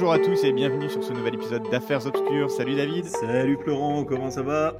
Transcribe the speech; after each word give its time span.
Bonjour 0.00 0.12
à 0.12 0.20
tous 0.20 0.44
et 0.44 0.52
bienvenue 0.52 0.88
sur 0.88 1.02
ce 1.02 1.12
nouvel 1.12 1.34
épisode 1.34 1.68
d'Affaires 1.72 2.06
Obscures. 2.06 2.52
Salut 2.52 2.76
David. 2.76 3.04
Salut 3.04 3.58
Florent, 3.60 4.04
comment 4.04 4.30
ça 4.30 4.42
va? 4.42 4.78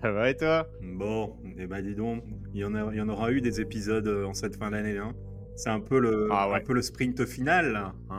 Ça 0.00 0.10
va 0.10 0.30
et 0.30 0.34
toi? 0.34 0.66
Bon, 0.80 1.36
et 1.44 1.56
eh 1.58 1.66
bah 1.66 1.82
dis 1.82 1.94
donc, 1.94 2.24
il 2.54 2.60
y, 2.60 2.64
en 2.64 2.74
a, 2.74 2.90
il 2.90 2.96
y 2.96 3.02
en 3.02 3.08
aura 3.10 3.30
eu 3.32 3.42
des 3.42 3.60
épisodes 3.60 4.08
euh, 4.08 4.24
en 4.24 4.32
cette 4.32 4.56
fin 4.56 4.70
d'année. 4.70 4.96
Hein. 4.96 5.12
C'est 5.56 5.68
un 5.68 5.80
peu 5.80 6.00
le, 6.00 6.26
Ah 6.30 6.48
ouais. 6.48 6.56
un 6.56 6.60
peu 6.60 6.72
le 6.72 6.80
sprint 6.80 7.26
final. 7.26 7.72
là, 7.72 7.92
Hein 8.08 8.17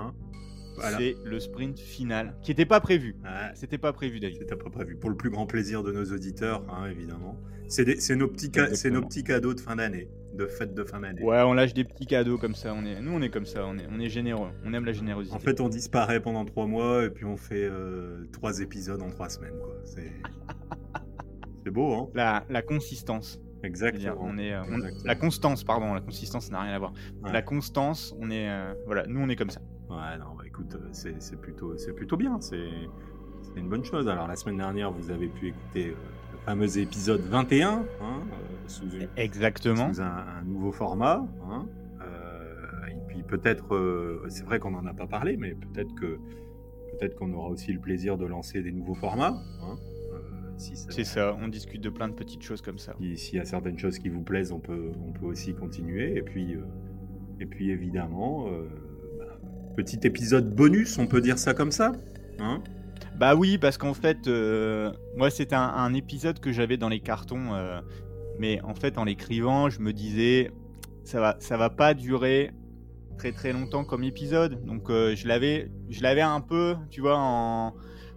Voilà. 0.80 0.98
C'est 0.98 1.16
le 1.24 1.40
sprint 1.40 1.80
final 1.80 2.36
qui 2.42 2.52
n'était 2.52 2.66
pas 2.66 2.80
prévu. 2.80 3.16
Ouais, 3.24 3.52
C'était 3.54 3.78
pas 3.78 3.94
prévu 3.94 4.20
David. 4.20 4.38
C'était 4.40 4.56
pas 4.56 4.70
prévu. 4.70 4.96
Pour 4.96 5.10
le 5.10 5.18
plus 5.18 5.30
grand 5.30 5.46
plaisir 5.46 5.84
de 5.84 5.92
nos 5.92 6.06
auditeurs, 6.06 6.64
hein, 6.70 6.88
évidemment. 6.90 7.38
C'est 7.68 7.86
nos, 8.16 8.28
petits 8.28 8.50
nos 8.90 9.02
cadeaux 9.24 9.54
de 9.54 9.60
fin 9.60 9.76
d'année, 9.76 10.10
de 10.34 10.48
fête 10.48 10.74
de 10.74 10.84
fin 10.84 11.00
d'année. 11.02 11.22
Ouais, 11.22 11.42
on 11.44 11.54
lâche 11.54 11.76
des 11.76 11.84
petits 11.84 12.08
cadeaux 12.08 12.40
comme 12.40 12.56
ça. 12.56 12.74
On 12.74 12.84
est, 12.84 13.00
nous, 13.00 13.12
on 13.14 13.22
est 13.22 13.30
comme 13.30 13.46
ça. 13.46 13.64
On 13.68 13.78
est, 13.78 13.86
on 13.92 14.00
est 14.00 14.10
généreux. 14.10 14.50
On 14.66 14.74
aime 14.74 14.86
la 14.86 14.94
générosité. 14.94 15.36
En 15.36 15.40
fait, 15.40 15.62
on 15.62 15.70
disparaît 15.70 16.20
pendant 16.20 16.46
trois 16.46 16.66
mois 16.66 17.04
et 17.06 17.12
puis 17.12 17.26
on 17.26 17.38
fait 17.38 17.68
euh, 17.70 18.26
trois 18.32 18.60
épisodes 18.62 19.02
en 19.04 19.10
trois 19.10 19.30
semaines. 19.30 19.54
C'est 21.64 21.72
beau, 21.72 21.94
hein 21.94 22.10
la, 22.16 22.46
la 22.50 22.62
consistance. 22.62 23.40
Exactement. 23.62 24.16
on 24.22 24.38
est, 24.38 24.54
euh, 24.54 24.62
on- 24.70 24.76
Exactement. 24.76 25.04
la 25.06 25.16
constance, 25.16 25.64
pardon. 25.64 25.94
La 25.94 26.02
consistance 26.02 26.50
n'a 26.50 26.62
rien 26.62 26.74
à 26.74 26.80
voir. 26.80 26.94
Ouais. 27.24 27.32
La 27.32 27.42
constance, 27.42 28.16
on 28.20 28.32
est, 28.32 28.50
euh, 28.50 28.74
voilà, 28.86 29.06
nous, 29.08 29.20
on 29.20 29.30
est 29.30 29.36
comme 29.36 29.50
ça. 29.50 29.62
Ouais, 29.90 30.18
non, 30.20 30.36
bah 30.38 30.44
écoute, 30.46 30.76
euh, 30.76 30.88
c'est 30.92 31.20
c'est 31.22 31.40
plutôt, 31.42 31.76
c'est 31.78 31.94
plutôt 31.94 32.16
bien, 32.18 32.40
c'est 32.42 32.70
c'est 33.42 33.60
une 33.60 33.70
bonne 33.70 33.84
chose. 33.86 34.08
Alors, 34.08 34.28
la 34.28 34.36
semaine 34.36 34.58
dernière, 34.58 34.92
vous 34.92 35.10
avez 35.10 35.28
pu 35.28 35.48
écouter 35.48 35.88
euh, 35.90 35.96
le 36.34 36.38
fameux 36.40 36.78
épisode 36.78 37.22
21, 37.22 37.70
hein, 37.70 37.84
euh, 38.02 38.36
sous, 38.68 38.84
une- 38.90 39.08
Exactement. 39.18 39.92
sous 39.94 40.02
un, 40.02 40.06
un 40.40 40.42
nouveau 40.44 40.72
format. 40.72 41.26
hein, 41.50 41.66
euh, 42.02 42.88
et 42.92 42.98
puis 43.08 43.24
peut-être, 43.24 44.22
c'est 44.30 44.44
vrai 44.46 44.60
qu'on 44.60 44.72
n'en 44.72 44.86
a 44.86 44.94
pas 44.94 45.08
parlé, 45.08 45.38
mais 45.38 45.56
peut-être 45.56 45.94
que 45.96 46.20
peut-être 46.92 47.16
qu'on 47.16 47.32
aura 47.34 47.50
aussi 47.50 47.72
le 47.74 47.80
plaisir 47.80 48.18
de 48.18 48.26
lancer 48.26 48.62
des 48.62 48.72
nouveaux 48.72 48.96
formats. 48.96 49.42
hein, 49.64 49.78
si 50.58 50.76
ça- 50.76 50.92
C'est 50.92 51.06
ça. 51.06 51.36
On 51.42 51.48
discute 51.48 51.82
de 51.82 51.90
plein 51.90 52.10
de 52.10 52.14
petites 52.14 52.44
choses 52.44 52.62
comme 52.62 52.78
ça. 52.78 52.94
si- 53.00 53.18
S'il 53.18 53.38
y 53.38 53.42
a 53.42 53.46
certaines 53.46 53.80
choses 53.80 53.98
qui 53.98 54.10
vous 54.10 54.22
plaisent, 54.24 54.52
on 54.52 54.60
peut, 54.60 54.92
on 55.08 55.14
peut 55.14 55.26
aussi 55.26 55.56
continuer. 55.56 56.16
Et 56.18 56.22
puis, 56.22 56.58
et 57.40 57.46
puis 57.46 57.72
évidemment, 57.72 58.48
petit 59.76 60.00
épisode 60.04 60.54
bonus, 60.54 60.98
on 60.98 61.08
peut 61.08 61.22
dire 61.22 61.38
ça 61.38 61.54
comme 61.54 61.72
ça. 61.72 61.94
Hein? 62.40 62.62
Bah 63.20 63.36
oui, 63.36 63.58
parce 63.58 63.78
qu'en 63.78 63.94
fait, 63.94 64.28
euh, 64.28 64.94
moi, 65.18 65.30
c'était 65.30 65.56
un, 65.56 65.94
épisode 65.94 66.40
que 66.40 66.54
j'avais 66.54 66.78
dans 66.78 66.88
les 66.88 67.02
cartons, 67.02 67.54
euh, 67.54 67.82
mais 68.40 68.62
en 68.62 68.74
fait, 68.74 68.98
en 68.98 69.04
l'écrivant, 69.04 69.70
je 69.70 69.82
me 69.82 69.92
disais, 69.92 70.52
ça 71.04 71.20
va, 71.20 71.36
ça 71.40 71.58
va 71.58 71.70
pas 71.70 71.94
durer 71.94 72.52
très 73.18 73.34
très 73.34 73.52
longtemps 73.52 73.84
comme 73.84 74.06
épisode, 74.06 74.64
donc 74.64 74.90
euh, 74.90 75.18
je 75.18 75.28
l'avais, 75.28 75.70
je 75.90 76.02
l'avais 76.02 76.22
un 76.22 76.40
peu, 76.40 76.78
tu 76.90 77.02
vois, 77.02 77.18
en 77.18 77.74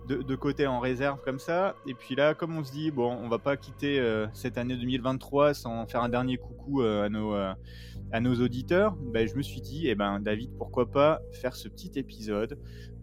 de, 0.07 0.23
de 0.23 0.37
côté 0.37 0.69
en 0.69 0.79
réserve 0.79 1.19
comme 1.25 1.41
ça. 1.41 1.75
Et 1.89 1.95
puis 1.95 2.15
là, 2.15 2.35
comme 2.35 2.57
on 2.57 2.63
se 2.63 2.71
dit, 2.71 2.93
bon, 2.93 3.11
on 3.11 3.29
va 3.29 3.39
pas 3.41 3.57
quitter 3.57 4.01
cette 4.33 4.57
année 4.57 4.77
2023 4.77 5.55
sans 5.55 5.87
faire 5.87 6.03
un 6.03 6.09
dernier 6.09 6.37
coucou 6.37 6.83
à 6.83 7.09
nos 7.09 7.35
à 8.13 8.21
nos 8.21 8.35
auditeurs, 8.35 8.95
ben, 8.97 9.27
je 9.27 9.35
me 9.37 9.43
suis 9.43 9.61
dit, 9.61 9.89
eh 9.89 9.95
ben 9.95 10.21
David, 10.21 10.51
pourquoi 10.59 10.91
pas 10.91 11.23
faire 11.33 11.55
ce 11.57 11.69
petit 11.69 11.91
épisode 11.97 12.59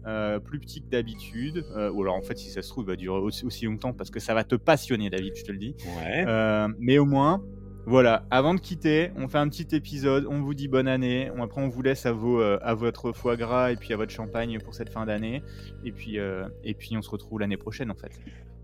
euh, 0.06 0.38
plus 0.40 0.58
petit 0.60 0.80
que 0.82 0.88
d'habitude. 0.88 1.64
Euh, 1.76 1.90
ou 1.92 2.02
alors 2.02 2.14
en 2.16 2.22
fait, 2.22 2.38
si 2.38 2.48
ça 2.50 2.62
se 2.62 2.68
trouve, 2.70 2.84
il 2.84 2.88
va 2.88 2.96
durer 2.96 3.18
aussi, 3.18 3.44
aussi 3.44 3.66
longtemps 3.66 3.92
parce 3.92 4.10
que 4.10 4.20
ça 4.20 4.32
va 4.34 4.44
te 4.44 4.54
passionner, 4.54 5.10
David, 5.10 5.34
je 5.36 5.44
te 5.44 5.52
le 5.52 5.58
dis. 5.58 5.74
Ouais. 5.84 6.24
Euh, 6.26 6.68
mais 6.78 6.98
au 6.98 7.04
moins, 7.04 7.42
voilà, 7.86 8.24
avant 8.30 8.54
de 8.54 8.60
quitter, 8.60 9.10
on 9.16 9.26
fait 9.28 9.38
un 9.38 9.48
petit 9.48 9.74
épisode, 9.74 10.26
on 10.28 10.40
vous 10.40 10.54
dit 10.54 10.68
bonne 10.68 10.88
année, 10.88 11.30
on- 11.36 11.42
après 11.42 11.60
on 11.62 11.68
vous 11.68 11.82
laisse 11.82 12.06
à, 12.06 12.12
vos, 12.12 12.40
à 12.40 12.74
votre 12.74 13.12
foie 13.12 13.36
gras 13.36 13.72
et 13.72 13.76
puis 13.76 13.92
à 13.92 13.96
votre 13.96 14.12
champagne 14.12 14.58
pour 14.60 14.74
cette 14.74 14.88
fin 14.90 15.04
d'année. 15.06 15.42
Et 15.84 15.92
puis, 15.92 16.16
et 16.64 16.74
puis 16.74 16.96
on 16.96 17.02
se 17.02 17.10
retrouve 17.10 17.40
l'année 17.40 17.56
prochaine 17.58 17.90
en 17.90 17.94
fait. 17.96 18.12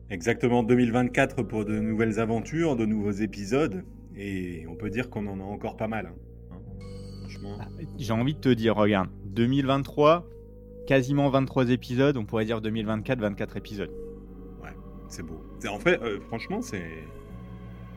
Exactement 0.09 0.63
2024 0.63 1.43
pour 1.43 1.65
de 1.65 1.79
nouvelles 1.81 2.21
aventures, 2.21 2.77
de 2.77 2.87
nouveaux 2.87 3.11
épisodes. 3.11 3.83
Et 4.17 4.65
on 4.69 4.77
peut 4.77 4.89
dire 4.89 5.11
qu'on 5.11 5.27
en 5.27 5.41
a 5.41 5.43
encore 5.43 5.77
pas 5.77 5.89
mal. 5.89 6.07
hein. 6.07 6.15
Franchement. 7.41 7.59
J'ai 7.99 8.13
envie 8.13 8.35
de 8.35 8.41
te 8.41 8.49
dire, 8.49 8.75
regarde, 8.77 9.09
2023, 9.27 10.27
quasiment 10.87 11.29
23 11.31 11.71
épisodes, 11.71 12.17
on 12.17 12.25
pourrait 12.25 12.45
dire 12.45 12.61
2024, 12.61 13.19
24 13.21 13.57
épisodes. 13.57 13.91
C'est 15.09 15.23
beau. 15.23 15.41
En 15.71 15.79
fait, 15.79 16.03
euh, 16.03 16.19
franchement, 16.21 16.61
c'est 16.61 16.83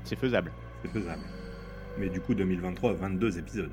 C'est 0.04 0.16
faisable. 0.16 0.52
c'est 0.84 0.92
faisable. 0.92 1.24
Mais 1.98 2.08
du 2.08 2.22
coup, 2.22 2.36
2023, 2.36 2.94
22 2.94 3.40
épisodes. 3.40 3.72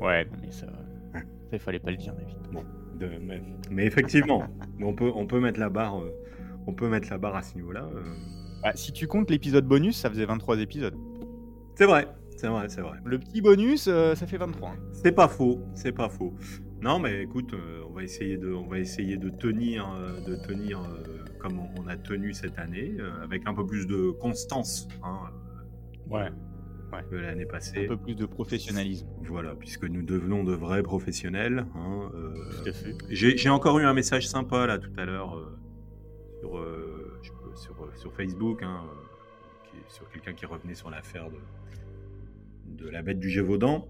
Ouais, 0.00 0.24
non, 0.24 0.30
mais 0.40 0.50
ça, 0.50 0.66
Ouais. 1.14 1.20
ça, 1.20 1.26
il 1.52 1.58
fallait 1.58 1.78
pas 1.78 1.90
le 1.90 1.98
dire, 1.98 2.14
David. 2.14 2.36
De- 2.98 3.18
mais, 3.22 3.42
mais 3.70 3.84
effectivement, 3.84 4.44
on 4.80 4.94
peut, 4.94 5.12
on 5.14 5.26
peut 5.26 5.40
mettre 5.40 5.60
la 5.60 5.68
barre, 5.68 6.00
euh, 6.00 6.10
on 6.66 6.72
peut 6.72 6.88
mettre 6.88 7.10
la 7.10 7.18
barre 7.18 7.36
à 7.36 7.42
ce 7.42 7.54
niveau-là. 7.56 7.84
euh. 7.94 8.02
Bah, 8.62 8.72
si 8.74 8.92
tu 8.92 9.06
comptes 9.06 9.30
l'épisode 9.30 9.66
bonus, 9.66 9.98
ça 9.98 10.08
faisait 10.08 10.24
23 10.24 10.58
épisodes. 10.58 10.96
C'est 11.74 11.84
vrai, 11.86 12.08
c'est 12.40 12.48
vrai, 12.48 12.68
c'est 12.68 12.80
vrai. 12.80 12.98
Le 13.04 13.18
petit 13.18 13.40
bonus, 13.40 13.86
euh, 13.88 14.14
ça 14.14 14.26
fait 14.26 14.36
23. 14.38 14.70
hein. 14.70 14.76
C'est 14.92 15.12
pas 15.12 15.28
faux, 15.28 15.60
c'est 15.74 15.92
pas 15.92 16.08
faux. 16.08 16.34
Non, 16.80 16.98
mais 16.98 17.22
écoute, 17.22 17.52
euh, 17.54 17.82
on 17.88 17.92
va 17.92 18.02
essayer 18.02 18.38
de, 18.38 18.52
on 18.52 18.66
va 18.66 18.78
essayer 18.78 19.16
de 19.18 19.28
tenir, 19.28 19.86
euh, 19.92 20.20
de 20.26 20.36
tenir 20.36 20.80
euh, 20.80 21.24
comme 21.38 21.58
on, 21.58 21.68
on 21.82 21.86
a 21.88 21.96
tenu 21.96 22.32
cette 22.32 22.58
année, 22.58 22.94
euh, 22.98 23.22
avec 23.22 23.46
un 23.46 23.54
peu 23.54 23.66
plus 23.66 23.86
de 23.86 24.10
constance 24.10 24.88
hein, 25.02 25.18
Ouais. 26.08 26.28
que 27.10 27.14
l'année 27.16 27.44
Un 27.44 27.52
passée. 27.52 27.86
peu 27.86 27.96
plus 27.96 28.14
de 28.16 28.26
professionnalisme. 28.26 29.06
Voilà, 29.28 29.54
puisque 29.54 29.84
nous 29.84 30.02
devenons 30.02 30.42
de 30.42 30.52
vrais 30.54 30.82
professionnels. 30.82 31.66
hein, 31.76 32.10
euh, 32.14 32.34
Tout 32.62 32.68
à 32.68 32.72
fait. 32.72 32.94
J'ai 33.10 33.36
j'ai 33.36 33.48
encore 33.50 33.78
eu 33.78 33.84
un 33.84 33.92
message 33.94 34.26
sympa 34.26 34.66
là 34.66 34.78
tout 34.78 34.90
à 34.96 35.04
l'heure 35.04 35.36
euh, 35.36 35.56
sur, 36.40 36.56
euh, 36.58 37.20
sur, 37.54 37.90
sur 37.96 38.12
Facebook, 38.14 38.62
hein, 38.62 38.80
euh, 38.86 39.70
qui 39.70 39.94
sur 39.94 40.08
quelqu'un 40.10 40.32
qui 40.32 40.46
revenait 40.46 40.74
sur 40.74 40.90
l'affaire 40.90 41.28
de, 41.30 41.36
de 42.70 42.88
la 42.88 43.02
bête 43.02 43.18
du 43.18 43.30
Gévaudan. 43.30 43.88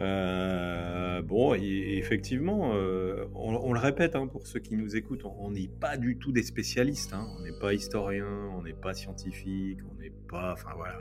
Euh, 0.00 1.22
bon, 1.22 1.54
effectivement, 1.54 2.72
euh, 2.74 3.26
on, 3.34 3.72
le 3.72 3.78
répète 3.78 4.16
hein, 4.16 4.26
pour 4.26 4.46
ceux 4.46 4.58
qui 4.58 4.74
nous 4.74 4.96
écoutent, 4.96 5.24
on 5.24 5.50
n'est 5.50 5.68
pas 5.68 5.96
du 5.96 6.16
tout 6.16 6.32
des 6.32 6.42
spécialistes. 6.42 7.12
hein, 7.12 7.26
on 7.38 7.42
n'est 7.42 7.58
pas 7.60 7.74
historien, 7.74 8.50
on 8.56 8.62
n'est 8.62 8.72
pas 8.72 8.94
scientifique, 8.94 9.78
on 9.90 10.00
n'est 10.00 10.12
pas. 10.28 10.54
Enfin 10.54 10.70
voilà. 10.76 10.98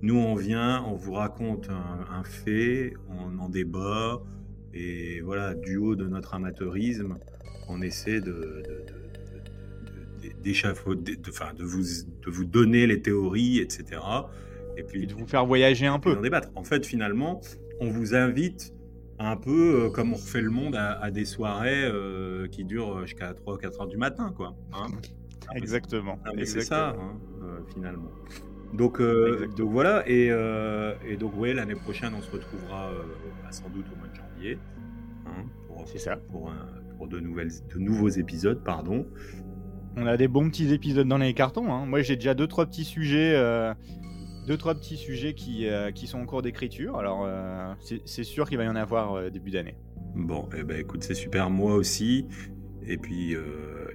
Nous, 0.00 0.16
on 0.16 0.34
vient, 0.36 0.84
on 0.84 0.94
vous 0.94 1.12
raconte 1.12 1.68
un, 1.68 2.22
fait, 2.22 2.94
on 3.08 3.36
en 3.38 3.48
débat, 3.48 4.22
et 4.72 5.20
voilà, 5.20 5.54
du 5.54 5.76
haut 5.76 5.96
de 5.96 6.06
notre 6.06 6.34
amateurisme, 6.34 7.18
on 7.68 7.82
essaie 7.82 8.20
de, 8.20 8.62
de, 10.22 11.64
vous, 11.64 11.82
de 11.84 12.30
vous 12.30 12.44
donner 12.44 12.86
les 12.86 13.02
théories, 13.02 13.58
etc. 13.58 14.00
Et 14.78 14.82
puis 14.84 15.02
Et 15.02 15.06
de 15.06 15.12
vous 15.14 15.26
faire 15.26 15.44
voyager 15.44 15.86
un 15.86 15.98
peu. 15.98 16.14
d'en 16.14 16.20
débattre. 16.22 16.48
En 16.54 16.64
fait, 16.64 16.86
finalement, 16.86 17.40
on 17.80 17.88
vous 17.90 18.14
invite 18.14 18.72
un 19.18 19.36
peu 19.36 19.86
euh, 19.86 19.90
comme 19.90 20.12
on 20.12 20.16
refait 20.16 20.40
le 20.40 20.50
monde 20.50 20.76
à, 20.76 20.92
à 21.02 21.10
des 21.10 21.24
soirées 21.24 21.84
euh, 21.84 22.46
qui 22.46 22.64
durent 22.64 23.00
jusqu'à 23.04 23.34
3 23.34 23.54
ou 23.54 23.56
4 23.58 23.80
heures 23.80 23.86
du 23.88 23.96
matin, 23.96 24.32
quoi. 24.36 24.54
hein. 24.72 24.86
Exactement. 25.54 26.18
Ah, 26.24 26.30
c'est 26.44 26.60
ça, 26.60 26.90
hein, 26.90 27.18
euh, 27.42 27.58
finalement. 27.74 28.10
Donc, 28.74 29.00
donc 29.00 29.70
voilà, 29.70 30.04
et, 30.06 30.26
et 31.06 31.16
donc 31.16 31.36
ouais, 31.38 31.54
l'année 31.54 31.74
prochaine, 31.74 32.12
on 32.14 32.20
se 32.20 32.30
retrouvera 32.30 32.90
bah, 33.42 33.50
sans 33.50 33.68
doute 33.70 33.86
au 33.90 33.96
mois 33.98 34.08
de 34.08 34.14
janvier 34.14 34.58
hein, 35.26 35.44
pour, 35.66 35.88
C'est 35.88 35.96
ça. 35.98 36.16
pour, 36.30 36.50
un- 36.50 36.94
pour 36.98 37.08
de, 37.08 37.18
nouvelles, 37.18 37.48
de 37.74 37.78
nouveaux 37.78 38.10
épisodes, 38.10 38.62
pardon. 38.62 39.06
On 39.96 40.06
a 40.06 40.18
des 40.18 40.28
bons 40.28 40.50
petits 40.50 40.70
épisodes 40.72 41.08
dans 41.08 41.16
les 41.16 41.32
cartons. 41.32 41.72
hein. 41.72 41.86
Moi, 41.86 42.02
j'ai 42.02 42.16
déjà 42.16 42.34
deux 42.34 42.46
trois 42.46 42.66
petits 42.66 42.84
sujets, 42.84 43.34
deux 44.48 44.56
trois 44.56 44.74
petits 44.74 44.96
sujets 44.96 45.34
qui, 45.34 45.68
euh, 45.68 45.92
qui 45.92 46.06
sont 46.06 46.18
en 46.20 46.24
cours 46.24 46.40
d'écriture. 46.40 46.96
Alors, 46.96 47.24
euh, 47.26 47.74
c'est 48.06 48.24
sûr 48.24 48.48
qu'il 48.48 48.56
va 48.56 48.64
y 48.64 48.68
en 48.68 48.76
avoir 48.76 49.14
euh, 49.14 49.28
début 49.28 49.50
d'année. 49.50 49.76
Bon, 50.14 50.48
eh 50.56 50.62
ben 50.62 50.80
écoute, 50.80 51.02
c'est 51.02 51.14
super, 51.14 51.50
moi 51.50 51.74
aussi. 51.74 52.26
Et 52.86 52.96
puis, 52.96 53.36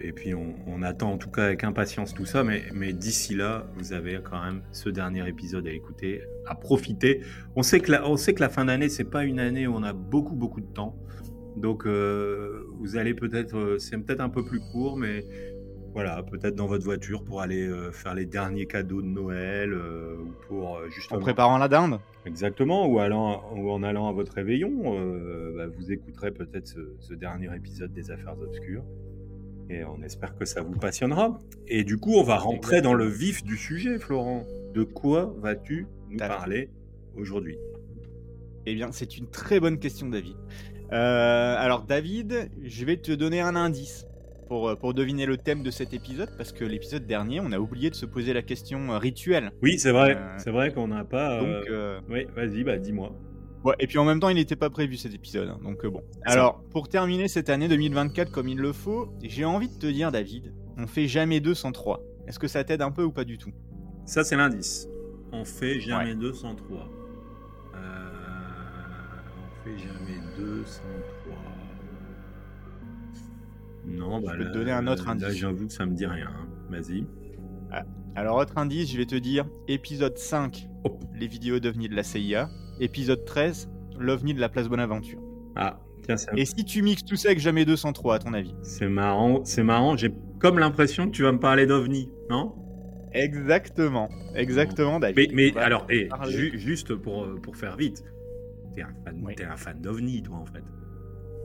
et 0.02 0.12
puis 0.12 0.36
on, 0.36 0.54
on 0.68 0.84
attend 0.84 1.14
en 1.14 1.18
tout 1.18 1.32
cas 1.32 1.46
avec 1.46 1.64
impatience 1.64 2.14
tout 2.14 2.28
ça, 2.28 2.44
mais, 2.44 2.62
mais 2.76 2.94
d'ici 2.94 3.34
là, 3.34 3.66
vous 3.76 3.92
avez 3.92 4.20
quand 4.24 4.40
même 4.40 4.62
ce 4.72 4.90
dernier 4.90 5.28
épisode 5.28 5.66
à 5.66 5.72
écouter, 5.72 6.22
à 6.46 6.54
profiter. 6.54 7.22
On 7.56 7.64
sait 7.64 7.80
que 7.80 7.92
la, 7.92 8.08
on 8.08 8.16
sait 8.16 8.36
que 8.36 8.42
la 8.42 8.50
fin 8.50 8.66
d'année, 8.66 8.90
c'est 8.90 9.10
pas 9.10 9.24
une 9.24 9.40
année 9.40 9.66
où 9.66 9.74
on 9.74 9.82
a 9.82 9.94
beaucoup 9.94 10.36
beaucoup 10.36 10.62
de 10.62 10.68
temps, 10.68 10.96
donc 11.58 11.88
vous 11.88 12.96
allez 12.96 13.16
peut-être, 13.16 13.78
c'est 13.80 13.98
peut-être 13.98 14.22
un 14.22 14.30
peu 14.30 14.46
plus 14.46 14.60
court, 14.72 14.96
mais 14.96 15.26
voilà, 15.94 16.24
peut-être 16.24 16.56
dans 16.56 16.66
votre 16.66 16.84
voiture 16.84 17.24
pour 17.24 17.42
aller 17.42 17.68
euh, 17.68 17.92
faire 17.92 18.16
les 18.16 18.26
derniers 18.26 18.66
cadeaux 18.66 19.02
de 19.02 19.08
Noël 19.08 19.74
euh, 19.74 20.16
ou 20.18 20.32
pour 20.48 20.78
euh, 20.78 20.88
En 20.88 20.90
justement 20.90 21.20
préparant 21.20 21.58
la 21.58 21.68
dinde. 21.68 22.00
Exactement, 22.26 22.88
ou, 22.88 23.00
allant, 23.00 23.44
ou 23.56 23.70
en 23.70 23.84
allant 23.84 24.08
à 24.08 24.12
votre 24.12 24.34
réveillon, 24.34 24.98
euh, 24.98 25.54
bah, 25.56 25.68
vous 25.68 25.92
écouterez 25.92 26.32
peut-être 26.32 26.68
ce, 26.68 26.96
ce 27.00 27.14
dernier 27.14 27.56
épisode 27.56 27.94
des 27.94 28.10
Affaires 28.12 28.36
Obscures. 28.42 28.84
Et 29.70 29.84
on 29.86 30.02
espère 30.02 30.36
que 30.36 30.46
ça 30.46 30.62
vous 30.62 30.78
passionnera. 30.78 31.40
Et 31.68 31.84
du 31.84 31.98
coup, 31.98 32.16
on 32.16 32.24
va 32.24 32.38
rentrer 32.38 32.82
dans 32.82 32.94
le 32.94 33.06
vif 33.06 33.44
du 33.44 33.58
sujet, 33.58 33.98
Florent. 33.98 34.46
De 34.74 34.84
quoi 34.84 35.34
vas-tu 35.40 35.88
nous 36.10 36.18
parler 36.18 36.70
aujourd'hui? 37.16 37.58
Eh 38.66 38.74
bien, 38.74 38.92
c'est 38.92 39.18
une 39.18 39.28
très 39.28 39.60
bonne 39.60 39.78
question, 39.78 40.10
David. 40.10 40.36
Euh, 40.92 41.56
alors 41.58 41.84
David, 41.84 42.50
je 42.64 42.86
vais 42.86 42.98
te 42.98 43.12
donner 43.12 43.42
un 43.42 43.56
indice 43.56 44.06
pour, 44.54 44.70
euh, 44.70 44.76
pour 44.76 44.94
deviner 44.94 45.26
le 45.26 45.38
thème 45.38 45.64
de 45.64 45.72
cet 45.72 45.94
épisode, 45.96 46.30
parce 46.38 46.52
que 46.52 46.64
l'épisode 46.64 47.08
dernier, 47.08 47.40
on 47.40 47.52
a 47.54 47.58
oublié 47.58 47.90
de 47.90 47.96
se 47.96 48.06
poser 48.06 48.34
la 48.34 48.44
question 48.44 48.92
euh, 48.92 49.00
rituelle. 49.00 49.52
Oui, 49.64 49.80
c'est 49.80 49.92
vrai. 49.92 50.16
Euh, 50.16 50.36
C'est 50.38 50.52
vrai 50.52 50.72
qu'on 50.72 50.90
n'a 50.90 51.04
pas. 51.04 51.40
Donc, 51.40 51.68
euh, 51.72 52.00
Oui, 52.08 52.28
vas-y, 52.36 52.64
bah 52.64 52.78
dis-moi. 52.78 53.12
ouais, 53.64 53.74
et 53.80 53.88
puis 53.88 53.98
en 53.98 54.06
même 54.06 54.20
temps, 54.20 54.30
il 54.30 54.36
n'était 54.36 54.56
pas 54.56 54.70
prévu 54.70 54.96
cet 54.96 55.12
épisode, 55.16 55.50
hein, 55.50 55.58
donc 55.64 55.84
bon. 55.88 56.04
Alors, 56.24 56.62
pour 56.70 56.88
terminer 56.88 57.28
cette 57.30 57.50
année 57.50 57.68
2024 57.68 58.30
comme 58.32 58.48
il 58.48 58.60
le 58.60 58.74
faut, 58.74 59.12
j'ai 59.24 59.44
envie 59.44 59.70
de 59.70 59.80
te 59.80 59.88
dire, 59.88 60.12
David, 60.12 60.54
on 60.78 60.86
fait 60.86 61.08
jamais 61.08 61.40
2 61.40 61.56
sans 61.56 61.72
3. 61.72 62.04
Est-ce 62.28 62.38
que 62.38 62.48
ça 62.48 62.64
t'aide 62.64 62.84
un 62.84 62.92
peu 62.92 63.04
ou 63.04 63.12
pas 63.12 63.24
du 63.24 63.40
tout? 63.40 63.52
Ça, 64.06 64.24
c'est 64.24 64.36
l'indice. 64.36 64.88
On 65.32 65.46
fait 65.46 65.80
jamais 65.80 66.12
Ouais. 66.12 66.16
203. 66.16 66.78
Euh, 67.74 67.80
on 69.40 69.64
fait 69.66 69.78
jamais 69.80 70.20
203. 70.38 71.34
Non, 73.86 74.22
bah 74.22 74.32
Je 74.34 74.40
te 74.40 74.44
là- 74.48 74.52
donner 74.52 74.72
un 74.72 74.88
autre 74.88 75.06
Là, 75.06 75.12
indice. 75.12 75.38
j'avoue 75.38 75.68
que 75.68 75.74
ça 75.74 75.86
me 75.86 75.94
dit 75.94 76.06
rien. 76.06 76.30
Vas-y. 76.70 77.06
Alors, 78.16 78.38
autre 78.38 78.58
indice, 78.58 78.92
je 78.92 78.98
vais 78.98 79.06
te 79.08 79.16
dire 79.16 79.46
épisode 79.68 80.18
5, 80.18 80.70
Oh. 80.86 81.00
les 81.20 81.26
vidéos 81.28 81.60
d'OVNI 81.60 81.90
de 81.90 81.96
la 81.96 82.04
CIA. 82.04 82.48
Épisode 82.80 83.26
13, 83.26 83.70
l'OVNI 83.98 84.36
de 84.36 84.40
la 84.40 84.50
place 84.50 84.68
Bonaventure. 84.70 85.20
Ah, 85.56 85.80
tiens, 86.04 86.18
c'est 86.18 86.30
Et 86.38 86.46
si 86.46 86.64
tu 86.64 86.84
mixes 86.84 87.04
tout 87.06 87.16
ça 87.16 87.30
avec 87.30 87.40
jamais 87.40 87.66
203, 87.66 88.16
à 88.16 88.20
ton 88.20 88.34
avis? 88.34 88.54
C'est 88.62 88.88
marrant. 88.88 89.44
C'est 89.46 89.64
marrant. 89.64 89.98
J'ai 89.98 90.14
comme 90.40 90.60
l'impression 90.60 91.06
que 91.08 91.12
tu 91.12 91.24
vas 91.24 91.32
me 91.32 91.40
parler 91.40 91.66
d'OVNI, 91.66 92.12
non? 92.30 92.54
Exactement, 93.14 94.10
exactement, 94.36 95.00
David. 95.00 95.32
mais 95.34 95.56
alors, 95.58 95.86
eh, 95.90 96.10
ju- 96.30 96.58
juste 96.58 96.96
pour, 96.96 97.24
euh, 97.24 97.40
pour 97.42 97.56
faire 97.56 97.78
vite, 97.78 98.04
t'es 98.76 98.82
un 98.82 98.94
fan, 99.06 99.22
Oui. 99.24 99.36
un 99.48 99.56
fan 99.56 99.80
d'OVNI, 99.82 100.24
toi, 100.24 100.38
en 100.38 100.46
fait. 100.46 100.64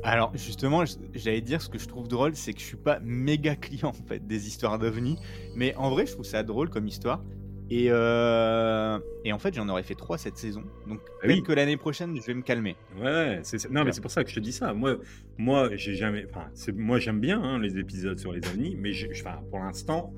Alors, 0.05 0.31
justement, 0.37 0.85
j'allais 1.15 1.41
dire 1.41 1.61
ce 1.61 1.69
que 1.69 1.79
je 1.79 1.89
trouve 1.89 2.09
drôle, 2.09 2.35
c'est 2.37 2.53
que 2.53 2.61
je 2.61 2.65
suis 2.65 2.77
pas 2.77 3.01
méga 3.03 3.57
client 3.57 3.89
en 3.89 3.93
fait 4.07 4.27
des 4.27 4.47
histoires 4.47 4.79
d'OVNI, 4.79 5.19
mais 5.57 5.75
en 5.77 5.91
vrai, 5.91 6.07
je 6.07 6.13
trouve 6.13 6.25
ça 6.25 6.43
drôle 6.43 6.71
comme 6.71 6.87
histoire. 6.87 7.23
Et, 7.71 7.89
euh, 7.91 8.99
et 9.27 9.33
en 9.35 9.39
fait, 9.39 9.53
j'en 9.55 9.69
aurais 9.69 9.83
fait 9.83 9.95
trois 9.97 10.17
cette 10.17 10.39
saison, 10.39 10.63
donc 10.87 11.01
Ah 11.05 11.13
peut-être 11.23 11.37
oui. 11.37 11.43
que 11.43 11.53
l'année 11.53 11.77
prochaine, 11.77 12.17
je 12.17 12.23
vais 12.27 12.33
me 12.33 12.41
calmer. 12.41 12.77
Ouais, 12.99 13.43
non, 13.71 13.85
mais 13.85 13.93
c'est 13.93 14.01
pour 14.01 14.11
ça 14.11 14.25
que 14.25 14.31
je 14.31 14.37
te 14.37 14.41
dis 14.41 14.53
ça. 14.53 14.73
Moi, 14.73 14.97
moi, 15.37 15.69
j'ai 15.77 15.95
jamais, 15.95 16.25
enfin, 16.31 16.47
moi, 16.75 16.99
j'aime 16.99 17.21
bien 17.21 17.43
hein, 17.43 17.59
les 17.59 17.77
épisodes 17.77 18.19
sur 18.19 18.33
les 18.33 18.41
ovnis, 18.49 18.75
mais 18.79 18.93
enfin, 19.11 19.41
pour 19.51 19.59
l'instant, 19.59 20.15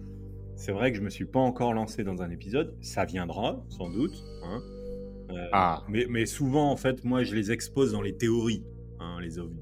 c'est 0.55 0.71
vrai 0.71 0.93
que 0.93 0.99
je 0.99 1.03
me 1.03 1.11
suis 1.11 1.25
pas 1.25 1.41
encore 1.41 1.73
lancé 1.75 2.05
dans 2.05 2.23
un 2.23 2.31
épisode. 2.31 2.77
Ça 2.83 3.05
viendra, 3.05 3.65
sans 3.69 3.89
doute. 3.91 4.23
hein. 4.45 4.61
Euh, 5.33 5.49
Ah. 5.53 5.83
mais, 5.89 6.07
mais 6.09 6.27
souvent, 6.27 6.71
en 6.71 6.77
fait, 6.77 7.03
moi, 7.03 7.25
je 7.25 7.35
les 7.35 7.51
expose 7.51 7.91
dans 7.93 8.03
les 8.03 8.17
théories, 8.17 8.63
hein, 9.01 9.19
les 9.21 9.41
ovnis. 9.41 9.59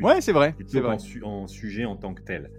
Ouais, 0.00 0.20
c'est 0.20 0.32
vrai, 0.32 0.54
c'est 0.66 0.80
vrai. 0.80 0.98
su- 0.98 1.22
en 1.22 1.46
sujet 1.46 1.84
en 1.84 1.96
tant 1.96 2.14
que 2.14 2.22
tel. 2.22 2.50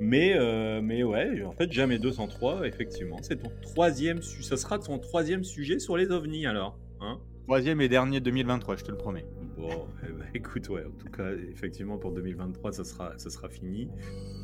Mais, 0.00 0.34
euh, 0.36 0.80
mais 0.82 1.02
ouais, 1.02 1.42
en 1.44 1.52
fait, 1.52 1.72
jamais 1.72 1.98
203, 1.98 2.66
effectivement. 2.66 3.16
C'est 3.22 3.36
ton 3.42 3.50
troisième, 3.62 4.22
su- 4.22 4.42
ça 4.42 4.56
sera 4.56 4.78
ton 4.78 4.98
troisième 4.98 5.42
sujet 5.44 5.78
sur 5.80 5.96
les 5.96 6.10
ovnis 6.10 6.46
alors. 6.46 6.78
Hein? 7.00 7.18
Troisième 7.44 7.80
et 7.80 7.88
dernier 7.88 8.20
2023, 8.20 8.76
je 8.76 8.84
te 8.84 8.90
le 8.90 8.96
promets. 8.96 9.24
Bon, 9.56 9.86
eh 10.04 10.12
ben, 10.12 10.26
écoute, 10.34 10.68
ouais, 10.68 10.84
en 10.84 10.90
tout 11.02 11.10
cas, 11.10 11.30
effectivement, 11.50 11.98
pour 11.98 12.12
2023, 12.12 12.72
ça 12.72 12.84
sera, 12.84 13.14
ça 13.18 13.28
sera 13.30 13.48
fini. 13.48 13.88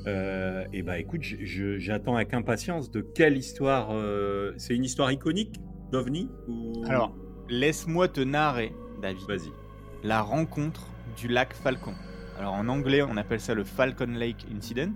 Euh, 0.07 0.65
et 0.73 0.83
bah, 0.83 0.99
écoute, 0.99 1.23
j'attends 1.23 2.17
avec 2.17 2.35
impatience 2.35 2.91
de 2.91 3.01
quelle 3.03 3.37
histoire. 3.37 3.91
euh, 3.93 4.53
c'est 4.57 4.75
une 4.75 4.85
histoire 4.85 5.13
iconique 5.13 5.55
d'OVNI 5.93 6.29
ou... 6.49 6.83
Alors, 6.89 7.15
laisse-moi 7.49 8.09
te 8.09 8.21
narrer, 8.23 8.73
David, 9.01 9.23
vas-y. 9.29 9.51
la 10.03 10.21
rencontre 10.21 10.89
du 11.17 11.29
lac 11.29 11.53
Falcon. 11.55 11.95
Alors 12.39 12.55
en 12.55 12.69
anglais, 12.69 13.03
on 13.03 13.17
appelle 13.17 13.41
ça 13.41 13.55
le 13.55 13.65
Falcon 13.65 14.07
Lake 14.07 14.47
Incident. 14.55 14.95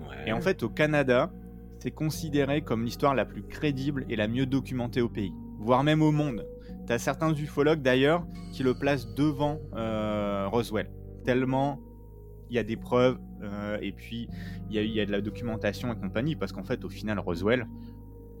Ouais. 0.00 0.28
Et 0.28 0.32
en 0.32 0.40
fait, 0.40 0.62
au 0.62 0.68
Canada, 0.68 1.30
c'est 1.78 1.90
considéré 1.90 2.62
comme 2.62 2.84
l'histoire 2.84 3.14
la 3.14 3.24
plus 3.24 3.42
crédible 3.42 4.04
et 4.08 4.16
la 4.16 4.28
mieux 4.28 4.46
documentée 4.46 5.00
au 5.00 5.08
pays, 5.08 5.32
voire 5.58 5.82
même 5.84 6.02
au 6.02 6.10
monde. 6.12 6.46
T'as 6.86 6.98
certains 6.98 7.32
ufologues 7.34 7.82
d'ailleurs 7.82 8.24
qui 8.52 8.62
le 8.62 8.74
placent 8.74 9.14
devant 9.14 9.58
euh, 9.76 10.46
Roswell, 10.50 10.90
tellement 11.24 11.78
il 12.48 12.56
y 12.56 12.58
a 12.58 12.64
des 12.64 12.76
preuves 12.76 13.18
euh, 13.42 13.78
et 13.80 13.92
puis 13.92 14.28
il 14.68 14.74
y, 14.74 14.78
a- 14.78 14.82
il 14.82 14.90
y 14.90 15.00
a 15.00 15.06
de 15.06 15.12
la 15.12 15.20
documentation 15.20 15.92
et 15.92 15.96
compagnie, 15.96 16.34
parce 16.34 16.50
qu'en 16.52 16.64
fait, 16.64 16.84
au 16.84 16.88
final, 16.88 17.18
Roswell, 17.20 17.66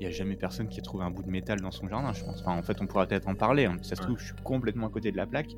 n'y 0.00 0.06
a 0.06 0.10
jamais 0.10 0.34
personne 0.36 0.68
qui 0.68 0.80
a 0.80 0.82
trouvé 0.82 1.04
un 1.04 1.10
bout 1.10 1.22
de 1.22 1.30
métal 1.30 1.60
dans 1.60 1.70
son 1.70 1.86
jardin, 1.86 2.12
je 2.12 2.24
pense. 2.24 2.40
Enfin, 2.40 2.56
en 2.58 2.62
fait, 2.62 2.80
on 2.80 2.86
pourra 2.86 3.06
peut-être 3.06 3.28
en 3.28 3.34
parler. 3.36 3.66
hein. 3.66 3.76
Ça 3.82 3.94
se 3.96 4.00
trouve, 4.02 4.18
je 4.18 4.24
suis 4.26 4.34
complètement 4.42 4.86
à 4.86 4.90
côté 4.90 5.12
de 5.12 5.16
la 5.16 5.26
plaque. 5.26 5.54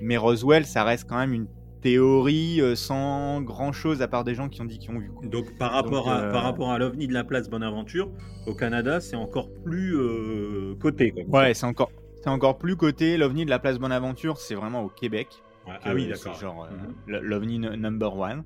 Mais 0.00 0.16
Roswell, 0.16 0.66
ça 0.66 0.84
reste 0.84 1.08
quand 1.08 1.16
même 1.16 1.32
une 1.32 1.46
théorie 1.88 2.62
euh, 2.62 2.74
sans 2.74 3.42
grand-chose 3.42 4.00
à 4.00 4.08
part 4.08 4.24
des 4.24 4.34
gens 4.34 4.48
qui 4.48 4.62
ont 4.62 4.64
dit 4.64 4.78
qu'ils 4.78 4.90
ont 4.90 4.98
vu. 4.98 5.10
quoi. 5.10 5.26
Donc, 5.28 5.56
par 5.58 5.70
rapport, 5.72 6.06
Donc, 6.06 6.14
à, 6.14 6.20
euh, 6.22 6.32
par 6.32 6.42
rapport 6.42 6.72
à 6.72 6.78
l'OVNI 6.78 7.06
de 7.08 7.12
la 7.12 7.24
place 7.24 7.50
Bonaventure, 7.50 8.10
au 8.46 8.54
Canada, 8.54 9.00
c'est 9.00 9.16
encore 9.16 9.50
plus 9.64 9.94
euh, 9.94 10.74
coté. 10.80 11.12
Ouais, 11.28 11.52
c'est 11.52 11.66
encore, 11.66 11.92
c'est 12.22 12.30
encore 12.30 12.56
plus 12.56 12.74
côté. 12.76 13.18
L'OVNI 13.18 13.44
de 13.44 13.50
la 13.50 13.58
place 13.58 13.78
Bonaventure, 13.78 14.38
c'est 14.38 14.54
vraiment 14.54 14.82
au 14.82 14.88
Québec. 14.88 15.28
Ouais, 15.66 15.74
ah 15.84 15.94
oui, 15.94 16.08
d'accord. 16.08 16.34
genre 16.40 16.64
euh, 16.64 16.70
Mhm. 17.18 17.20
l'OVNI 17.22 17.58
number 17.58 18.16
one. 18.16 18.44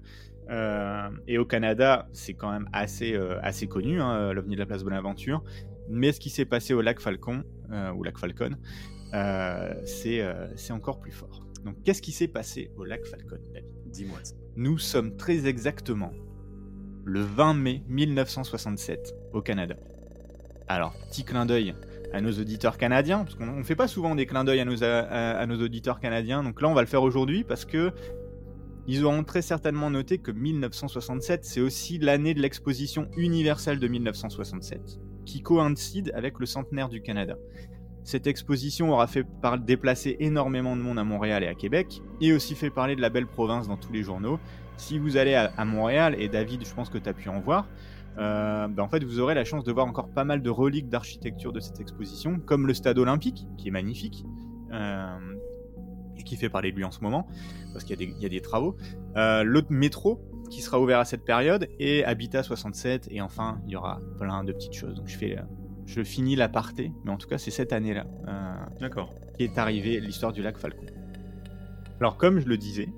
Euh, 0.50 1.08
et 1.28 1.38
au 1.38 1.44
Canada, 1.44 2.08
c'est 2.12 2.34
quand 2.34 2.50
même 2.50 2.68
assez, 2.72 3.14
euh, 3.14 3.38
assez 3.42 3.68
connu, 3.68 4.00
hein, 4.00 4.32
l'OVNI 4.32 4.56
de 4.56 4.60
la 4.60 4.66
place 4.66 4.82
Bonaventure. 4.82 5.44
Mais 5.88 6.10
ce 6.10 6.18
qui 6.18 6.30
s'est 6.30 6.44
passé 6.44 6.74
au 6.74 6.80
lac 6.80 6.98
Falcon, 7.00 7.44
euh, 7.70 7.92
ou 7.92 8.02
lac 8.02 8.18
Falcon, 8.18 8.56
c'est 9.84 10.26
c'est 10.56 10.72
encore 10.72 10.98
plus 10.98 11.12
fort. 11.12 11.44
Donc, 11.64 11.82
qu'est-ce 11.84 12.02
qui 12.02 12.12
s'est 12.12 12.28
passé 12.28 12.70
au 12.76 12.84
lac 12.84 13.04
Falcon, 13.06 13.38
David 13.52 13.70
Dis-moi. 13.86 14.18
Nous 14.56 14.78
sommes 14.78 15.16
très 15.16 15.46
exactement 15.46 16.12
le 17.04 17.20
20 17.20 17.54
mai 17.54 17.82
1967 17.88 19.14
au 19.32 19.40
Canada. 19.40 19.76
Alors, 20.68 20.94
petit 21.08 21.24
clin 21.24 21.46
d'œil 21.46 21.74
à 22.12 22.20
nos 22.20 22.32
auditeurs 22.32 22.78
canadiens, 22.78 23.24
parce 23.24 23.34
qu'on 23.34 23.46
ne 23.46 23.62
fait 23.62 23.76
pas 23.76 23.88
souvent 23.88 24.14
des 24.14 24.26
clins 24.26 24.44
d'œil 24.44 24.60
à 24.60 24.64
nos, 24.64 24.82
à, 24.82 24.88
à 24.88 25.46
nos 25.46 25.62
auditeurs 25.62 26.00
canadiens, 26.00 26.42
donc 26.42 26.60
là 26.60 26.68
on 26.68 26.74
va 26.74 26.80
le 26.80 26.86
faire 26.86 27.02
aujourd'hui 27.02 27.44
parce 27.44 27.64
que 27.64 27.92
ils 28.86 29.04
auront 29.04 29.22
très 29.22 29.42
certainement 29.42 29.90
noté 29.90 30.18
que 30.18 30.30
1967 30.30 31.44
c'est 31.44 31.60
aussi 31.60 31.98
l'année 31.98 32.32
de 32.32 32.40
l'exposition 32.40 33.08
universelle 33.16 33.78
de 33.78 33.88
1967, 33.88 34.98
qui 35.26 35.42
coïncide 35.42 36.10
avec 36.14 36.38
le 36.38 36.46
centenaire 36.46 36.88
du 36.88 37.02
Canada. 37.02 37.36
Cette 38.08 38.26
exposition 38.26 38.90
aura 38.90 39.06
fait 39.06 39.26
déplacer 39.66 40.16
énormément 40.18 40.76
de 40.76 40.80
monde 40.80 40.98
à 40.98 41.04
Montréal 41.04 41.44
et 41.44 41.46
à 41.46 41.54
Québec, 41.54 42.00
et 42.22 42.32
aussi 42.32 42.54
fait 42.54 42.70
parler 42.70 42.96
de 42.96 43.02
la 43.02 43.10
belle 43.10 43.26
province 43.26 43.68
dans 43.68 43.76
tous 43.76 43.92
les 43.92 44.02
journaux. 44.02 44.40
Si 44.78 44.98
vous 44.98 45.18
allez 45.18 45.34
à, 45.34 45.64
Montréal, 45.66 46.16
et 46.18 46.30
David, 46.30 46.66
je 46.66 46.74
pense 46.74 46.88
que 46.88 46.96
tu 46.96 47.06
as 47.06 47.12
pu 47.12 47.28
en 47.28 47.38
voir, 47.40 47.68
euh, 48.16 48.66
bah, 48.66 48.82
en 48.82 48.88
fait, 48.88 49.04
vous 49.04 49.20
aurez 49.20 49.34
la 49.34 49.44
chance 49.44 49.62
de 49.62 49.70
voir 49.72 49.84
encore 49.84 50.08
pas 50.08 50.24
mal 50.24 50.40
de 50.40 50.48
reliques 50.48 50.88
d'architecture 50.88 51.52
de 51.52 51.60
cette 51.60 51.80
exposition, 51.80 52.40
comme 52.46 52.66
le 52.66 52.72
stade 52.72 52.98
olympique, 52.98 53.46
qui 53.58 53.68
est 53.68 53.72
magnifique, 53.72 54.24
euh, 54.72 55.18
et 56.16 56.22
qui 56.22 56.36
fait 56.36 56.48
parler 56.48 56.72
de 56.72 56.78
lui 56.78 56.84
en 56.84 56.90
ce 56.90 57.02
moment, 57.02 57.28
parce 57.74 57.84
qu'il 57.84 58.00
y, 58.00 58.22
y 58.22 58.24
a 58.24 58.30
des 58.30 58.40
travaux. 58.40 58.74
Euh, 59.18 59.42
L'autre 59.42 59.68
métro, 59.70 60.18
qui 60.50 60.62
sera 60.62 60.80
ouvert 60.80 61.00
à 61.00 61.04
cette 61.04 61.26
période, 61.26 61.68
et 61.78 62.06
Habitat 62.06 62.42
67, 62.42 63.08
et 63.10 63.20
enfin, 63.20 63.60
il 63.66 63.72
y 63.72 63.76
aura 63.76 64.00
plein 64.18 64.44
de 64.44 64.52
petites 64.54 64.72
choses. 64.72 64.94
Donc 64.94 65.08
je 65.08 65.18
fais... 65.18 65.36
je 65.88 66.02
finis 66.02 66.36
l'aparté, 66.36 66.92
mais 67.02 67.10
en 67.10 67.16
tout 67.16 67.26
cas, 67.26 67.38
c'est 67.38 67.50
cette 67.50 67.72
année-là 67.72 68.04
euh, 68.28 68.54
D'accord. 68.78 69.14
qui 69.36 69.44
est 69.44 69.56
arrivée 69.56 69.98
l'histoire 70.00 70.34
du 70.34 70.42
lac 70.42 70.58
Falcon. 70.58 70.84
Alors, 71.98 72.18
comme 72.18 72.40
je 72.40 72.46
le 72.46 72.58
disais, 72.58 72.90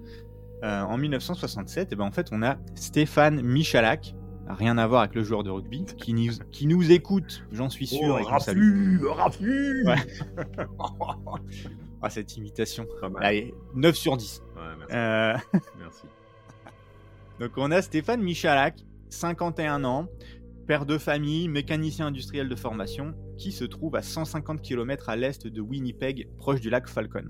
euh, 0.64 0.82
en 0.82 0.98
1967, 0.98 1.90
eh 1.92 1.96
ben, 1.96 2.04
en 2.04 2.10
fait, 2.10 2.28
on 2.32 2.42
a 2.42 2.56
Stéphane 2.74 3.42
Michalak, 3.42 4.16
rien 4.48 4.76
à 4.76 4.88
voir 4.88 5.02
avec 5.02 5.14
le 5.14 5.22
joueur 5.22 5.44
de 5.44 5.50
rugby, 5.50 5.84
qui 5.84 6.12
nous, 6.12 6.32
qui 6.50 6.66
nous 6.66 6.90
écoute, 6.90 7.46
j'en 7.52 7.70
suis 7.70 7.86
sûr, 7.86 8.18
et 8.18 8.24
qu'on 8.24 8.40
salue. 8.40 8.98
Rafu 9.04 9.86
Ouais. 9.86 9.96
Ah, 12.02 12.08
cette 12.08 12.34
imitation. 12.34 12.86
Allez, 13.20 13.54
9 13.74 13.94
sur 13.94 14.16
10. 14.16 14.42
Ouais, 14.56 14.62
merci. 14.78 14.96
Euh, 14.96 15.58
merci. 15.78 16.02
Donc 17.38 17.50
on 17.58 17.70
a 17.70 17.82
Stéphane 17.82 18.22
Michalak, 18.22 18.78
51 19.10 19.84
ans, 19.84 20.08
père 20.70 20.86
de 20.86 20.98
famille, 20.98 21.48
mécanicien 21.48 22.06
industriel 22.06 22.48
de 22.48 22.54
formation, 22.54 23.12
qui 23.36 23.50
se 23.50 23.64
trouve 23.64 23.96
à 23.96 24.02
150 24.02 24.62
km 24.62 25.08
à 25.08 25.16
l'est 25.16 25.48
de 25.48 25.60
Winnipeg, 25.60 26.28
proche 26.36 26.60
du 26.60 26.70
lac 26.70 26.88
Falcon. 26.88 27.24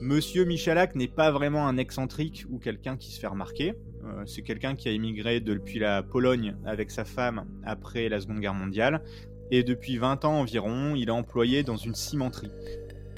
Monsieur 0.00 0.44
Michalak 0.44 0.94
n'est 0.94 1.08
pas 1.08 1.32
vraiment 1.32 1.66
un 1.66 1.76
excentrique 1.76 2.44
ou 2.48 2.60
quelqu'un 2.60 2.96
qui 2.96 3.10
se 3.10 3.18
fait 3.18 3.26
remarquer. 3.26 3.74
Euh, 4.04 4.22
c'est 4.26 4.42
quelqu'un 4.42 4.76
qui 4.76 4.88
a 4.88 4.92
immigré 4.92 5.40
depuis 5.40 5.80
la 5.80 6.04
Pologne 6.04 6.54
avec 6.64 6.92
sa 6.92 7.04
femme 7.04 7.46
après 7.64 8.08
la 8.08 8.20
Seconde 8.20 8.38
Guerre 8.38 8.54
mondiale. 8.54 9.02
Et 9.50 9.64
depuis 9.64 9.96
20 9.96 10.24
ans 10.24 10.38
environ, 10.38 10.94
il 10.94 11.08
est 11.08 11.10
employé 11.10 11.64
dans 11.64 11.78
une 11.78 11.96
cimenterie. 11.96 12.52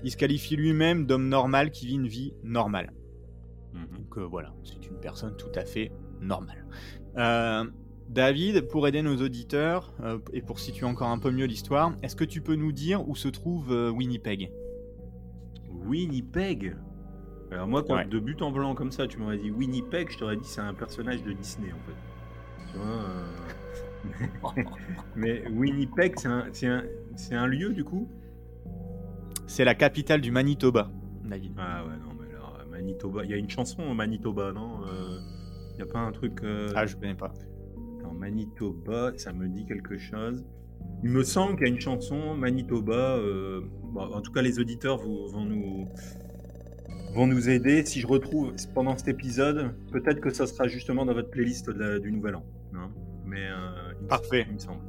Il 0.04 0.10
se 0.10 0.16
qualifie 0.16 0.56
lui-même 0.56 1.04
d'homme 1.04 1.28
normal 1.28 1.70
qui 1.70 1.86
vit 1.86 1.96
une 1.96 2.08
vie 2.08 2.32
normale. 2.44 2.94
Mhm. 3.74 3.88
Donc 3.94 4.16
euh, 4.16 4.22
voilà, 4.22 4.54
c'est 4.64 4.86
une 4.86 4.98
personne 5.00 5.36
tout 5.36 5.52
à 5.54 5.66
fait 5.66 5.92
normale. 6.22 6.64
Euh, 7.18 7.64
David, 8.12 8.68
pour 8.68 8.86
aider 8.86 9.00
nos 9.00 9.16
auditeurs 9.16 9.94
euh, 10.02 10.18
et 10.34 10.42
pour 10.42 10.58
situer 10.58 10.84
encore 10.84 11.08
un 11.08 11.18
peu 11.18 11.30
mieux 11.30 11.46
l'histoire, 11.46 11.94
est-ce 12.02 12.14
que 12.14 12.24
tu 12.24 12.42
peux 12.42 12.56
nous 12.56 12.70
dire 12.70 13.08
où 13.08 13.16
se 13.16 13.28
trouve 13.28 13.72
euh, 13.72 13.88
Winnipeg? 13.90 14.52
Winnipeg? 15.70 16.76
Alors 17.50 17.66
moi, 17.68 17.82
quand 17.82 17.96
Ouais. 17.96 18.04
de 18.04 18.18
but 18.18 18.42
en 18.42 18.50
blanc 18.50 18.74
comme 18.74 18.92
ça, 18.92 19.06
tu 19.06 19.16
m'aurais 19.16 19.38
dit 19.38 19.50
Winnipeg, 19.50 20.10
je 20.10 20.18
t'aurais 20.18 20.36
dit 20.36 20.44
c'est 20.44 20.60
un 20.60 20.74
personnage 20.74 21.22
de 21.22 21.32
Disney 21.32 21.72
en 21.72 21.80
fait. 21.86 22.70
Tu 22.70 22.76
vois 22.76 22.86
euh, 24.56 24.62
Mais 25.16 25.48
Winnipeg, 25.48 26.16
c'est 26.18 27.34
un, 27.34 27.46
lieu 27.46 27.72
du 27.72 27.82
coup? 27.82 28.10
C'est 29.46 29.64
la 29.64 29.74
capitale 29.74 30.20
du 30.20 30.30
Manitoba, 30.30 30.90
David. 31.24 31.52
Ah 31.56 31.82
ouais, 31.84 31.96
non, 31.96 32.14
mais 32.20 32.34
alors, 32.34 32.58
Manitoba, 32.70 33.24
il 33.24 33.30
y 33.30 33.34
a 33.34 33.38
une 33.38 33.48
chanson 33.48 33.82
au 33.84 33.94
Manitoba, 33.94 34.52
non? 34.52 34.80
Il 35.70 35.76
n'y 35.76 35.82
a 35.82 35.86
pas 35.86 36.00
un 36.00 36.12
truc. 36.12 36.40
Ah, 36.74 36.84
je 36.84 36.96
connais 36.96 37.14
pas. 37.14 37.32
Manitoba, 38.10 39.12
ça 39.16 39.32
me 39.32 39.46
dit 39.48 39.64
quelque 39.66 39.98
chose. 39.98 40.44
Il 41.04 41.10
me 41.10 41.22
semble 41.22 41.56
qu'il 41.56 41.66
y 41.66 41.70
a 41.70 41.72
une 41.72 41.80
chanson 41.80 42.34
Manitoba. 42.34 43.16
euh, 43.16 43.60
bon, 43.84 44.00
en 44.00 44.20
tout 44.20 44.32
cas, 44.32 44.42
les 44.42 44.58
auditeurs 44.58 44.98
vous- 44.98 45.28
vont 45.28 45.44
nous 45.44 45.88
vont 47.14 47.26
nous 47.26 47.48
aider. 47.50 47.84
Si 47.84 48.00
je 48.00 48.06
retrouve 48.06 48.52
pendant 48.74 48.96
cet 48.96 49.08
épisode, 49.08 49.74
peut-être 49.92 50.20
que 50.20 50.30
ça 50.30 50.46
sera 50.46 50.66
justement 50.66 51.04
dans 51.04 51.12
votre 51.14 51.30
playlist 51.30 51.68
la- 51.68 51.98
du 51.98 52.10
Nouvel 52.10 52.36
An. 52.36 52.44
hein. 52.74 52.90
Mais 53.26 53.46
euh, 53.48 53.92
il 54.00 54.06
Parfait. 54.08 54.46
il 54.48 54.54
me 54.54 54.58
semble. 54.58 54.80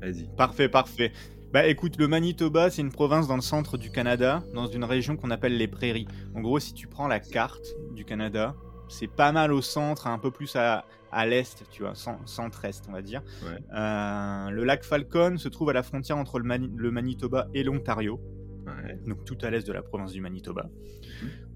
Vas-y. 0.00 0.28
Parfait, 0.36 0.68
parfait. 0.68 1.12
Bah 1.52 1.66
écoute, 1.66 1.98
le 1.98 2.08
Manitoba, 2.08 2.70
c'est 2.70 2.80
une 2.80 2.90
province 2.90 3.28
dans 3.28 3.34
le 3.36 3.42
centre 3.42 3.76
du 3.76 3.90
Canada, 3.90 4.42
dans 4.54 4.66
une 4.66 4.84
région 4.84 5.16
qu'on 5.16 5.30
appelle 5.30 5.56
les 5.58 5.68
prairies. 5.68 6.08
En 6.34 6.40
gros, 6.40 6.58
si 6.58 6.72
tu 6.72 6.86
prends 6.86 7.06
la 7.08 7.20
carte 7.20 7.74
du 7.94 8.04
Canada, 8.06 8.54
c'est 8.88 9.06
pas 9.06 9.32
mal 9.32 9.52
au 9.52 9.60
centre, 9.60 10.06
un 10.06 10.18
peu 10.18 10.30
plus 10.30 10.56
à, 10.56 10.86
à 11.12 11.26
l'est, 11.26 11.64
tu 11.70 11.82
vois, 11.82 11.94
cent- 11.94 12.18
centre-est, 12.26 12.84
on 12.88 12.92
va 12.92 13.02
dire. 13.02 13.22
Ouais. 13.44 13.58
Euh, 13.74 14.50
le 14.50 14.64
lac 14.64 14.82
Falcon 14.84 15.36
se 15.36 15.48
trouve 15.48 15.70
à 15.70 15.72
la 15.74 15.82
frontière 15.82 16.16
entre 16.16 16.38
le, 16.38 16.44
Mani- 16.44 16.72
le 16.74 16.90
Manitoba 16.90 17.48
et 17.54 17.62
l'Ontario, 17.62 18.20
Ouais. 18.66 18.98
donc 19.06 19.24
tout 19.24 19.36
à 19.42 19.50
l'est 19.50 19.66
de 19.66 19.72
la 19.72 19.82
province 19.82 20.12
du 20.12 20.20
Manitoba. 20.20 20.68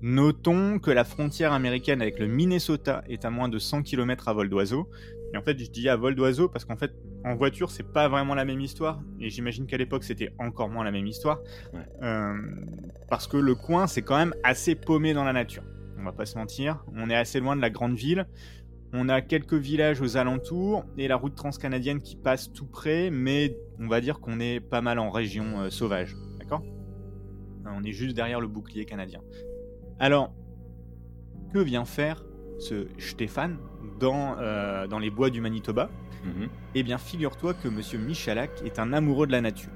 Notons 0.02 0.78
que 0.78 0.90
la 0.90 1.04
frontière 1.04 1.52
américaine 1.52 2.02
avec 2.02 2.18
le 2.18 2.26
Minnesota 2.26 3.02
est 3.08 3.25
à 3.25 3.30
moins 3.30 3.48
de 3.48 3.58
100 3.58 3.82
km 3.82 4.28
à 4.28 4.32
vol 4.34 4.48
d'oiseau. 4.48 4.88
Et 5.32 5.36
en 5.36 5.42
fait, 5.42 5.58
je 5.58 5.70
dis 5.70 5.88
à 5.88 5.96
vol 5.96 6.14
d'oiseau 6.14 6.48
parce 6.48 6.64
qu'en 6.64 6.76
fait, 6.76 6.92
en 7.25 7.34
voiture, 7.34 7.70
c'est 7.70 7.82
pas 7.92 8.08
vraiment 8.08 8.34
la 8.34 8.44
même 8.44 8.60
histoire. 8.60 9.00
Et 9.20 9.30
j'imagine 9.30 9.66
qu'à 9.66 9.76
l'époque, 9.76 10.04
c'était 10.04 10.32
encore 10.38 10.68
moins 10.68 10.84
la 10.84 10.92
même 10.92 11.06
histoire. 11.06 11.40
Ouais. 11.72 11.80
Euh, 12.02 12.34
parce 13.08 13.26
que 13.26 13.36
le 13.36 13.54
coin, 13.54 13.86
c'est 13.86 14.02
quand 14.02 14.16
même 14.16 14.34
assez 14.44 14.75
paumé 14.75 15.14
dans 15.14 15.25
la 15.25 15.32
nature. 15.32 15.62
On 15.98 16.04
va 16.04 16.12
pas 16.12 16.26
se 16.26 16.36
mentir. 16.38 16.84
On 16.94 17.08
est 17.10 17.16
assez 17.16 17.40
loin 17.40 17.56
de 17.56 17.60
la 17.62 17.70
grande 17.70 17.94
ville. 17.96 18.26
On 18.93 19.09
a 19.09 19.21
quelques 19.21 19.55
villages 19.55 20.00
aux 20.00 20.16
alentours 20.16 20.85
et 20.97 21.09
la 21.09 21.16
route 21.16 21.35
transcanadienne 21.35 22.00
qui 22.00 22.16
passe 22.16 22.52
tout 22.52 22.66
près, 22.66 23.11
mais 23.11 23.57
on 23.78 23.88
va 23.88 24.00
dire 24.00 24.21
qu'on 24.21 24.40
est 24.40 24.61
pas 24.61 24.81
mal 24.81 24.99
en 24.99 25.11
région 25.11 25.61
euh, 25.61 25.71
sauvage. 25.71 26.16
D'accord? 26.38 26.62
Euh, 27.66 27.71
On 27.75 27.83
est 27.83 27.93
juste 27.93 28.14
derrière 28.14 28.40
le 28.40 28.49
bouclier 28.49 28.85
canadien. 28.85 29.21
Alors, 29.99 30.33
que 31.52 31.59
vient 31.59 31.85
faire 31.85 32.25
ce 32.59 32.87
Stéphane 32.99 33.59
dans, 33.99 34.37
euh, 34.38 34.87
dans 34.87 34.99
les 34.99 35.11
bois 35.11 35.31
du 35.31 35.40
Manitoba? 35.40 35.90
Mhm. 36.25 36.49
Eh 36.75 36.83
bien, 36.83 36.99
figure-toi 36.99 37.55
que 37.55 37.69
Monsieur 37.69 37.99
Michalak 37.99 38.50
est 38.64 38.78
un 38.78 38.93
amoureux 38.93 39.26
de 39.26 39.33
la 39.33 39.40
nature, 39.40 39.73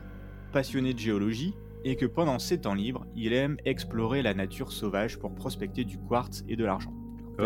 passionné 0.53 0.95
de 0.95 0.99
géologie, 0.99 1.55
et 1.85 1.97
que 1.97 2.07
pendant 2.07 2.39
ses 2.39 2.61
temps 2.61 2.75
libres, 2.75 3.07
il 3.17 3.33
aime 3.33 3.57
explorer 3.65 4.23
la 4.23 4.35
nature 4.35 4.73
sauvage 4.73 5.19
pour 5.19 5.35
prospecter 5.35 5.85
du 5.85 5.99
quartz 5.99 6.45
et 6.49 6.57
de 6.57 6.65
l'argent. 6.65 6.93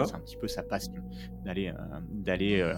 Fait. 0.00 0.06
C'est 0.06 0.14
un 0.14 0.20
petit 0.20 0.36
peu 0.36 0.48
sa 0.48 0.62
passion, 0.62 1.02
d'aller 1.44 1.68
euh, 1.68 2.00
d'aller 2.10 2.60
euh, 2.60 2.74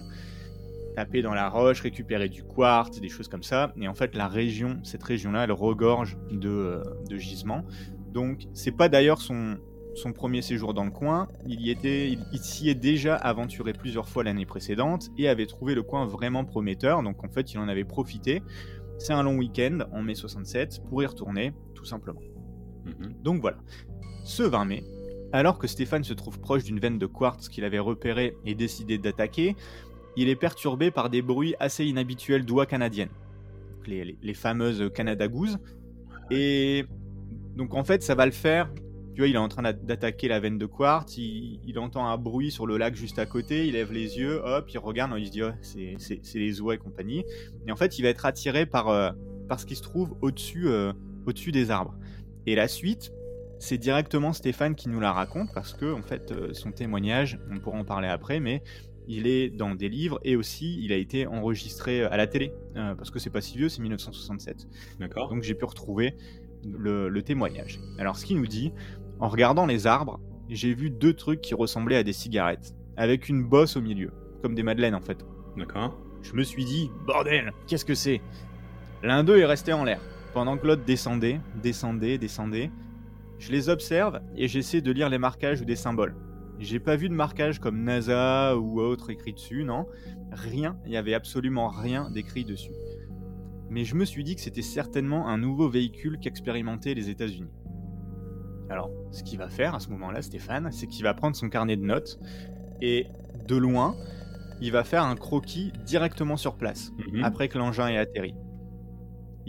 taper 0.95 1.21
dans 1.21 1.33
la 1.33 1.49
roche, 1.49 1.81
récupérer 1.81 2.29
du 2.29 2.43
quartz, 2.43 2.99
des 2.99 3.09
choses 3.09 3.27
comme 3.27 3.43
ça. 3.43 3.73
Et 3.79 3.87
en 3.87 3.93
fait, 3.93 4.15
la 4.15 4.27
région, 4.27 4.79
cette 4.83 5.03
région-là, 5.03 5.43
elle 5.43 5.51
regorge 5.51 6.17
de, 6.31 6.49
euh, 6.49 6.83
de 7.09 7.17
gisements. 7.17 7.63
Donc, 8.11 8.47
c'est 8.53 8.71
pas 8.71 8.89
d'ailleurs 8.89 9.21
son, 9.21 9.57
son 9.93 10.11
premier 10.11 10.41
séjour 10.41 10.73
dans 10.73 10.85
le 10.85 10.91
coin. 10.91 11.27
Il 11.45 11.61
y 11.61 11.69
était, 11.69 12.09
il, 12.09 12.19
il 12.33 12.39
s'y 12.39 12.69
est 12.69 12.75
déjà 12.75 13.15
aventuré 13.15 13.73
plusieurs 13.73 14.09
fois 14.09 14.23
l'année 14.23 14.45
précédente 14.45 15.09
et 15.17 15.27
avait 15.27 15.45
trouvé 15.45 15.75
le 15.75 15.83
coin 15.83 16.05
vraiment 16.05 16.45
prometteur. 16.45 17.03
Donc, 17.03 17.23
en 17.23 17.29
fait, 17.29 17.53
il 17.53 17.59
en 17.59 17.67
avait 17.67 17.85
profité. 17.85 18.41
C'est 18.97 19.13
un 19.13 19.23
long 19.23 19.37
week-end 19.37 19.79
en 19.91 20.01
mai 20.01 20.15
67 20.15 20.81
pour 20.89 21.03
y 21.03 21.05
retourner, 21.05 21.53
tout 21.75 21.85
simplement. 21.85 22.21
Mhm. 22.85 23.13
Donc 23.23 23.41
voilà. 23.41 23.57
Ce 24.23 24.43
20 24.43 24.65
mai, 24.65 24.83
alors 25.31 25.59
que 25.59 25.67
Stéphane 25.67 26.03
se 26.03 26.13
trouve 26.13 26.39
proche 26.39 26.63
d'une 26.63 26.79
veine 26.79 26.97
de 26.97 27.05
quartz 27.05 27.49
qu'il 27.49 27.63
avait 27.63 27.79
repérée 27.79 28.35
et 28.45 28.55
décidé 28.55 28.97
d'attaquer, 28.97 29.55
il 30.15 30.29
est 30.29 30.35
perturbé 30.35 30.91
par 30.91 31.09
des 31.09 31.21
bruits 31.21 31.55
assez 31.59 31.85
inhabituels 31.85 32.45
d'oies 32.45 32.65
canadiennes. 32.65 33.11
Les, 33.85 34.33
fameuses 34.33 34.91
Canada 34.93 35.27
Goose. 35.29 35.59
Et 36.29 36.85
donc 37.55 37.73
en 37.73 37.83
fait, 37.83 38.03
ça 38.03 38.15
va 38.15 38.25
le 38.25 38.31
faire. 38.31 38.69
Tu 39.13 39.21
vois, 39.21 39.27
il 39.27 39.35
est 39.35 39.39
en 39.39 39.47
train 39.47 39.63
d'a- 39.63 39.73
d'attaquer 39.73 40.27
la 40.27 40.39
veine 40.39 40.57
de 40.57 40.65
quartz, 40.65 41.17
il, 41.17 41.79
entend 41.79 42.05
un 42.07 42.17
bruit 42.17 42.51
sur 42.51 42.67
le 42.67 42.77
lac 42.77 42.95
juste 42.95 43.17
à 43.17 43.25
côté, 43.25 43.65
il 43.65 43.73
lève 43.73 43.91
les 43.91 44.19
yeux, 44.19 44.41
hop, 44.43 44.69
il 44.69 44.77
regarde, 44.77 45.11
il 45.17 45.25
se 45.25 45.31
dit, 45.31 45.41
oh, 45.41 45.51
c'est- 45.61 46.35
les 46.35 46.61
oies 46.61 46.75
et 46.75 46.77
compagnie. 46.77 47.23
Et 47.65 47.71
en 47.71 47.75
fait, 47.75 47.97
il 47.97 48.03
va 48.03 48.09
être 48.09 48.25
attiré 48.25 48.65
par, 48.65 48.89
euh, 48.89 49.09
ce 49.57 49.65
qui 49.65 49.75
se 49.75 49.81
trouve 49.81 50.15
euh, 50.21 50.93
au-dessus 51.25 51.51
des 51.51 51.71
arbres. 51.71 51.95
Et 52.45 52.53
la 52.55 52.67
suite, 52.67 53.11
c'est 53.59 53.77
directement 53.77 54.33
Stéphane 54.33 54.75
qui 54.75 54.89
nous 54.89 54.99
la 54.99 55.11
raconte 55.11 55.49
parce 55.53 55.73
que 55.73 55.93
en 55.93 56.01
fait, 56.01 56.31
euh, 56.31 56.53
son 56.53 56.71
témoignage, 56.71 57.39
on 57.51 57.59
pourra 57.59 57.77
en 57.77 57.85
parler 57.85 58.07
après, 58.07 58.39
mais 58.39 58.63
il 59.07 59.25
est 59.27 59.49
dans 59.49 59.73
des 59.73 59.89
livres 59.89 60.19
et 60.23 60.35
aussi 60.35 60.79
il 60.83 60.91
a 60.91 60.97
été 60.97 61.27
enregistré 61.27 62.03
à 62.03 62.17
la 62.17 62.27
télé 62.27 62.53
euh, 62.75 62.93
parce 62.95 63.09
que 63.09 63.19
c'est 63.19 63.29
pas 63.29 63.41
si 63.41 63.57
vieux, 63.57 63.69
c'est 63.69 63.81
1967. 63.81 64.67
D'accord. 64.99 65.29
Donc 65.29 65.43
j'ai 65.43 65.55
pu 65.55 65.65
retrouver 65.65 66.15
le, 66.65 67.09
le 67.09 67.21
témoignage. 67.23 67.79
Alors 67.97 68.17
ce 68.17 68.25
qu'il 68.25 68.37
nous 68.37 68.47
dit, 68.47 68.73
en 69.19 69.29
regardant 69.29 69.65
les 69.65 69.87
arbres, 69.87 70.19
j'ai 70.49 70.73
vu 70.73 70.89
deux 70.89 71.13
trucs 71.13 71.41
qui 71.41 71.53
ressemblaient 71.53 71.97
à 71.97 72.03
des 72.03 72.13
cigarettes, 72.13 72.75
avec 72.95 73.29
une 73.29 73.43
bosse 73.43 73.75
au 73.75 73.81
milieu, 73.81 74.11
comme 74.41 74.55
des 74.55 74.63
madeleines 74.63 74.95
en 74.95 75.01
fait. 75.01 75.25
D'accord. 75.57 75.97
Je 76.21 76.33
me 76.33 76.43
suis 76.43 76.65
dit, 76.65 76.91
bordel, 77.05 77.53
qu'est-ce 77.67 77.85
que 77.85 77.95
c'est? 77.95 78.21
L'un 79.03 79.23
d'eux 79.23 79.37
est 79.37 79.45
resté 79.45 79.73
en 79.73 79.83
l'air, 79.83 80.01
pendant 80.33 80.57
que 80.57 80.67
l'autre 80.67 80.83
descendait, 80.85 81.39
descendait, 81.61 82.17
descendait. 82.17 82.71
Je 83.39 83.51
les 83.51 83.69
observe 83.69 84.19
et 84.35 84.47
j'essaie 84.47 84.81
de 84.81 84.91
lire 84.91 85.09
les 85.09 85.17
marquages 85.17 85.61
ou 85.61 85.65
des 85.65 85.75
symboles. 85.75 86.15
J'ai 86.59 86.79
pas 86.79 86.95
vu 86.95 87.07
de 87.07 87.13
marquage 87.13 87.59
comme 87.59 87.83
NASA 87.83 88.57
ou 88.57 88.79
autre 88.81 89.11
écrit 89.11 89.33
dessus, 89.33 89.63
non. 89.63 89.85
Rien, 90.31 90.77
il 90.85 90.91
y 90.91 90.97
avait 90.97 91.13
absolument 91.13 91.67
rien 91.69 92.09
d'écrit 92.09 92.45
dessus. 92.45 92.71
Mais 93.69 93.83
je 93.83 93.95
me 93.95 94.05
suis 94.05 94.23
dit 94.23 94.35
que 94.35 94.41
c'était 94.41 94.61
certainement 94.63 95.27
un 95.27 95.37
nouveau 95.37 95.69
véhicule 95.69 96.17
qu'expérimentaient 96.19 96.93
les 96.95 97.09
États-Unis. 97.09 97.51
Alors, 98.69 98.89
ce 99.11 99.23
qu'il 99.23 99.37
va 99.37 99.49
faire 99.49 99.75
à 99.75 99.79
ce 99.79 99.89
moment-là, 99.89 100.21
Stéphane, 100.21 100.71
c'est 100.71 100.87
qu'il 100.87 101.03
va 101.03 101.13
prendre 101.13 101.35
son 101.35 101.49
carnet 101.49 101.77
de 101.77 101.83
notes 101.85 102.19
et 102.81 103.07
de 103.47 103.55
loin, 103.55 103.95
il 104.59 104.71
va 104.71 104.83
faire 104.83 105.03
un 105.03 105.15
croquis 105.15 105.71
directement 105.85 106.37
sur 106.37 106.55
place, 106.55 106.91
Mhm. 107.13 107.23
après 107.23 107.47
que 107.49 107.57
l'engin 107.57 107.87
ait 107.87 107.97
atterri. 107.97 108.33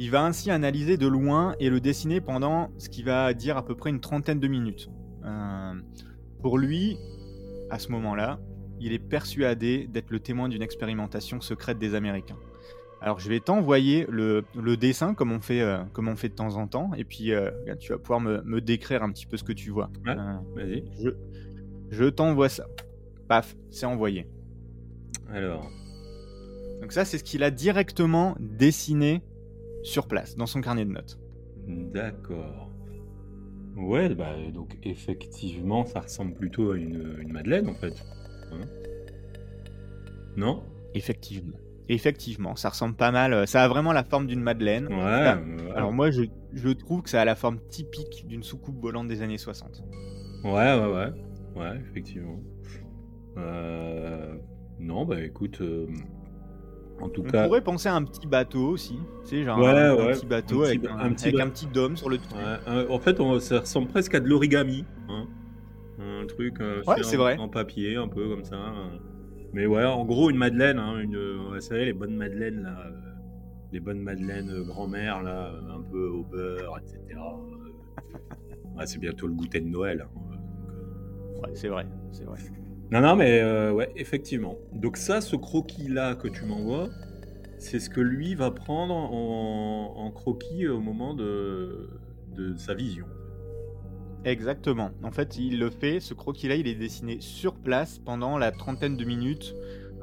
Il 0.00 0.12
va 0.12 0.24
ainsi 0.24 0.52
analyser 0.52 0.96
de 0.96 1.08
loin 1.08 1.56
et 1.58 1.68
le 1.68 1.80
dessiner 1.80 2.20
pendant 2.20 2.70
ce 2.78 2.88
qui 2.88 3.02
va 3.02 3.34
dire 3.34 3.56
à 3.56 3.64
peu 3.64 3.74
près 3.74 3.90
une 3.90 3.98
trentaine 3.98 4.38
de 4.38 4.46
minutes. 4.46 4.88
Euh, 5.24 5.74
pour 6.40 6.56
lui, 6.56 6.96
à 7.68 7.80
ce 7.80 7.90
moment-là, 7.90 8.38
il 8.78 8.92
est 8.92 9.00
persuadé 9.00 9.88
d'être 9.88 10.10
le 10.10 10.20
témoin 10.20 10.48
d'une 10.48 10.62
expérimentation 10.62 11.40
secrète 11.40 11.80
des 11.80 11.96
Américains. 11.96 12.38
Alors 13.00 13.18
je 13.18 13.28
vais 13.28 13.40
t'envoyer 13.40 14.06
le, 14.08 14.44
le 14.54 14.76
dessin 14.76 15.14
comme 15.14 15.32
on, 15.32 15.40
fait, 15.40 15.62
euh, 15.62 15.82
comme 15.92 16.06
on 16.06 16.14
fait 16.14 16.28
de 16.28 16.34
temps 16.34 16.54
en 16.54 16.68
temps, 16.68 16.92
et 16.96 17.02
puis 17.02 17.32
euh, 17.32 17.50
tu 17.80 17.90
vas 17.90 17.98
pouvoir 17.98 18.20
me, 18.20 18.40
me 18.42 18.60
décrire 18.60 19.02
un 19.02 19.10
petit 19.10 19.26
peu 19.26 19.36
ce 19.36 19.42
que 19.42 19.52
tu 19.52 19.70
vois. 19.70 19.90
Ouais. 20.06 20.14
Vas-y. 20.54 20.84
je 20.96 21.10
je 21.90 22.04
t'envoie 22.04 22.48
ça. 22.48 22.66
Paf, 23.26 23.56
c'est 23.70 23.86
envoyé. 23.86 24.28
Alors. 25.28 25.68
Donc 26.80 26.92
ça, 26.92 27.04
c'est 27.04 27.18
ce 27.18 27.24
qu'il 27.24 27.42
a 27.42 27.50
directement 27.50 28.36
dessiné 28.38 29.22
sur 29.82 30.06
place, 30.08 30.36
dans 30.36 30.46
son 30.46 30.60
carnet 30.60 30.84
de 30.84 30.90
notes. 30.92 31.18
D'accord. 31.66 32.70
Ouais, 33.76 34.12
bah, 34.14 34.34
donc 34.52 34.76
effectivement, 34.82 35.84
ça 35.86 36.00
ressemble 36.00 36.34
plutôt 36.34 36.72
à 36.72 36.76
une, 36.76 37.16
une 37.20 37.32
madeleine 37.32 37.68
en 37.68 37.74
fait. 37.74 37.94
Hein? 38.52 38.60
Non? 40.36 40.62
Effectivement. 40.94 41.56
Effectivement, 41.90 42.54
ça 42.56 42.68
ressemble 42.70 42.96
pas 42.96 43.10
mal. 43.12 43.32
euh, 43.32 43.46
Ça 43.46 43.62
a 43.64 43.68
vraiment 43.68 43.92
la 43.92 44.04
forme 44.04 44.26
d'une 44.26 44.40
madeleine. 44.42 44.88
Ouais. 44.88 45.72
Alors 45.74 45.92
moi, 45.92 46.10
je, 46.10 46.24
je 46.52 46.68
trouve 46.68 47.02
que 47.02 47.08
ça 47.10 47.20
a 47.22 47.24
la 47.24 47.34
forme 47.34 47.60
typique 47.68 48.26
d'une 48.26 48.42
soucoupe 48.42 48.78
volante 48.80 49.08
des 49.08 49.22
années 49.22 49.38
60. 49.38 49.82
Ouais, 50.44 50.50
ouais, 50.52 50.92
ouais. 50.92 51.12
Ouais, 51.56 51.80
effectivement. 51.90 52.40
Euh, 53.38 54.34
Non, 54.80 55.04
bah 55.06 55.20
écoute, 55.22 55.60
euh, 55.60 55.86
en 57.00 57.08
tout 57.08 57.22
On 57.26 57.30
cas, 57.30 57.44
pourrait 57.46 57.60
penser 57.62 57.88
à 57.88 57.94
un 57.94 58.02
petit 58.04 58.26
bateau 58.26 58.68
aussi. 58.70 58.98
Tu 59.22 59.28
sais, 59.28 59.44
genre 59.44 59.58
Ouais, 59.58 59.66
un, 59.68 59.94
ouais. 59.96 60.12
petit 60.12 60.26
bateau 60.26 60.62
Un 60.62 60.66
avec, 60.66 60.84
un, 60.86 60.98
un 60.98 61.12
petit 61.12 61.24
avec 61.28 61.36
ba- 61.36 61.44
un 61.44 61.48
petit 61.50 61.66
dôme 61.66 61.96
sur 61.96 62.08
le 62.08 62.18
dessus. 62.18 62.28
ouais, 62.34 62.86
en 62.90 62.98
fait, 62.98 63.20
on- 63.20 63.38
ça 63.40 63.60
ressemble 63.60 63.88
presque 63.88 64.14
à 64.14 64.20
de 64.20 64.28
l'origami. 64.28 64.84
hein. 65.08 65.26
Un 66.00 66.26
truc 66.26 66.60
euh, 66.60 66.82
fait 66.84 67.16
en, 67.16 67.18
vrai. 67.18 67.36
en 67.38 67.48
papier, 67.48 67.96
un 67.96 68.08
peu 68.08 68.28
comme 68.28 68.44
ça. 68.44 68.54
euh. 68.56 68.98
Mais 69.52 69.66
ouais, 69.66 69.84
en 69.84 70.04
gros, 70.04 70.30
une 70.30 70.36
madeleine, 70.36 70.78
hein, 70.78 71.00
une, 71.00 71.16
vous 71.16 71.60
savez, 71.60 71.86
les 71.86 71.92
bonnes 71.92 72.14
madeleines, 72.16 72.62
là, 72.62 72.76
euh, 72.86 72.90
les 73.72 73.80
bonnes 73.80 74.00
madeleines 74.00 74.50
euh, 74.50 74.62
grand-mère, 74.64 75.22
là, 75.22 75.52
un 75.74 75.80
peu 75.90 76.06
au 76.08 76.22
beurre, 76.24 76.78
etc. 76.78 77.18
c'est 78.84 78.98
bientôt 79.00 79.26
le 79.26 79.34
goûter 79.34 79.60
de 79.60 79.68
Noël. 79.68 80.04
hein, 80.06 80.10
donc, 80.14 81.42
Ouais, 81.46 81.50
c'est 81.54 81.68
vrai, 81.68 81.86
c'est 82.12 82.24
vrai. 82.24 82.38
Non, 82.90 83.00
non, 83.00 83.16
mais 83.16 83.40
euh, 83.40 83.72
ouais, 83.72 83.92
effectivement. 83.96 84.56
Donc 84.72 84.96
ça, 84.96 85.20
ce 85.20 85.36
croquis-là 85.36 86.14
que 86.14 86.28
tu 86.28 86.44
m'envoies, 86.44 86.88
c'est 87.58 87.80
ce 87.80 87.90
que 87.90 88.00
lui 88.00 88.34
va 88.34 88.50
prendre 88.50 88.94
en, 88.94 90.10
croquis 90.10 90.66
au 90.68 90.80
moment 90.80 91.12
de, 91.14 91.90
de 92.34 92.56
sa 92.56 92.74
vision. 92.74 93.06
Exactement. 94.24 94.90
En 95.02 95.10
fait, 95.10 95.36
il 95.38 95.58
le 95.58 95.70
fait, 95.70 96.00
ce 96.00 96.14
croquis-là, 96.14 96.56
il 96.56 96.66
est 96.66 96.74
dessiné 96.74 97.20
sur 97.20 97.54
place 97.54 97.98
pendant 97.98 98.38
la 98.38 98.52
trentaine 98.52 98.96
de 98.96 99.04
minutes 99.04 99.54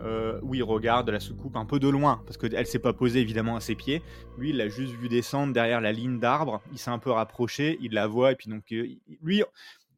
euh, 0.01 0.39
où 0.43 0.53
il 0.53 0.63
regarde 0.63 1.09
la 1.09 1.19
soucoupe 1.19 1.55
un 1.55 1.65
peu 1.65 1.79
de 1.79 1.87
loin, 1.87 2.21
parce 2.25 2.37
qu'elle 2.37 2.67
s'est 2.67 2.79
pas 2.79 2.93
posée 2.93 3.19
évidemment 3.21 3.55
à 3.55 3.61
ses 3.61 3.75
pieds. 3.75 4.01
Lui, 4.37 4.49
il 4.51 4.57
l'a 4.57 4.67
juste 4.67 4.93
vu 4.93 5.09
descendre 5.09 5.53
derrière 5.53 5.81
la 5.81 5.91
ligne 5.91 6.19
d'arbre, 6.19 6.61
il 6.71 6.77
s'est 6.77 6.91
un 6.91 6.99
peu 6.99 7.11
rapproché, 7.11 7.77
il 7.81 7.93
la 7.93 8.05
voit, 8.05 8.31
et 8.33 8.35
puis 8.35 8.49
donc, 8.49 8.71
euh, 8.71 8.87
lui, 9.21 9.43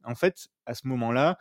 en 0.04 0.16
fait, 0.16 0.48
à 0.66 0.74
ce 0.74 0.88
moment-là, 0.88 1.38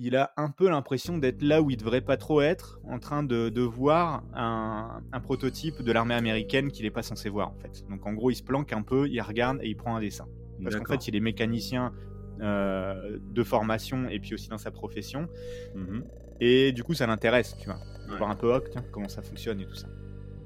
il 0.00 0.16
a 0.16 0.32
un 0.36 0.50
peu 0.50 0.68
l'impression 0.70 1.18
d'être 1.18 1.42
là 1.42 1.60
où 1.60 1.70
il 1.70 1.76
devrait 1.76 2.00
pas 2.00 2.16
trop 2.16 2.40
être, 2.40 2.80
en 2.84 3.00
train 3.00 3.24
de, 3.24 3.48
de 3.48 3.62
voir 3.62 4.22
un, 4.32 5.02
un, 5.12 5.20
prototype 5.20 5.82
de 5.82 5.92
l'armée 5.92 6.14
américaine 6.14 6.70
qu'il 6.70 6.84
n'est 6.84 6.92
pas 6.92 7.02
censé 7.02 7.28
voir, 7.28 7.48
en 7.48 7.56
fait. 7.56 7.84
Donc 7.90 8.06
en 8.06 8.12
gros, 8.12 8.30
il 8.30 8.36
se 8.36 8.44
planque 8.44 8.72
un 8.72 8.82
peu, 8.82 9.08
il 9.08 9.20
regarde 9.20 9.58
et 9.60 9.68
il 9.68 9.76
prend 9.76 9.96
un 9.96 10.00
dessin. 10.00 10.26
Parce 10.62 10.76
qu'en 10.76 10.84
fait, 10.84 11.08
il 11.08 11.16
est 11.16 11.20
mécanicien 11.20 11.92
euh, 12.40 13.18
de 13.20 13.42
formation 13.42 14.08
et 14.08 14.20
puis 14.20 14.34
aussi 14.34 14.48
dans 14.48 14.58
sa 14.58 14.70
profession. 14.70 15.28
Mhm. 15.74 16.04
Et 16.40 16.70
du 16.70 16.84
coup, 16.84 16.94
ça 16.94 17.06
l'intéresse, 17.06 17.56
tu 17.58 17.66
vois. 17.66 17.80
Ouais. 18.08 18.16
Voir 18.16 18.30
un 18.30 18.36
peu 18.36 18.54
oh, 18.54 18.60
tiens, 18.70 18.84
comment 18.92 19.08
ça 19.08 19.22
fonctionne 19.22 19.60
et 19.60 19.66
tout 19.66 19.74
ça. 19.74 19.88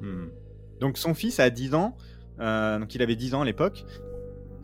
Mhm. 0.00 0.30
Donc 0.80 0.97
son 0.97 1.14
fils 1.14 1.38
a 1.38 1.50
10 1.50 1.75
ans, 1.75 1.97
euh, 2.40 2.78
donc 2.78 2.94
il 2.94 3.02
avait 3.02 3.16
10 3.16 3.35
ans 3.35 3.42
à 3.42 3.44
l'époque. 3.44 3.85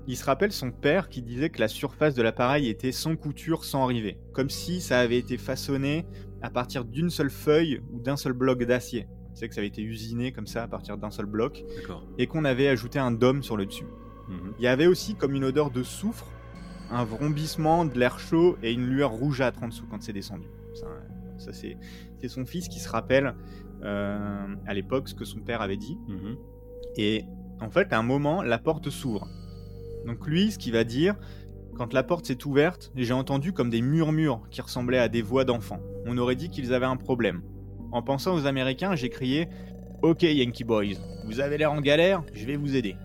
Il 0.08 0.16
se 0.16 0.24
rappelle 0.24 0.52
son 0.52 0.70
père 0.70 1.10
qui 1.10 1.20
disait 1.20 1.50
que 1.50 1.60
la 1.60 1.68
surface 1.68 2.14
de 2.14 2.22
l'appareil 2.22 2.68
était 2.68 2.92
sans 2.92 3.14
couture, 3.14 3.62
sans 3.64 3.84
rivet. 3.84 4.18
Comme 4.32 4.48
si 4.48 4.80
ça 4.80 5.00
avait 5.00 5.18
été 5.18 5.36
façonné 5.36 6.06
à 6.40 6.48
partir 6.48 6.86
d'une 6.86 7.10
seule 7.10 7.28
feuille 7.28 7.82
ou 7.92 8.00
d'un 8.00 8.16
seul 8.16 8.32
bloc 8.32 8.64
d'acier. 8.64 9.06
C'est 9.34 9.48
que 9.48 9.54
ça 9.54 9.60
avait 9.60 9.68
été 9.68 9.82
usiné 9.82 10.32
comme 10.32 10.46
ça 10.46 10.62
à 10.62 10.66
partir 10.66 10.96
d'un 10.96 11.10
seul 11.10 11.26
bloc. 11.26 11.62
Et 12.16 12.26
qu'on 12.26 12.46
avait 12.46 12.68
ajouté 12.68 12.98
un 12.98 13.10
dôme 13.10 13.42
sur 13.42 13.58
le 13.58 13.66
dessus. 13.66 13.84
Mhm. 14.28 14.54
Il 14.58 14.64
y 14.64 14.66
avait 14.66 14.86
aussi 14.86 15.14
comme 15.14 15.34
une 15.34 15.44
odeur 15.44 15.70
de 15.70 15.82
soufre, 15.82 16.26
un 16.90 17.04
vrombissement, 17.04 17.84
de 17.84 17.98
l'air 17.98 18.18
chaud 18.18 18.56
et 18.62 18.72
une 18.72 18.86
lueur 18.86 19.10
rougeâtre 19.10 19.62
en 19.62 19.68
dessous 19.68 19.86
quand 19.90 20.00
c'est 20.00 20.14
descendu. 20.14 20.48
Ça, 20.72 20.86
ça 21.36 21.52
c'est, 21.52 21.76
c'est 22.18 22.28
son 22.28 22.46
fils 22.46 22.68
qui 22.68 22.80
se 22.80 22.88
rappelle 22.88 23.34
euh, 23.82 24.56
à 24.66 24.72
l'époque 24.72 25.10
ce 25.10 25.14
que 25.14 25.26
son 25.26 25.40
père 25.40 25.60
avait 25.60 25.76
dit. 25.76 25.98
Mhm. 26.08 26.36
Et 26.96 27.24
en 27.60 27.68
fait, 27.68 27.92
à 27.92 27.98
un 27.98 28.02
moment, 28.02 28.42
la 28.42 28.58
porte 28.58 28.88
s'ouvre. 28.88 29.28
Donc 30.06 30.26
lui, 30.26 30.50
ce 30.50 30.58
qu'il 30.58 30.72
va 30.72 30.84
dire, 30.84 31.16
quand 31.76 31.92
la 31.92 32.02
porte 32.02 32.26
s'est 32.26 32.44
ouverte, 32.46 32.90
j'ai 32.96 33.12
entendu 33.12 33.52
comme 33.52 33.70
des 33.70 33.82
murmures 33.82 34.42
qui 34.50 34.60
ressemblaient 34.60 34.98
à 34.98 35.08
des 35.08 35.22
voix 35.22 35.44
d'enfants. 35.44 35.80
On 36.06 36.18
aurait 36.18 36.34
dit 36.34 36.48
qu'ils 36.48 36.74
avaient 36.74 36.86
un 36.86 36.96
problème. 36.96 37.42
En 37.92 38.02
pensant 38.02 38.34
aux 38.34 38.46
Américains, 38.46 38.94
j'ai 38.96 39.08
crié 39.08 39.48
Ok 40.02 40.22
Yankee 40.22 40.64
Boys, 40.64 40.94
vous 41.24 41.40
avez 41.40 41.58
l'air 41.58 41.72
en 41.72 41.80
galère, 41.80 42.22
je 42.32 42.46
vais 42.46 42.56
vous 42.56 42.76
aider. 42.76 42.96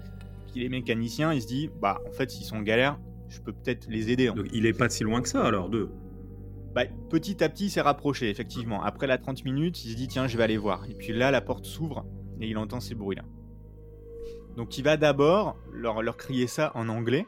Puis 0.52 0.62
les 0.62 0.70
mécaniciens, 0.70 1.34
il 1.34 1.42
se 1.42 1.48
dit 1.48 1.70
Bah 1.82 2.00
en 2.08 2.12
fait, 2.12 2.30
s'ils 2.30 2.46
sont 2.46 2.58
en 2.58 2.62
galère, 2.62 3.00
je 3.30 3.40
peux 3.42 3.54
peut-être 3.54 3.88
les 3.90 4.12
aider. 4.12 4.30
en 4.30 4.36
Donc 4.36 4.48
il 4.54 4.66
est 4.66 4.78
pas 4.78 4.90
si 4.90 5.04
loin 5.04 5.22
que 5.22 5.30
ça 5.30 5.44
alors, 5.44 5.70
deux. 5.70 5.90
bah, 6.76 6.86
petit 7.10 7.44
à 7.44 7.50
petit, 7.50 7.66
il 7.66 7.70
s'est 7.70 7.82
rapproché, 7.82 8.30
effectivement. 8.30 8.84
Après 8.84 9.08
la 9.08 9.18
30 9.18 9.46
minutes, 9.46 9.84
il 9.86 9.92
se 9.92 9.96
dit 9.96 10.08
tiens, 10.08 10.28
je 10.28 10.38
vais 10.38 10.44
aller 10.44 10.58
voir. 10.58 10.86
Et 10.90 10.94
puis 10.94 11.14
là, 11.14 11.32
la 11.32 11.42
porte 11.42 11.66
s'ouvre 11.66 12.06
et 12.40 12.48
il 12.48 12.58
entend 12.58 12.80
ces 12.80 12.96
bruits-là. 12.96 13.24
Donc 14.56 14.78
il 14.78 14.84
va 14.84 14.98
d'abord 14.98 15.58
leur, 15.72 16.02
leur 16.02 16.18
crier 16.18 16.48
ça 16.48 16.72
en 16.76 16.90
anglais. 16.90 17.26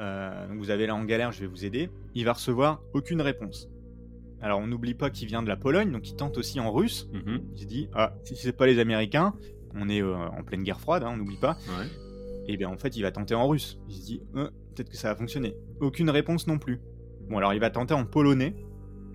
Euh, 0.00 0.48
donc 0.48 0.58
vous 0.58 0.70
avez 0.70 0.86
là 0.86 0.94
en 0.94 1.04
galère, 1.04 1.32
je 1.32 1.40
vais 1.40 1.46
vous 1.46 1.64
aider. 1.64 1.90
Il 2.14 2.24
va 2.24 2.32
recevoir 2.32 2.80
aucune 2.92 3.20
réponse. 3.20 3.68
Alors 4.40 4.58
on 4.58 4.66
n'oublie 4.66 4.94
pas 4.94 5.10
qu'il 5.10 5.28
vient 5.28 5.42
de 5.42 5.48
la 5.48 5.56
Pologne, 5.56 5.92
donc 5.92 6.08
il 6.08 6.16
tente 6.16 6.38
aussi 6.38 6.58
en 6.60 6.72
russe. 6.72 7.08
Mhm. 7.12 7.40
Il 7.54 7.60
se 7.60 7.66
dit 7.66 7.88
ah, 7.94 8.14
si 8.24 8.36
c'est 8.36 8.52
pas 8.52 8.66
les 8.66 8.78
Américains, 8.78 9.34
on 9.74 9.88
est 9.88 10.02
euh, 10.02 10.14
en 10.16 10.42
pleine 10.42 10.62
guerre 10.62 10.80
froide, 10.80 11.02
hein, 11.04 11.10
on 11.12 11.16
n'oublie 11.16 11.36
pas. 11.36 11.56
Ouais. 11.78 11.86
Et 12.46 12.56
bien 12.56 12.68
en 12.68 12.76
fait, 12.76 12.96
il 12.96 13.02
va 13.02 13.12
tenter 13.12 13.34
en 13.34 13.46
russe. 13.46 13.78
Il 13.88 13.94
se 13.94 14.04
dit 14.04 14.22
Euh, 14.34 14.48
peut-être 14.74 14.90
que 14.90 14.96
ça 14.96 15.08
va 15.08 15.16
fonctionner. 15.16 15.54
Aucune 15.80 16.10
réponse 16.10 16.46
non 16.46 16.58
plus. 16.58 16.80
Bon 17.28 17.38
alors 17.38 17.54
il 17.54 17.60
va 17.60 17.70
tenter 17.70 17.94
en 17.94 18.04
polonais. 18.04 18.54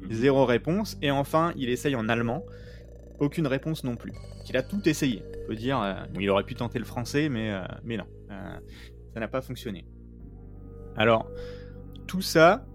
Mhm. 0.02 0.12
Zéro 0.12 0.46
réponse. 0.46 0.98
Et 1.02 1.12
enfin, 1.12 1.54
il 1.58 1.70
essaye 1.70 1.96
en 1.96 2.08
allemand. 2.08 2.46
Aucune 3.20 3.48
réponse 3.48 3.84
non 3.84 3.96
plus. 3.96 4.14
Il 4.48 4.56
a 4.56 4.64
tout 4.64 4.88
essayé. 4.88 5.24
Dire, 5.56 5.82
euh, 5.82 5.94
il 6.20 6.30
aurait 6.30 6.44
pu 6.44 6.56
tenter 6.56 6.80
le 6.80 6.86
français, 6.86 7.30
mais, 7.30 7.52
euh, 7.52 7.62
mais 7.84 7.98
non. 7.98 8.06
Euh, 8.32 8.60
ça 9.14 9.20
n'a 9.20 9.28
pas 9.28 9.42
fonctionné. 9.42 9.86
Alors, 10.96 11.30
tout 12.08 12.22
ça, 12.22 12.66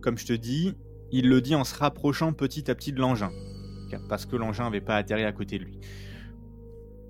comme 0.00 0.18
je 0.18 0.26
te 0.26 0.32
dis, 0.32 0.74
il 1.10 1.28
le 1.28 1.40
dit 1.40 1.54
en 1.54 1.64
se 1.64 1.76
rapprochant 1.76 2.32
petit 2.32 2.70
à 2.70 2.74
petit 2.74 2.92
de 2.92 3.00
l'engin. 3.00 3.30
Parce 4.08 4.26
que 4.26 4.36
l'engin 4.36 4.64
n'avait 4.64 4.82
pas 4.82 4.96
atterri 4.96 5.24
à 5.24 5.32
côté 5.32 5.58
de 5.58 5.64
lui. 5.64 5.80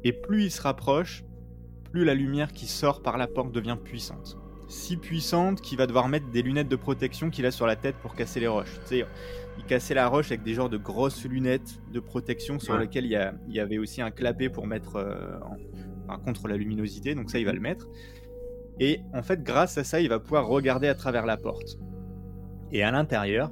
Et 0.04 0.12
plus 0.12 0.44
il 0.44 0.50
se 0.50 0.62
rapproche, 0.62 1.24
plus 1.90 2.04
la 2.04 2.14
lumière 2.14 2.52
qui 2.52 2.66
sort 2.66 3.02
par 3.02 3.18
la 3.18 3.26
porte 3.26 3.50
devient 3.50 3.76
puissante. 3.82 4.38
Si 4.68 4.96
puissante 4.96 5.60
qu'il 5.60 5.78
va 5.78 5.86
devoir 5.86 6.08
mettre 6.08 6.30
des 6.30 6.42
lunettes 6.42 6.68
de 6.68 6.76
protection 6.76 7.30
qu'il 7.30 7.46
a 7.46 7.50
sur 7.50 7.66
la 7.66 7.74
tête 7.74 7.96
pour 7.96 8.14
casser 8.14 8.38
les 8.38 8.46
roches. 8.46 8.78
Il 9.58 9.64
cassait 9.64 9.94
la 9.94 10.08
roche 10.08 10.28
avec 10.30 10.42
des 10.42 10.54
genres 10.54 10.68
de 10.70 10.78
grosses 10.78 11.24
lunettes 11.24 11.80
de 11.92 12.00
protection 12.00 12.58
sur 12.58 12.74
lesquelles 12.80 13.04
il 13.04 13.10
y, 13.12 13.16
a- 13.16 13.34
il 13.48 13.54
y 13.54 13.60
avait 13.60 13.78
aussi 13.78 14.00
un 14.00 14.10
clapet 14.10 14.48
pour 14.48 14.66
mettre 14.66 14.96
euh, 14.96 15.38
en- 15.42 15.56
enfin, 16.08 16.18
contre 16.24 16.48
la 16.48 16.56
luminosité, 16.56 17.14
donc 17.14 17.30
ça 17.30 17.38
il 17.38 17.44
va 17.44 17.52
le 17.52 17.60
mettre. 17.60 17.86
Et 18.80 19.00
en 19.12 19.22
fait, 19.22 19.42
grâce 19.42 19.76
à 19.76 19.84
ça, 19.84 20.00
il 20.00 20.08
va 20.08 20.20
pouvoir 20.20 20.46
regarder 20.46 20.86
à 20.88 20.94
travers 20.94 21.26
la 21.26 21.36
porte. 21.36 21.78
Et 22.70 22.82
à 22.82 22.90
l'intérieur, 22.90 23.50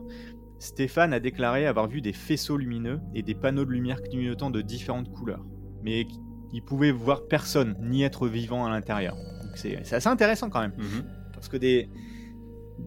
Stéphane 0.58 1.12
a 1.12 1.20
déclaré 1.20 1.66
avoir 1.66 1.88
vu 1.88 2.00
des 2.00 2.12
faisceaux 2.12 2.56
lumineux 2.56 3.00
et 3.14 3.22
des 3.22 3.34
panneaux 3.34 3.64
de 3.64 3.70
lumière 3.72 4.00
clignotants 4.02 4.50
de 4.50 4.62
différentes 4.62 5.10
couleurs. 5.12 5.44
Mais 5.82 6.06
il 6.52 6.62
pouvait 6.62 6.92
voir 6.92 7.26
personne, 7.28 7.76
ni 7.82 8.04
être 8.04 8.28
vivant 8.28 8.64
à 8.64 8.70
l'intérieur. 8.70 9.16
C'est 9.56 9.94
assez 9.94 10.08
intéressant 10.08 10.48
quand 10.48 10.60
même. 10.60 10.72
Mhm. 10.78 11.04
Parce 11.32 11.48
que 11.48 11.56
des, 11.56 11.88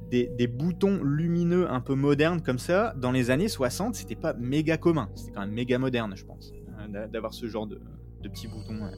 des, 0.09 0.27
des 0.37 0.47
boutons 0.47 1.03
lumineux 1.03 1.69
un 1.69 1.81
peu 1.81 1.95
modernes 1.95 2.41
comme 2.41 2.59
ça, 2.59 2.93
dans 2.97 3.11
les 3.11 3.31
années 3.31 3.47
60, 3.47 3.95
c'était 3.95 4.15
pas 4.15 4.33
méga 4.33 4.77
commun. 4.77 5.09
C'était 5.15 5.31
quand 5.31 5.41
même 5.41 5.51
méga 5.51 5.77
moderne, 5.79 6.13
je 6.15 6.25
pense, 6.25 6.51
hein, 6.77 6.89
d'a- 6.89 7.07
d'avoir 7.07 7.33
ce 7.33 7.47
genre 7.47 7.67
de, 7.67 7.79
de 8.21 8.29
petits 8.29 8.47
boutons 8.47 8.83
euh, 8.83 8.91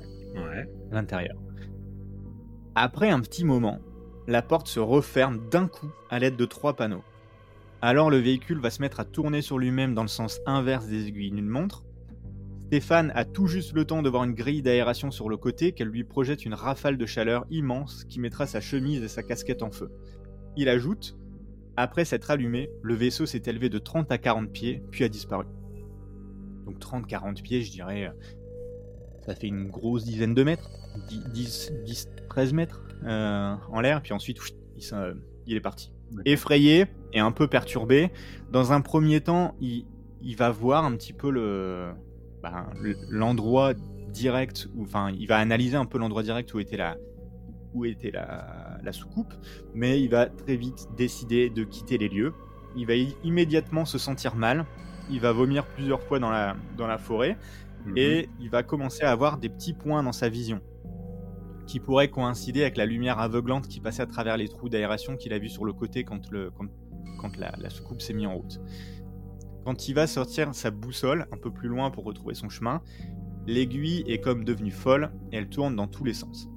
Ouais. 0.49 0.69
à 0.91 0.95
l'intérieur. 0.95 1.35
Après 2.75 3.09
un 3.09 3.19
petit 3.19 3.43
moment, 3.43 3.79
la 4.27 4.41
porte 4.41 4.67
se 4.67 4.79
referme 4.79 5.49
d'un 5.49 5.67
coup 5.67 5.91
à 6.09 6.19
l'aide 6.19 6.35
de 6.37 6.45
trois 6.45 6.75
panneaux. 6.75 7.03
Alors 7.81 8.09
le 8.09 8.17
véhicule 8.17 8.59
va 8.59 8.69
se 8.69 8.81
mettre 8.81 8.99
à 8.99 9.05
tourner 9.05 9.41
sur 9.41 9.57
lui-même 9.57 9.93
dans 9.93 10.03
le 10.03 10.07
sens 10.07 10.39
inverse 10.45 10.87
des 10.87 11.07
aiguilles 11.07 11.31
d'une 11.31 11.49
montre. 11.49 11.83
Stéphane 12.67 13.11
a 13.15 13.25
tout 13.25 13.47
juste 13.47 13.73
le 13.73 13.83
temps 13.83 14.01
de 14.01 14.09
voir 14.09 14.23
une 14.23 14.33
grille 14.33 14.61
d'aération 14.61 15.11
sur 15.11 15.27
le 15.27 15.35
côté 15.35 15.73
qu'elle 15.73 15.89
lui 15.89 16.05
projette 16.05 16.45
une 16.45 16.53
rafale 16.53 16.97
de 16.97 17.05
chaleur 17.05 17.45
immense 17.49 18.05
qui 18.05 18.19
mettra 18.21 18.45
sa 18.45 18.61
chemise 18.61 19.03
et 19.03 19.09
sa 19.09 19.23
casquette 19.23 19.61
en 19.63 19.71
feu. 19.71 19.91
Il 20.57 20.69
ajoute 20.69 21.17
Après 21.77 22.05
s'être 22.05 22.31
allumé, 22.31 22.69
le 22.81 22.93
vaisseau 22.93 23.25
s'est 23.25 23.43
élevé 23.45 23.69
de 23.69 23.79
30 23.79 24.11
à 24.11 24.17
40 24.17 24.51
pieds, 24.51 24.83
puis 24.91 25.03
a 25.03 25.09
disparu. 25.09 25.45
Donc 26.65 26.79
30-40 26.79 27.41
pieds, 27.41 27.61
je 27.61 27.71
dirais, 27.71 28.07
euh, 28.07 28.11
ça 29.25 29.35
fait 29.35 29.47
une 29.47 29.67
grosse 29.69 30.03
dizaine 30.03 30.33
de 30.33 30.43
mètres, 30.43 30.69
10, 31.07 31.23
10, 31.29 31.73
10, 31.85 32.09
13 32.29 32.53
mètres 32.53 32.87
euh, 33.03 33.55
en 33.71 33.79
l'air, 33.81 34.01
puis 34.01 34.13
ensuite, 34.13 34.39
chut, 34.41 34.55
il, 35.45 35.55
est 35.55 35.61
parti. 35.61 35.91
Effrayé 36.25 36.87
et 37.13 37.19
un 37.19 37.31
peu 37.31 37.47
perturbé, 37.47 38.11
dans 38.51 38.73
un 38.73 38.81
premier 38.81 39.21
temps, 39.21 39.55
il, 39.61 39.85
il 40.21 40.35
va 40.35 40.49
voir 40.51 40.85
un 40.85 40.95
petit 40.95 41.13
peu 41.13 41.31
le, 41.31 41.91
ben, 42.43 42.67
l- 42.83 42.97
l'endroit 43.09 43.73
direct, 44.09 44.67
où, 44.75 44.83
enfin, 44.83 45.09
il 45.17 45.27
va 45.27 45.37
analyser 45.37 45.77
un 45.77 45.85
peu 45.85 45.97
l'endroit 45.97 46.23
direct 46.23 46.53
où 46.53 46.59
était 46.59 46.77
la, 46.77 46.97
où 47.73 47.85
était 47.85 48.11
la, 48.11 48.77
la 48.83 48.91
soucoupe, 48.91 49.33
mais 49.73 50.01
il 50.01 50.09
va 50.09 50.27
très 50.27 50.55
vite 50.55 50.87
décider 50.97 51.49
de 51.49 51.63
quitter 51.63 51.97
les 51.97 52.09
lieux. 52.09 52.33
Il 52.75 52.85
va 52.87 52.93
immédiatement 53.23 53.85
se 53.85 53.97
sentir 53.97 54.35
mal, 54.35 54.65
il 55.09 55.19
va 55.19 55.31
vomir 55.31 55.65
plusieurs 55.65 56.01
fois 56.03 56.19
dans 56.19 56.29
la, 56.31 56.55
dans 56.77 56.87
la 56.87 56.97
forêt, 56.97 57.37
Mhm. 57.85 57.97
et 57.97 58.29
il 58.39 58.49
va 58.51 58.61
commencer 58.61 59.03
à 59.03 59.11
avoir 59.11 59.39
des 59.39 59.49
petits 59.49 59.73
points 59.73 60.03
dans 60.03 60.11
sa 60.11 60.29
vision 60.29 60.61
qui 61.65 61.79
pourraient 61.79 62.09
coïncider 62.09 62.61
avec 62.61 62.77
la 62.77 62.85
lumière 62.85 63.17
aveuglante 63.19 63.67
qui 63.67 63.79
passait 63.79 64.03
à 64.03 64.05
travers 64.05 64.37
les 64.37 64.47
trous 64.47 64.69
d'aération 64.69 65.15
qu'il 65.15 65.33
a 65.33 65.39
vu 65.39 65.49
sur 65.49 65.65
le 65.65 65.73
côté 65.73 66.03
quand, 66.03 66.29
le, 66.29 66.51
quand, 66.51 66.67
quand 67.19 67.37
la, 67.37 67.53
la 67.57 67.69
soucoupe 67.71 68.01
s'est 68.01 68.13
mise 68.13 68.27
en 68.27 68.35
route. 68.35 68.59
Quand 69.65 69.87
il 69.87 69.93
va 69.95 70.05
sortir 70.05 70.53
sa 70.53 70.69
boussole 70.69 71.27
un 71.31 71.37
peu 71.37 71.51
plus 71.51 71.69
loin 71.69 71.91
pour 71.91 72.03
retrouver 72.03 72.33
son 72.35 72.49
chemin, 72.49 72.81
l'aiguille 73.47 74.03
est 74.07 74.19
comme 74.19 74.43
devenue 74.43 74.71
folle 74.71 75.11
et 75.31 75.37
elle 75.37 75.49
tourne 75.49 75.75
dans 75.75 75.87
tous 75.87 76.03
les 76.03 76.13
sens. 76.13 76.49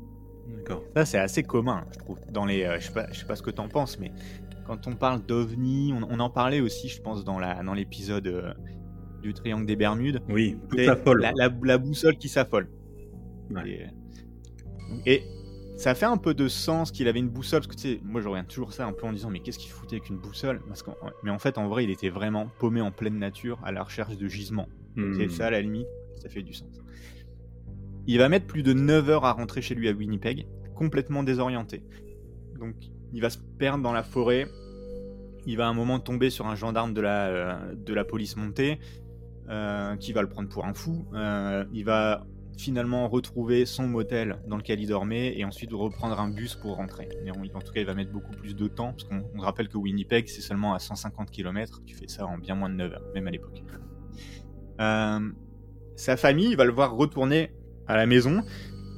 D'accord. 0.46 0.82
Ça, 0.96 1.04
c'est 1.04 1.18
assez 1.18 1.42
commun, 1.42 1.84
je 1.92 1.98
trouve. 1.98 2.18
Dans 2.30 2.44
les, 2.44 2.64
euh, 2.64 2.78
je 2.78 2.86
sais 2.86 2.92
pas, 2.92 3.06
je 3.12 3.18
sais 3.20 3.26
pas 3.26 3.36
ce 3.36 3.42
que 3.42 3.50
t'en 3.50 3.68
penses, 3.68 3.98
mais 3.98 4.12
quand 4.66 4.86
on 4.86 4.94
parle 4.94 5.24
d'ovni, 5.24 5.92
on, 5.92 6.06
on 6.10 6.20
en 6.20 6.30
parlait 6.30 6.60
aussi, 6.60 6.88
je 6.88 7.00
pense, 7.00 7.24
dans 7.24 7.38
la, 7.38 7.62
dans 7.62 7.74
l'épisode 7.74 8.26
euh, 8.26 8.52
du 9.22 9.34
triangle 9.34 9.66
des 9.66 9.76
Bermudes. 9.76 10.22
Oui, 10.28 10.56
tout 10.68 10.76
C'est. 10.76 10.86
La, 10.86 11.32
la- 11.36 11.54
la 11.62 11.78
boussole 11.78 12.16
qui 12.16 12.28
s'affole. 12.28 12.68
Ouais. 13.50 13.90
Et, 15.06 15.14
et 15.14 15.22
ça 15.76 15.94
fait 15.94 16.06
un 16.06 16.16
peu 16.16 16.34
de 16.34 16.46
sens 16.46 16.92
qu'il 16.92 17.08
avait 17.08 17.18
une 17.18 17.28
boussole, 17.28 17.60
parce 17.60 17.74
que 17.74 17.80
tu 17.80 17.94
sais, 17.94 18.00
moi 18.04 18.20
je 18.20 18.28
regarde 18.28 18.46
toujours 18.46 18.72
ça 18.72 18.86
un 18.86 18.92
peu 18.92 19.06
en 19.06 19.12
disant 19.12 19.30
mais 19.30 19.40
qu'est-ce 19.40 19.58
qu'il 19.58 19.70
foutait 19.70 19.96
avec 19.96 20.08
une 20.08 20.18
boussole? 20.18 20.60
Parce 20.68 20.84
Mais 21.22 21.30
en 21.30 21.38
fait, 21.38 21.58
en 21.58 21.68
vrai, 21.68 21.84
il 21.84 21.90
était 21.90 22.10
vraiment 22.10 22.48
paumé 22.58 22.80
en 22.80 22.92
pleine 22.92 23.18
nature 23.18 23.58
à 23.64 23.72
la 23.72 23.82
recherche 23.82 24.16
de 24.16 24.28
gisements. 24.28 24.68
C'est 24.96 25.26
hmm. 25.26 25.30
ça, 25.30 25.46
à 25.46 25.50
la 25.50 25.60
limite, 25.60 25.88
ça 26.14 26.28
fait 26.28 26.42
du 26.42 26.54
sens. 26.54 26.80
Il 28.06 28.18
va 28.18 28.28
mettre 28.28 28.46
plus 28.46 28.62
de 28.62 28.72
9 28.74 29.08
heures 29.08 29.24
à 29.24 29.32
rentrer 29.32 29.62
chez 29.62 29.74
lui 29.74 29.88
à 29.88 29.92
Winnipeg, 29.92 30.46
complètement 30.74 31.22
désorienté. 31.22 31.82
Donc, 32.58 32.74
il 33.12 33.20
va 33.20 33.30
se 33.30 33.38
perdre 33.58 33.82
dans 33.82 33.92
la 33.92 34.02
forêt. 34.02 34.46
Il 35.46 35.56
va 35.56 35.66
à 35.66 35.70
un 35.70 35.74
moment 35.74 35.98
tomber 36.00 36.28
sur 36.28 36.46
un 36.46 36.54
gendarme 36.54 36.92
de 36.92 37.00
la, 37.00 37.26
euh, 37.28 37.74
de 37.74 37.94
la 37.94 38.04
police 38.04 38.36
montée, 38.36 38.78
euh, 39.48 39.96
qui 39.96 40.12
va 40.12 40.20
le 40.20 40.28
prendre 40.28 40.48
pour 40.50 40.66
un 40.66 40.74
fou. 40.74 41.06
Euh, 41.14 41.64
il 41.72 41.84
va 41.84 42.26
finalement 42.58 43.08
retrouver 43.08 43.66
son 43.66 43.88
motel 43.88 44.38
dans 44.46 44.56
lequel 44.56 44.80
il 44.80 44.86
dormait 44.86 45.36
et 45.36 45.44
ensuite 45.44 45.72
reprendre 45.72 46.20
un 46.20 46.28
bus 46.28 46.54
pour 46.54 46.76
rentrer. 46.76 47.08
en 47.26 47.60
tout 47.60 47.72
cas, 47.72 47.80
il 47.80 47.86
va 47.86 47.94
mettre 47.94 48.12
beaucoup 48.12 48.32
plus 48.32 48.54
de 48.54 48.68
temps 48.68 48.92
parce 48.92 49.04
qu'on 49.04 49.40
rappelle 49.40 49.68
que 49.68 49.78
Winnipeg, 49.78 50.28
c'est 50.28 50.42
seulement 50.42 50.74
à 50.74 50.78
150 50.78 51.30
km. 51.30 51.82
Tu 51.84 51.96
fais 51.96 52.06
ça 52.06 52.26
en 52.26 52.38
bien 52.38 52.54
moins 52.54 52.68
de 52.68 52.74
9 52.74 52.92
heures, 52.92 53.02
même 53.14 53.26
à 53.26 53.30
l'époque. 53.30 53.64
Sa 55.96 56.16
famille 56.16 56.54
va 56.54 56.64
le 56.64 56.72
voir 56.72 56.94
retourner 56.94 57.50
à 57.86 57.96
la 57.96 58.06
maison 58.06 58.42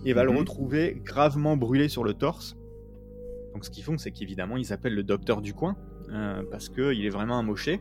et 0.05 0.13
va 0.13 0.25
le 0.25 0.31
mhm. 0.31 0.39
retrouver 0.39 1.01
gravement 1.05 1.57
brûlé 1.57 1.89
sur 1.89 2.05
le 2.05 2.15
torse. 2.15 2.57
Donc, 3.53 3.65
ce 3.65 3.71
qu'ils 3.71 3.85
font, 3.85 3.99
c'est 3.99 4.11
qu'évidemment, 4.11 4.57
ils 4.57 4.73
appellent 4.73 4.95
le 4.95 5.03
docteur 5.03 5.41
du 5.41 5.55
coin 5.55 5.77
euh, 6.11 6.43
parce 6.51 6.69
qu'il 6.69 7.05
est 7.05 7.11
vraiment 7.11 7.39
amoché. 7.39 7.81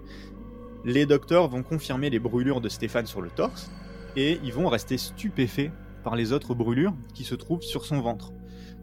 Les 0.85 1.05
docteurs 1.05 1.47
vont 1.47 1.63
confirmer 1.63 2.09
les 2.09 2.19
brûlures 2.19 2.61
de 2.61 2.69
Stéphane 2.69 3.05
sur 3.05 3.21
le 3.21 3.29
torse 3.29 3.71
et 4.15 4.39
ils 4.43 4.53
vont 4.53 4.67
rester 4.67 4.97
stupéfaits 4.97 5.71
par 6.03 6.15
les 6.15 6.31
autres 6.31 6.53
brûlures 6.53 6.93
qui 7.13 7.23
se 7.23 7.35
trouvent 7.35 7.63
sur 7.63 7.85
son 7.85 7.99
ventre, 7.99 8.31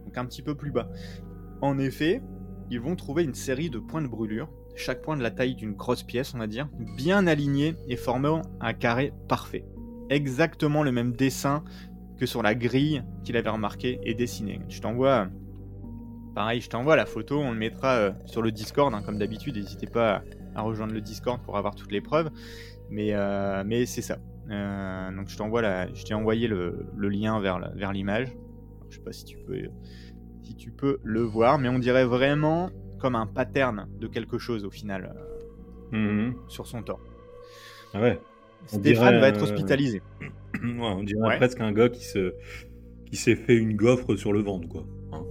donc 0.05 0.19
un 0.19 0.27
petit 0.27 0.43
peu 0.43 0.57
plus 0.57 0.73
bas. 0.73 0.89
En 1.61 1.79
effet, 1.79 2.21
ils 2.71 2.81
vont 2.81 2.97
trouver 2.97 3.23
une 3.23 3.35
série 3.35 3.71
de 3.71 3.79
points 3.79 4.03
de 4.03 4.09
brûlure, 4.09 4.51
chaque 4.75 5.03
point 5.03 5.17
de 5.17 5.23
la 5.23 5.31
taille 5.31 5.55
d'une 5.55 5.75
grosse 5.75 6.03
pièce, 6.03 6.35
on 6.35 6.39
va 6.39 6.49
dire, 6.49 6.69
bien 6.97 7.27
alignés 7.27 7.77
et 7.89 7.97
formant 7.97 8.43
un 8.61 8.73
carré 8.73 9.13
parfait. 9.29 9.65
Exactement 10.11 10.83
le 10.83 10.91
même 10.91 11.13
dessin 11.13 11.63
que 12.23 12.27
sur 12.27 12.41
la 12.41 12.55
grille 12.55 13.03
qu'il 13.25 13.37
avait 13.37 13.51
remarqué 13.51 13.99
et 14.05 14.15
dessiné. 14.15 14.61
Je 14.69 14.81
t'envoie, 14.81 15.27
pareil, 16.37 16.61
je 16.61 16.71
t'envoie 16.71 16.95
la 16.95 17.05
photo, 17.05 17.41
on 17.41 17.51
le 17.51 17.59
mettra 17.59 17.97
euh, 17.97 18.13
sur 18.27 18.43
le 18.43 18.53
Discord, 18.53 18.95
hein, 18.95 19.03
comme 19.05 19.19
d'habitude, 19.19 19.57
n'hésitez 19.57 19.89
pas 19.89 20.23
à, 20.55 20.63
rejoindre 20.63 20.95
le 20.95 21.01
Discord 21.01 21.43
pour 21.43 21.57
avoir 21.57 21.75
toutes 21.75 21.91
les 21.91 22.01
preuves. 22.01 22.31
Mais, 22.91 23.09
euh, 23.13 23.65
mais 23.67 23.87
c'est 23.87 24.03
ça. 24.03 24.19
Euh, 24.51 25.17
donc 25.17 25.31
je 25.31 25.37
t'envoie 25.37 25.63
la, 25.63 25.93
je 25.93 26.05
t'ai 26.05 26.15
envoyé 26.15 26.47
le, 26.47 26.87
lien 26.97 27.41
vers, 27.41 27.59
vers 27.75 27.93
l'image. 27.93 28.33
Je 28.89 28.99
sais 28.99 29.03
pas 29.03 29.13
si 29.13 29.25
tu 29.25 29.39
peux, 29.39 29.59
si 30.43 30.55
tu 30.55 30.71
peux 30.71 31.01
le 31.03 31.23
voir, 31.23 31.59
mais 31.59 31.69
on 31.69 31.81
dirait 31.81 32.05
vraiment 32.05 32.71
comme 33.01 33.17
un 33.17 33.27
pattern 33.27 33.89
de 33.99 34.07
quelque 34.07 34.39
chose 34.39 34.65
au 34.65 34.71
final 34.71 35.13
euh, 35.93 35.99
mhm. 35.99 36.37
sur 36.47 36.69
son 36.69 36.85
torse. 36.85 37.03
Ah 37.95 38.01
ouais. 38.01 38.21
Stéphane 38.67 39.21
va 39.21 39.29
être 39.29 39.43
hospitalisé. 39.43 40.03
on 40.63 41.03
dirait 41.03 41.37
presque 41.37 41.61
un 41.61 41.73
gars 41.73 41.89
qui 41.89 42.05
se, 42.05 42.35
qui 43.07 43.17
s'est 43.17 43.37
fait 43.37 43.57
une 43.57 43.77
gaufre 43.77 44.17
sur 44.17 44.33
le 44.33 44.41
ventre, 44.41 44.69
quoi. 44.69 44.87
Hein. 45.13 45.25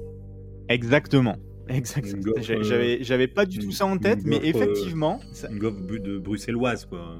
Exactement. 0.69 1.37
Exactement. 1.67 2.33
J'avais, 2.41 3.03
j'avais 3.03 3.27
pas 3.27 3.45
du 3.45 3.59
tout 3.59 3.71
ça 3.71 3.85
en 3.85 3.97
tête, 3.97 4.19
mais 4.25 4.39
effectivement. 4.43 5.19
Une 5.49 5.59
gaufre 5.59 5.81
de 5.81 6.17
bruxelloise, 6.17 6.85
quoi. 6.85 7.17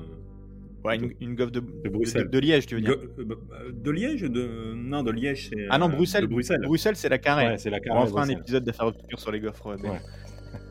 Ouais, 0.83 0.95
une, 0.95 1.13
une 1.21 1.35
de, 1.35 1.45
de, 1.45 1.59
de, 1.59 2.39
Liège, 2.39 2.65
tu 2.65 2.75
veux 2.75 2.81
dire 2.81 2.97
euh, 3.19 3.23
bah, 3.23 3.35
De 3.71 3.91
Liège 3.91 4.21
de... 4.21 4.73
Non, 4.73 5.03
de 5.03 5.11
Liège, 5.11 5.49
c'est. 5.49 5.67
Ah 5.69 5.77
non, 5.77 5.87
euh, 5.87 5.95
Bruxelles. 5.95 6.25
Bruxelles, 6.25 6.61
Bruxelles 6.63 6.95
c'est 6.95 7.09
la 7.09 7.19
carrée. 7.19 7.45
Ouais, 7.45 7.57
c'est 7.59 7.69
la 7.69 7.79
carré, 7.79 7.99
On 8.01 8.07
fera 8.07 8.23
un 8.23 8.29
épisode 8.29 8.63
d'affaires 8.63 8.87
obscures 8.87 9.19
sur 9.19 9.31
les 9.31 9.39
gaufres 9.39 9.75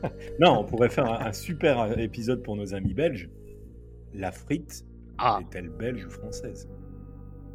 non, 0.39 0.59
on 0.59 0.63
pourrait 0.63 0.89
faire 0.89 1.25
un, 1.25 1.31
super 1.31 1.97
épisode 1.97 2.43
pour 2.43 2.55
nos 2.55 2.73
amis 2.73 2.93
belges. 2.93 3.29
La 4.13 4.31
frite 4.31 4.83
ah. 5.21 5.39
est-elle 5.41 5.69
belge 5.69 6.05
ou 6.05 6.09
française? 6.09 6.67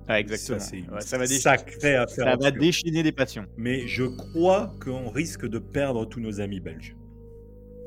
Ah, 0.08 0.20
exactement. 0.20 0.60
Ça, 0.60 0.76
ouais, 0.76 1.00
ça 1.00 1.18
va 1.18 1.26
sacré 1.26 1.96
affaire. 1.96 2.24
Ça 2.24 2.36
va 2.36 2.50
déchaîner 2.50 3.02
des 3.02 3.12
passions. 3.12 3.46
Mais 3.56 3.86
je 3.88 4.04
crois 4.04 4.72
qu'on 4.80 5.10
risque 5.10 5.46
de 5.46 5.58
perdre 5.58 6.04
tous 6.04 6.20
nos 6.20 6.40
amis 6.40 6.60
belges. 6.60 6.96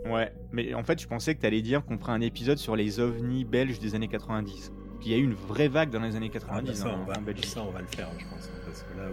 Ouais, 0.05 0.31
mais 0.51 0.73
en 0.73 0.83
fait, 0.83 1.01
je 1.01 1.07
pensais 1.07 1.35
que 1.35 1.41
tu 1.41 1.45
allais 1.45 1.61
dire 1.61 1.85
qu'on 1.85 1.97
ferait 1.97 2.13
un 2.13 2.21
épisode 2.21 2.57
sur 2.57 2.75
les 2.75 2.99
ovnis 2.99 3.45
belges 3.45 3.79
des 3.79 3.95
années 3.95 4.07
90. 4.07 4.71
Qu'il 4.99 5.11
y 5.11 5.15
a 5.15 5.17
eu 5.17 5.23
une 5.23 5.33
vraie 5.33 5.69
vague 5.69 5.91
dans 5.91 6.01
les 6.01 6.15
années 6.15 6.29
90 6.29 6.69
ah, 6.69 6.75
ça, 6.75 6.87
on 6.89 7.05
va, 7.05 7.13
Ça, 7.43 7.63
on 7.63 7.71
va 7.71 7.81
le 7.81 7.87
faire, 7.87 8.09
je 8.17 8.25
pense. 8.25 8.47
Hein, 8.47 8.59
parce 8.65 8.83
que 8.83 8.97
là, 8.97 9.09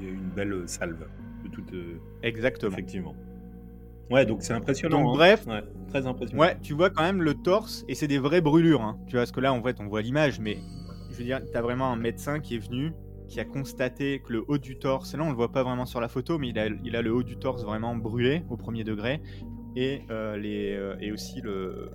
il 0.00 0.06
y, 0.06 0.08
a 0.08 0.12
eu 0.12 0.14
une 0.14 0.30
belle 0.30 0.62
salve 0.66 1.06
de 1.44 1.48
toute. 1.50 1.72
Euh, 1.74 2.00
Exactement. 2.22 2.72
Effectivement. 2.72 3.14
Ouais, 4.10 4.26
donc 4.26 4.42
c'est 4.42 4.52
impressionnant. 4.52 5.02
Donc, 5.02 5.14
hein. 5.14 5.16
bref, 5.16 5.46
très 5.88 6.06
impressionnant. 6.06 6.42
Ouais, 6.42 6.56
tu 6.62 6.74
vois 6.74 6.90
quand 6.90 7.02
même 7.02 7.22
le 7.22 7.34
torse 7.34 7.84
et 7.88 7.94
c'est 7.94 8.08
des 8.08 8.18
vraies 8.18 8.40
brûlures. 8.40 8.82
Hein. 8.82 8.98
Tu 9.06 9.12
vois, 9.12 9.20
parce 9.20 9.32
que 9.32 9.40
là, 9.40 9.52
en 9.52 9.62
fait, 9.62 9.76
on 9.80 9.86
voit 9.86 10.02
l'image, 10.02 10.40
mais 10.40 10.58
je 11.10 11.16
veux 11.16 11.24
dire, 11.24 11.40
tu 11.50 11.56
as 11.56 11.62
vraiment 11.62 11.92
un 11.92 11.96
médecin 11.96 12.40
qui 12.40 12.56
est 12.56 12.58
venu, 12.58 12.92
qui 13.28 13.38
a 13.38 13.44
constaté 13.44 14.20
que 14.20 14.32
le 14.32 14.44
haut 14.48 14.58
du 14.58 14.78
torse, 14.78 15.14
là 15.14 15.22
on 15.22 15.30
le 15.30 15.36
voit 15.36 15.52
pas 15.52 15.62
vraiment 15.62 15.86
sur 15.86 16.00
la 16.00 16.08
photo, 16.08 16.38
mais 16.38 16.48
il 16.48 16.58
a, 16.58 16.66
il 16.84 16.96
a 16.96 17.02
le 17.02 17.12
haut 17.12 17.22
du 17.22 17.36
torse 17.36 17.64
vraiment 17.64 17.94
brûlé 17.94 18.42
au 18.50 18.56
premier 18.56 18.82
degré 18.82 19.22
et, 19.76 20.02
euh, 20.10 20.36
les, 20.36 20.72
euh, 20.72 20.96
et 21.00 21.12
aussi 21.12 21.40
le, 21.40 21.90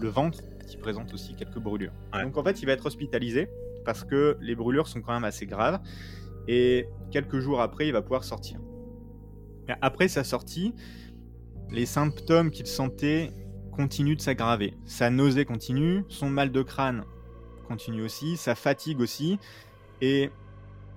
le, 0.00 0.08
ventre 0.08 0.40
qui 0.66 0.78
présente 0.78 1.12
aussi 1.12 1.34
quelques 1.34 1.58
brûlures. 1.58 1.92
Donc 2.14 2.38
en 2.38 2.42
fait, 2.42 2.62
il 2.62 2.66
va 2.66 2.72
être 2.72 2.86
hospitalisé 2.86 3.48
parce 3.84 4.02
que 4.02 4.38
les 4.40 4.54
brûlures 4.54 4.88
sont 4.88 5.02
quand 5.02 5.12
même 5.12 5.24
assez 5.24 5.44
graves 5.44 5.78
et 6.48 6.88
quelques 7.10 7.40
jours 7.40 7.60
après, 7.60 7.86
il 7.86 7.92
va 7.92 8.00
pouvoir 8.00 8.24
sortir. 8.24 8.58
Après 9.80 10.08
sa 10.08 10.24
sortie, 10.24 10.74
les 11.70 11.86
symptômes 11.86 12.50
qu'il 12.50 12.66
sentait 12.66 13.30
continuent 13.72 14.16
de 14.16 14.20
s'aggraver. 14.20 14.74
Sa 14.84 15.10
nausée 15.10 15.44
continue, 15.44 16.04
son 16.08 16.30
mal 16.30 16.52
de 16.52 16.62
crâne 16.62 17.04
continue 17.66 18.02
aussi, 18.02 18.36
sa 18.36 18.54
fatigue 18.54 19.00
aussi, 19.00 19.38
et 20.00 20.30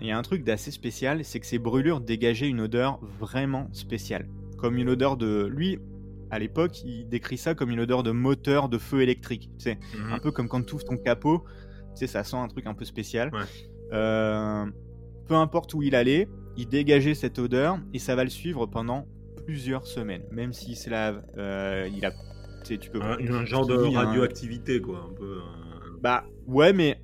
il 0.01 0.07
y 0.07 0.11
a 0.11 0.17
un 0.17 0.21
truc 0.21 0.43
d'assez 0.43 0.71
spécial, 0.71 1.23
c'est 1.23 1.39
que 1.39 1.45
ces 1.45 1.59
brûlures 1.59 2.01
dégageaient 2.01 2.49
une 2.49 2.61
odeur 2.61 2.99
vraiment 3.19 3.69
spéciale 3.71 4.27
comme 4.57 4.77
une 4.77 4.89
odeur 4.89 5.15
de. 5.15 5.45
Lui, 5.45 5.79
à 6.29 6.39
l'époque, 6.39 6.83
il 6.83 7.07
décrit 7.07 7.37
ça 7.37 7.55
comme 7.55 7.69
une 7.69 7.79
odeur 7.79 8.03
de 8.03 8.11
moteur 8.11 8.67
de 8.67 8.77
feu 8.77 9.01
électrique. 9.01 9.49
Tu 9.57 9.63
sais, 9.63 9.79
mhm. 9.97 10.13
un 10.13 10.19
peu 10.19 10.31
comme 10.31 10.49
quand 10.49 10.65
tu 10.65 10.75
ouvres 10.75 10.83
ton 10.83 10.97
capot, 10.97 11.45
tu 11.95 11.99
sais, 11.99 12.07
ça 12.07 12.23
sent 12.23 12.35
un 12.35 12.47
truc 12.47 12.65
un 12.65 12.73
peu 12.73 12.83
spécial. 12.83 13.31
Euh, 13.93 14.65
peu 15.27 15.35
importe 15.35 15.73
où 15.73 15.81
il 15.81 15.95
allait, 15.95 16.27
il 16.57 16.67
dégageait 16.67 17.13
cette 17.13 17.39
odeur 17.39 17.79
et 17.93 17.99
ça 17.99 18.15
va 18.15 18.23
le 18.23 18.29
suivre 18.29 18.65
pendant 18.65 19.07
plusieurs 19.45 19.87
semaines, 19.87 20.23
même 20.31 20.53
s'il 20.53 20.75
se 20.75 20.89
lave. 20.89 21.23
Euh, 21.37 21.89
il 21.93 22.05
a, 22.05 22.11
tu 22.11 22.17
sais, 22.63 22.77
tu 22.77 22.89
peux. 22.89 23.01
Un, 23.01 23.17
un 23.33 23.45
genre 23.45 23.65
de 23.65 23.75
radioactivité, 23.75 24.81
quoi, 24.81 25.07
un 25.09 25.13
peu. 25.13 25.39
Bah 26.01 26.25
ouais, 26.47 26.73
mais 26.73 26.99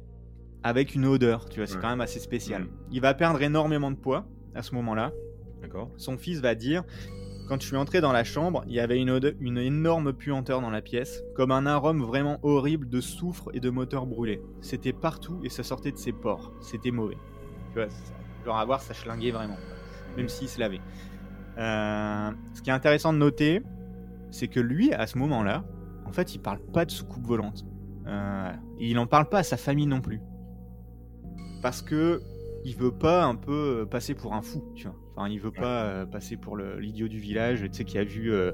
avec 0.63 0.95
une 0.95 1.05
odeur, 1.05 1.47
tu 1.49 1.59
vois, 1.59 1.67
c'est 1.67 1.79
quand 1.79 1.89
même 1.89 2.01
assez 2.01 2.19
spécial. 2.19 2.67
Il 2.91 3.01
va 3.01 3.13
perdre 3.13 3.41
énormément 3.41 3.91
de 3.91 3.95
poids 3.95 4.25
à 4.55 4.61
ce 4.61 4.73
moment-là. 4.75 5.11
D'accord. 5.61 5.89
Son 5.97 6.17
fils 6.17 6.39
va 6.41 6.55
dire 6.55 6.83
quand 7.47 7.61
je 7.61 7.67
suis 7.67 7.75
entré 7.75 8.01
dans 8.01 8.13
la 8.13 8.23
chambre, 8.23 8.63
il 8.67 8.73
y 8.73 8.79
avait 8.79 8.99
une, 8.99 9.19
une 9.39 9.57
énorme 9.57 10.13
puanteur 10.13 10.61
dans 10.61 10.69
la 10.69 10.81
pièce, 10.81 11.23
comme 11.35 11.51
un 11.51 11.65
arôme 11.65 12.01
vraiment 12.01 12.39
horrible 12.41 12.87
de 12.87 13.01
soufre 13.01 13.49
et 13.53 13.59
de 13.59 13.69
moteur 13.69 14.05
brûlé. 14.05 14.41
C'était 14.61 14.93
partout 14.93 15.39
et 15.43 15.49
ça 15.49 15.63
sortait 15.63 15.91
de 15.91 15.97
ses 15.97 16.13
pores. 16.13 16.53
C'était 16.61 16.91
mauvais. 16.91 17.17
Tu 17.73 17.79
vois, 17.79 17.87
genre 18.45 18.57
à 18.57 18.65
voir, 18.65 18.81
ça 18.81 18.93
schlinguait 18.93 19.31
vraiment, 19.31 19.57
même 20.17 20.29
s'il 20.29 20.49
se 20.49 20.59
lavait. 20.59 20.81
Euh, 21.57 22.31
ce 22.53 22.61
qui 22.61 22.69
est 22.69 22.73
intéressant 22.73 23.13
de 23.13 23.17
noter, 23.17 23.61
c'est 24.31 24.47
que 24.47 24.59
lui, 24.59 24.93
à 24.93 25.07
ce 25.07 25.17
moment-là, 25.17 25.63
en 26.05 26.11
fait, 26.11 26.35
il 26.35 26.39
parle 26.39 26.59
pas 26.59 26.85
de 26.85 26.91
soucoupe 26.91 27.25
volante. 27.25 27.65
Euh, 28.07 28.51
et 28.79 28.89
il 28.89 28.99
en 28.99 29.07
parle 29.07 29.29
pas 29.29 29.39
à 29.39 29.43
sa 29.43 29.57
famille 29.57 29.85
non 29.85 30.01
plus. 30.01 30.19
Parce 31.61 31.81
que 31.81 32.21
il 32.65 32.75
veut 32.75 32.91
pas 32.91 33.23
un 33.23 33.35
peu 33.35 33.87
passer 33.89 34.13
pour 34.13 34.33
un 34.33 34.41
fou, 34.41 34.63
tu 34.75 34.85
vois. 34.87 34.95
Enfin, 35.15 35.29
il 35.29 35.39
veut 35.39 35.51
pas 35.51 35.83
euh, 35.83 36.05
passer 36.05 36.37
pour 36.37 36.57
l'idiot 36.57 37.07
du 37.07 37.19
village, 37.19 37.61
tu 37.63 37.69
sais, 37.71 37.83
qui 37.83 37.97
a 37.99 38.03
vu. 38.03 38.33
Euh, 38.33 38.51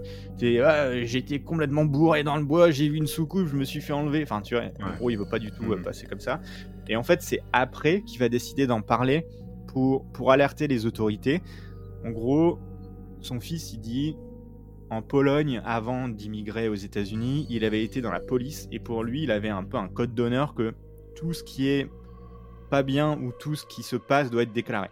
ah, 0.65 1.03
j'étais 1.03 1.39
complètement 1.39 1.85
bourré 1.85 2.23
dans 2.23 2.35
le 2.35 2.43
bois, 2.43 2.69
j'ai 2.69 2.89
vu 2.89 2.97
une 2.97 3.07
soucoupe, 3.07 3.47
je 3.47 3.55
me 3.55 3.63
suis 3.63 3.79
fait 3.79 3.93
enlever. 3.93 4.21
Enfin, 4.23 4.41
tu 4.41 4.55
vois, 4.55 4.65
en 4.81 4.95
gros, 4.97 5.09
il 5.09 5.17
veut 5.17 5.29
pas 5.29 5.39
du 5.39 5.51
tout 5.51 5.71
euh, 5.71 5.77
mm. 5.77 5.83
passer 5.83 6.05
comme 6.05 6.19
ça. 6.19 6.41
Et 6.89 6.97
en 6.97 7.03
fait, 7.03 7.21
c'est 7.21 7.39
après 7.53 8.01
qu'il 8.01 8.19
va 8.19 8.27
décider 8.27 8.67
d'en 8.67 8.81
parler 8.81 9.25
pour, 9.73 10.31
alerter 10.31 10.67
les 10.67 10.85
autorités. 10.85 11.41
En 12.05 12.11
gros, 12.11 12.59
son 13.21 13.39
fils, 13.39 13.73
il 13.73 13.79
dit 13.79 14.15
en 14.89 15.01
Pologne, 15.01 15.61
avant 15.65 16.07
d'immigrer 16.07 16.67
aux 16.67 16.75
États-Unis, 16.75 17.45
il 17.49 17.63
avait 17.63 17.83
été 17.83 18.01
dans 18.01 18.11
la 18.11 18.19
police 18.19 18.67
et 18.71 18.79
pour 18.79 19.03
lui, 19.03 19.23
il 19.23 19.31
avait 19.31 19.49
un 19.49 19.63
peu 19.63 19.77
un 19.77 19.87
code 19.87 20.15
d'honneur 20.15 20.55
que 20.55 20.73
tout 21.15 21.33
ce 21.33 21.43
qui 21.43 21.67
est 21.67 21.87
pas 22.71 22.81
bien 22.81 23.19
ou 23.19 23.31
tout 23.31 23.55
ce 23.55 23.65
qui 23.65 23.83
se 23.83 23.95
passe 23.95 24.31
doit 24.31 24.43
être 24.43 24.53
déclaré. 24.53 24.89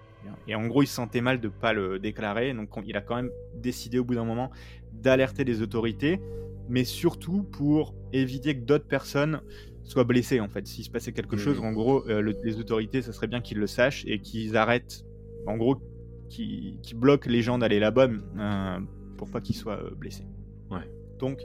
Et 0.47 0.55
en 0.55 0.67
gros, 0.67 0.83
il 0.83 0.87
se 0.87 0.95
sentait 0.95 1.21
mal 1.21 1.39
de 1.39 1.47
ne 1.47 1.53
pas 1.53 1.73
le 1.73 1.99
déclarer, 1.99 2.53
donc 2.53 2.69
il 2.85 2.97
a 2.97 3.01
quand 3.01 3.15
même 3.15 3.31
décidé 3.55 3.97
au 3.97 4.03
bout 4.03 4.15
d'un 4.15 4.25
moment 4.25 4.51
d'alerter 4.91 5.45
les 5.45 5.61
autorités, 5.61 6.21
mais 6.69 6.83
surtout 6.83 7.43
pour 7.43 7.95
éviter 8.11 8.55
que 8.55 8.65
d'autres 8.65 8.87
personnes 8.87 9.41
soient 9.89 10.03
blessées 10.03 10.39
en 10.39 10.49
fait. 10.49 10.65
S'il 10.67 10.83
se 10.83 10.89
passait 10.89 11.11
quelque 11.13 11.37
chose, 11.37 11.59
en 11.59 11.71
gros, 11.71 12.07
euh, 12.09 12.33
les 12.43 12.59
autorités, 12.59 13.01
ça 13.01 13.11
serait 13.13 13.27
bien 13.27 13.41
qu'ils 13.41 13.57
le 13.59 13.67
sachent 13.67 14.03
et 14.07 14.19
qu'ils 14.19 14.55
arrêtent, 14.57 15.03
en 15.45 15.57
gros, 15.57 15.77
qui, 16.29 16.77
qui 16.83 16.93
bloque 16.95 17.25
les 17.25 17.41
gens 17.41 17.57
d'aller 17.57 17.79
là-bas 17.79 18.07
euh, 18.37 18.79
pour 19.17 19.29
pas 19.31 19.39
qu'ils 19.41 19.55
soient 19.55 19.81
euh, 19.81 19.91
blessés. 19.95 20.25
Ouais. 20.69 20.89
Donc, 21.19 21.39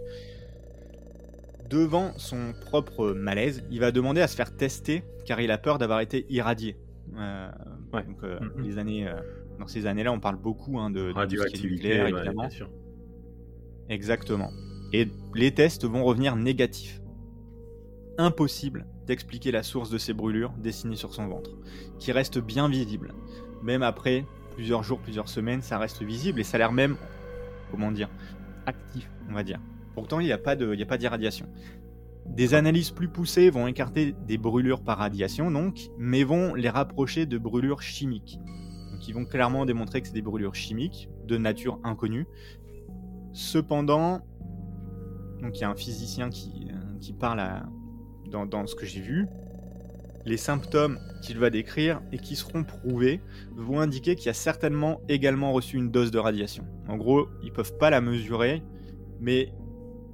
devant 1.70 2.12
son 2.18 2.52
propre 2.66 3.12
malaise, 3.12 3.62
il 3.70 3.80
va 3.80 3.92
demander 3.92 4.20
à 4.20 4.26
se 4.26 4.36
faire 4.36 4.54
tester 4.56 5.02
car 5.24 5.40
il 5.40 5.50
a 5.50 5.58
peur 5.58 5.78
d'avoir 5.78 6.00
été 6.00 6.26
irradié. 6.30 6.76
Euh, 7.16 7.48
Ouais. 7.92 8.04
Donc, 8.04 8.24
euh, 8.24 8.38
Mhm. 8.40 8.62
les 8.64 8.78
années, 8.78 9.12
dans 9.58 9.66
ces 9.66 9.84
années-là, 9.86 10.12
on 10.12 10.18
parle 10.20 10.36
beaucoup 10.36 10.78
hein, 10.78 10.90
de, 10.90 11.12
Radioactivité, 11.12 11.68
nucléaire, 11.88 12.04
ouais, 12.06 12.10
évidemment. 12.12 12.42
bien 12.42 12.50
sûr. 12.50 12.70
Exactement. 13.90 14.50
Et 14.94 15.08
les 15.34 15.52
tests 15.52 15.84
vont 15.84 16.02
revenir 16.04 16.34
négatifs. 16.36 17.01
Impossible 18.18 18.86
d'expliquer 19.06 19.52
la 19.52 19.62
source 19.62 19.90
de 19.90 19.98
ces 19.98 20.12
brûlures 20.12 20.52
dessinées 20.58 20.96
sur 20.96 21.14
son 21.14 21.28
ventre, 21.28 21.50
qui 21.98 22.12
restent 22.12 22.38
bien 22.38 22.68
visibles. 22.68 23.14
Même 23.62 23.82
après 23.82 24.26
plusieurs 24.54 24.82
jours, 24.82 24.98
plusieurs 24.98 25.28
semaines, 25.28 25.62
ça 25.62 25.78
reste 25.78 26.02
visible 26.02 26.40
et 26.40 26.44
ça 26.44 26.56
a 26.56 26.58
l'air 26.58 26.72
même, 26.72 26.96
comment 27.70 27.90
dire, 27.90 28.10
actif, 28.66 29.10
on 29.30 29.32
va 29.32 29.42
dire. 29.42 29.60
Pourtant, 29.94 30.20
il 30.20 30.26
n'y 30.26 30.32
a 30.32 30.38
pas 30.38 30.56
d'irradiation. 30.56 31.46
Des 32.26 32.54
analyses 32.54 32.90
plus 32.90 33.08
poussées 33.08 33.50
vont 33.50 33.66
écarter 33.66 34.14
des 34.26 34.38
brûlures 34.38 34.82
par 34.82 34.98
radiation, 34.98 35.50
donc, 35.50 35.90
mais 35.98 36.22
vont 36.22 36.54
les 36.54 36.68
rapprocher 36.68 37.26
de 37.26 37.38
brûlures 37.38 37.82
chimiques. 37.82 38.38
Donc, 38.92 39.08
ils 39.08 39.12
vont 39.14 39.24
clairement 39.24 39.66
démontrer 39.66 40.00
que 40.00 40.06
c'est 40.06 40.14
des 40.14 40.22
brûlures 40.22 40.54
chimiques 40.54 41.08
de 41.26 41.36
nature 41.36 41.80
inconnue. 41.82 42.26
Cependant, 43.32 44.20
donc 45.40 45.58
il 45.58 45.62
y 45.62 45.64
a 45.64 45.70
un 45.70 45.74
physicien 45.74 46.30
qui, 46.30 46.68
euh, 46.70 46.98
qui 47.00 47.12
parle 47.12 47.40
à- 47.40 47.66
dans, 48.32 48.46
dans 48.46 48.66
ce 48.66 48.74
que 48.74 48.86
j'ai 48.86 49.00
vu. 49.00 49.28
Les 50.24 50.36
symptômes 50.36 50.98
qu'il 51.22 51.38
va 51.38 51.50
décrire 51.50 52.00
et 52.12 52.18
qui 52.18 52.36
seront 52.36 52.64
prouvés 52.64 53.20
vont 53.54 53.80
indiquer 53.80 54.16
qu'il 54.16 54.26
y 54.26 54.30
a 54.30 54.34
certainement 54.34 55.00
également 55.08 55.52
reçu 55.52 55.76
une 55.76 55.90
dose 55.90 56.10
de 56.10 56.18
radiation. 56.18 56.64
En 56.88 56.96
gros, 56.96 57.28
ils 57.42 57.52
peuvent 57.52 57.76
pas 57.76 57.90
la 57.90 58.00
mesurer, 58.00 58.62
mais 59.20 59.52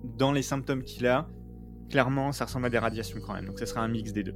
dans 0.04 0.32
les 0.32 0.42
symptômes 0.42 0.82
qu'il 0.82 1.06
a, 1.06 1.28
clairement, 1.90 2.32
ça 2.32 2.44
ressemble 2.44 2.66
à 2.66 2.70
des 2.70 2.78
radiations 2.78 3.18
quand 3.24 3.34
même. 3.34 3.46
Donc, 3.46 3.58
ce 3.58 3.66
sera 3.66 3.80
un 3.80 3.88
mix 3.88 4.12
des 4.12 4.24
deux. 4.24 4.34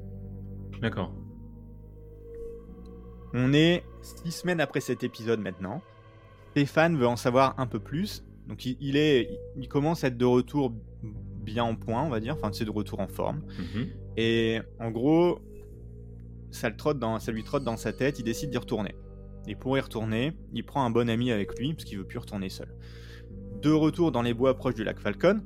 D'accord. 0.81 1.15
On 3.35 3.53
est 3.55 3.83
six 4.03 4.33
semaines 4.33 4.61
après 4.61 4.81
cet 4.81 5.05
épisode 5.05 5.41
maintenant. 5.41 5.81
Stéphane 6.51 6.99
veut 6.99 7.07
en 7.07 7.17
savoir 7.17 7.55
un 7.59 7.67
peu 7.67 7.79
plus. 7.79 8.25
Donc 8.47 8.67
il, 8.67 8.77
il 8.81 8.97
est, 8.97 9.39
il 9.57 9.69
commence 9.69 10.05
à 10.05 10.09
être 10.09 10.19
de 10.19 10.25
retour 10.27 10.75
bien 11.43 11.65
en 11.65 11.77
point, 11.77 12.03
on 12.03 12.09
va 12.09 12.21
dire. 12.21 12.35
Enfin, 12.35 12.51
c'est 12.53 12.65
de 12.65 12.71
retour 12.71 13.01
en 13.01 13.09
forme. 13.09 13.43
Mhm. 13.59 13.89
Et 14.17 14.61
en 14.79 14.91
gros, 14.91 15.39
ça, 16.51 16.69
le 16.69 16.77
trotte 16.77 16.99
dans, 16.99 17.19
ça 17.19 17.33
lui 17.33 17.45
trotte 17.45 17.65
dans 17.65 17.77
sa 17.77 17.93
tête. 17.93 18.19
Il 18.19 18.25
décide 18.25 18.51
d'y 18.51 18.59
retourner. 18.59 18.95
Et 19.47 19.55
pour 19.55 19.77
y 19.77 19.81
retourner, 19.81 20.33
il 20.53 20.65
prend 20.65 20.85
un 20.85 20.91
bon 20.91 21.09
ami 21.09 21.33
avec 21.33 21.59
lui 21.59 21.75
parce 21.75 21.85
qu'il 21.85 21.99
veut 21.99 22.05
plus 22.05 22.19
retourner 22.19 22.49
seul. 22.49 22.69
De 23.61 23.71
retour 23.71 24.13
dans 24.13 24.23
les 24.23 24.35
bois 24.35 24.57
proches 24.57 24.75
du 24.75 24.85
lac 24.85 25.01
Falcon, 25.01 25.41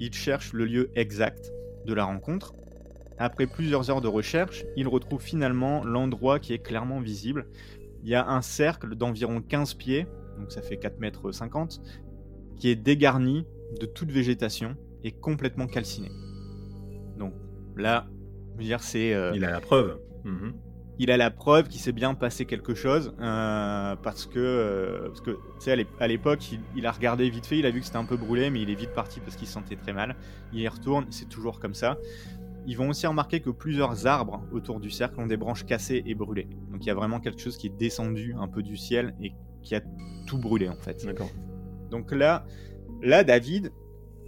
il 0.00 0.12
cherche 0.12 0.52
le 0.52 0.64
lieu 0.64 0.90
exact 0.94 1.52
de 1.86 1.92
la 1.92 2.04
rencontre. 2.04 2.54
Après 3.18 3.46
plusieurs 3.46 3.90
heures 3.90 4.00
de 4.00 4.08
recherche, 4.08 4.64
il 4.76 4.88
retrouve 4.88 5.22
finalement 5.22 5.84
l'endroit 5.84 6.38
qui 6.38 6.52
est 6.52 6.58
clairement 6.58 7.00
visible. 7.00 7.46
Il 8.02 8.08
y 8.08 8.14
a 8.14 8.28
un 8.28 8.42
cercle 8.42 8.96
d'environ 8.96 9.40
15 9.40 9.74
pieds, 9.74 10.06
donc 10.38 10.50
ça 10.50 10.62
fait 10.62 10.76
4 10.76 10.98
mètres 10.98 11.30
50, 11.30 11.80
qui 12.56 12.68
est 12.68 12.76
dégarni 12.76 13.46
de 13.80 13.86
toute 13.86 14.10
végétation 14.10 14.76
complètement 15.12 15.66
calciné. 15.66 16.10
Donc 17.18 17.32
là, 17.76 18.06
je 18.54 18.58
veux 18.58 18.64
dire, 18.64 18.82
c'est. 18.82 19.14
euh, 19.14 19.32
Il 19.34 19.44
a 19.44 19.50
la 19.50 19.60
preuve. 19.60 19.98
Mhm. 20.24 20.54
il 20.98 21.10
a 21.10 21.16
la 21.18 21.30
preuve 21.30 21.68
qu'il 21.68 21.80
s'est 21.80 21.92
bien 21.92 22.14
passé 22.14 22.46
quelque 22.46 22.74
chose 22.74 23.14
euh, 23.20 23.96
parce 23.96 24.24
que 24.26 24.38
euh, 24.38 25.08
parce 25.08 25.20
que 25.20 25.32
tu 25.32 25.38
sais 25.58 25.72
à 25.72 25.76
l'ép- 25.76 25.88
à 26.00 26.06
l'époque 26.08 26.50
il, 26.52 26.60
il 26.76 26.86
a 26.86 26.92
regardé 26.92 27.28
vite 27.28 27.44
fait 27.44 27.58
il 27.58 27.66
a 27.66 27.70
vu 27.70 27.80
que 27.80 27.84
c'était 27.86 27.98
un 27.98 28.06
peu 28.06 28.16
brûlé 28.16 28.48
mais 28.48 28.62
il 28.62 28.70
est 28.70 28.74
vite 28.76 28.94
parti 28.94 29.20
parce 29.20 29.36
qu'il 29.36 29.46
se 29.48 29.52
sentait 29.52 29.76
très 29.76 29.92
mal 29.92 30.14
il 30.54 30.60
y 30.60 30.68
retourne 30.68 31.04
c'est 31.10 31.28
toujours 31.28 31.58
comme 31.60 31.74
ça 31.74 31.98
ils 32.66 32.74
vont 32.78 32.88
aussi 32.88 33.06
remarquer 33.06 33.40
que 33.40 33.50
plusieurs 33.50 34.06
arbres 34.06 34.44
autour 34.52 34.80
du 34.80 34.88
cercle 34.90 35.20
ont 35.20 35.26
des 35.26 35.36
branches 35.36 35.66
cassées 35.66 36.02
et 36.06 36.14
brûlées 36.14 36.48
donc 36.70 36.82
il 36.84 36.86
y 36.86 36.90
a 36.90 36.94
vraiment 36.94 37.20
quelque 37.20 37.40
chose 37.42 37.58
qui 37.58 37.66
est 37.66 37.76
descendu 37.76 38.34
un 38.38 38.48
peu 38.48 38.62
du 38.62 38.76
ciel 38.78 39.14
et 39.20 39.32
qui 39.62 39.74
a 39.74 39.82
tout 40.26 40.38
brûlé 40.38 40.68
en 40.70 40.76
fait 40.76 41.04
D'accord. 41.04 41.30
donc 41.90 42.12
là, 42.12 42.46
là, 43.02 43.24
David, 43.24 43.72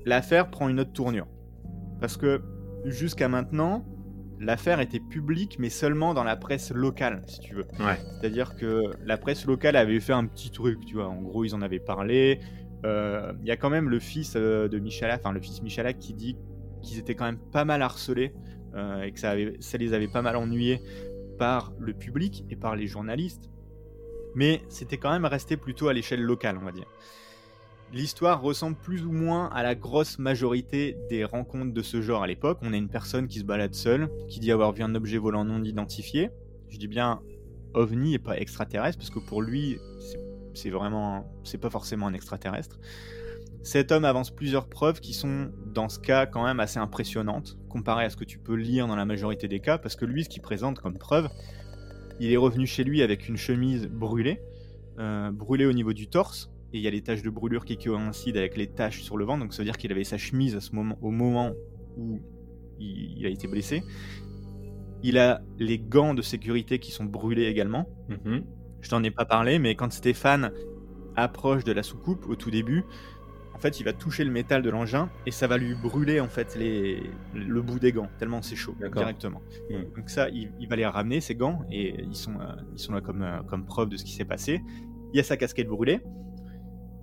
l'affaire 0.07 0.51
prend 0.51 0.69
une 0.71 0.81
autre 0.81 0.93
tournure. 0.93 1.27
Parce 2.01 2.17
que 2.17 2.41
jusqu'à 2.85 3.29
maintenant, 3.29 3.85
l'affaire 4.41 4.81
était 4.81 5.01
publique, 5.01 5.59
mais 5.59 5.69
seulement 5.71 6.15
dans 6.15 6.25
la 6.25 6.37
presse 6.37 6.71
locale, 6.73 7.23
si 7.27 7.41
tu 7.41 7.55
veux. 7.55 7.67
Ouais. 7.81 7.99
C'est-à-dire 8.21 8.55
que 8.57 8.83
la 9.05 9.19
presse 9.19 9.45
locale 9.47 9.77
avait 9.77 10.01
fait 10.01 10.13
un 10.15 10.27
petit 10.27 10.51
truc, 10.51 10.85
tu 10.87 10.95
vois. 10.95 11.09
En 11.09 11.21
gros, 11.21 11.45
ils 11.45 11.55
en 11.55 11.61
avaient 11.63 11.81
parlé. 11.81 12.41
Euh, 12.85 13.33
Il 13.43 13.47
y 13.49 13.51
a 13.51 13.57
quand 13.57 13.71
même 13.71 13.89
le 13.89 13.99
fils 13.99 14.35
euh, 14.37 14.69
de 14.69 14.79
Michalak, 14.79 15.21
enfin 15.21 15.33
le 15.33 15.41
fils 15.41 15.63
Michalak, 15.63 15.99
qui 15.99 16.15
dit 16.15 16.37
qu'ils 16.83 16.99
étaient 16.99 17.15
quand 17.15 17.25
même 17.25 17.39
pas 17.39 17.65
mal 17.65 17.83
harcelés 17.83 18.35
euh, 18.75 19.03
et 19.03 19.13
que 19.13 19.19
ça, 19.19 19.31
avait- 19.31 19.57
ça 19.61 19.79
les 19.79 19.93
avait 19.95 20.07
pas 20.09 20.23
mal 20.23 20.37
ennuyés 20.37 20.81
par 21.39 21.73
le 21.79 21.95
public 21.95 22.45
et 22.51 22.57
par 22.57 22.77
les 22.77 22.87
journalistes. 22.87 23.51
Mais 24.35 24.61
c'était 24.69 24.99
quand 24.99 25.11
même 25.11 25.25
resté 25.25 25.57
plutôt 25.57 25.89
à 25.89 25.95
l'échelle 25.95 26.23
locale, 26.23 26.59
on 26.61 26.65
va 26.65 26.73
dire. 26.73 26.87
L'histoire 27.93 28.43
ressemble 28.43 28.77
plus 28.77 29.07
ou 29.07 29.13
moins 29.13 29.49
à 29.51 29.63
la 29.63 29.75
grosse 29.75 30.19
majorité 30.19 30.97
des 31.09 31.25
rencontres 31.25 31.73
de 31.73 31.83
ce 31.83 32.03
genre 32.03 32.23
à 32.23 32.27
l'époque. 32.27 32.59
On 32.63 32.73
a 32.73 32.77
une 32.77 32.89
personne 32.89 33.29
qui 33.29 33.39
se 33.39 33.45
balade 33.45 33.75
seule, 33.75 34.11
qui 34.29 34.41
dit 34.41 34.51
avoir 34.51 34.73
vu 34.73 34.83
un 34.83 34.95
objet 34.95 35.19
volant 35.19 35.45
non 35.45 35.63
identifié. 35.63 36.31
Je 36.69 36.79
dis 36.79 36.89
bien 36.89 37.21
ovni 37.75 38.15
et 38.15 38.19
pas 38.19 38.39
extraterrestre, 38.39 38.99
parce 38.99 39.11
que 39.11 39.19
pour 39.21 39.41
lui, 39.41 39.79
c'est- 40.55 40.71
vraiment, 40.71 41.33
c'est 41.45 41.59
pas 41.59 41.71
forcément 41.71 42.07
un 42.07 42.13
extraterrestre. 42.13 42.79
Cet 43.63 43.93
homme 43.93 44.05
avance 44.05 44.31
plusieurs 44.31 44.69
preuves 44.69 45.01
qui 45.01 45.13
sont, 45.13 45.51
dans 45.67 45.89
ce 45.89 45.99
cas, 45.99 46.27
quand 46.27 46.45
même 46.45 46.61
assez 46.61 46.79
impressionnantes, 46.79 47.57
comparées 47.69 48.05
à 48.05 48.11
ce 48.11 48.17
que 48.17 48.25
tu 48.25 48.39
peux 48.39 48.55
lire 48.55 48.87
dans 48.87 48.97
la 48.97 49.05
majorité 49.05 49.49
des 49.49 49.61
cas, 49.61 49.79
parce 49.79 49.97
que 49.97 50.05
lui, 50.05 50.25
ce 50.25 50.29
qu'il 50.29 50.43
présente 50.43 50.81
comme 50.81 50.99
preuve, 50.99 51.29
il 52.21 52.33
est 52.33 52.37
revenu 52.37 52.67
chez 52.67 52.85
lui 52.85 53.03
avec 53.03 53.29
une 53.29 53.37
chemise 53.37 53.87
brûlée, 53.87 54.41
euh, 54.99 55.31
brûlée 55.31 55.67
au 55.67 55.73
niveau 55.73 55.93
du 55.93 56.09
torse, 56.09 56.51
et 56.77 56.79
il 56.79 56.83
y 56.83 56.89
a 56.89 56.91
les 56.91 57.01
taches 57.01 57.23
de 57.23 57.31
brûlure 57.31 57.65
qui 57.65 57.79
coïncident 57.79 58.39
avec 58.39 58.57
les 58.57 58.67
taches 58.67 59.03
sur 59.03 59.17
le 59.17 59.25
ventre, 59.25 59.41
donc 59.41 59.55
ça 59.55 59.63
veut 59.63 59.65
dire 59.65 59.79
qu'il 59.79 59.91
avait 59.93 60.05
sa 60.05 60.19
chemise 60.19 60.55
à 60.55 60.61
ce 60.61 60.75
moment, 60.75 60.99
au 61.01 61.11
moment 61.11 61.53
où 61.97 62.21
il, 62.79 63.19
il 63.19 63.25
a 63.27 63.31
été 63.31 63.49
blessé. 63.49 63.83
Il 65.03 65.17
a 65.17 65.41
les 65.59 65.79
gants 65.79 66.13
de 66.13 66.21
sécurité 66.21 66.79
qui 66.79 66.91
sont 66.91 67.05
brûlés 67.05 67.47
également. 67.47 67.89
Mhm. 68.11 68.45
Je 68.83 68.91
t'en 68.91 69.03
ai 69.03 69.11
pas 69.11 69.25
parlé, 69.25 69.59
mais 69.59 69.75
quand 69.75 69.91
Stéphane 69.91 70.53
approche 71.17 71.65
de 71.65 71.73
la 71.73 71.83
soucoupe 71.83 72.29
au 72.29 72.37
tout 72.37 72.51
début, 72.51 72.85
en 73.55 73.59
fait, 73.59 73.81
il 73.81 73.85
va 73.85 73.95
toucher 73.95 74.23
le 74.23 74.31
métal 74.31 74.61
de 74.61 74.69
l'engin 74.69 75.09
et 75.25 75.31
ça 75.31 75.47
va 75.47 75.57
lui 75.57 75.75
brûler 75.75 76.21
en 76.21 76.29
fait 76.29 76.57
les, 76.57 77.03
le 77.33 77.63
bout 77.63 77.79
des 77.79 77.91
gants 77.91 78.11
tellement 78.19 78.43
c'est 78.43 78.55
chaud 78.55 78.75
D'accord. 78.79 79.01
directement. 79.01 79.41
Mm. 79.71 79.97
Donc 79.97 80.11
ça, 80.11 80.29
il, 80.29 80.53
il 80.61 80.69
va 80.69 80.77
les 80.77 80.85
ramener 80.85 81.23
ces 81.23 81.35
gants 81.35 81.63
et 81.71 82.05
ils 82.05 82.15
sont 82.15 82.39
euh, 82.39 82.53
ils 82.75 82.79
sont 82.79 82.93
là 82.93 83.01
comme 83.01 83.23
euh, 83.23 83.43
comme 83.45 83.65
preuve 83.65 83.89
de 83.89 83.97
ce 83.97 84.05
qui 84.05 84.13
s'est 84.13 84.27
passé. 84.27 84.61
Il 85.15 85.17
y 85.17 85.21
a 85.21 85.23
sa 85.23 85.39
casquette 85.39 85.69
brûlée. 85.69 86.03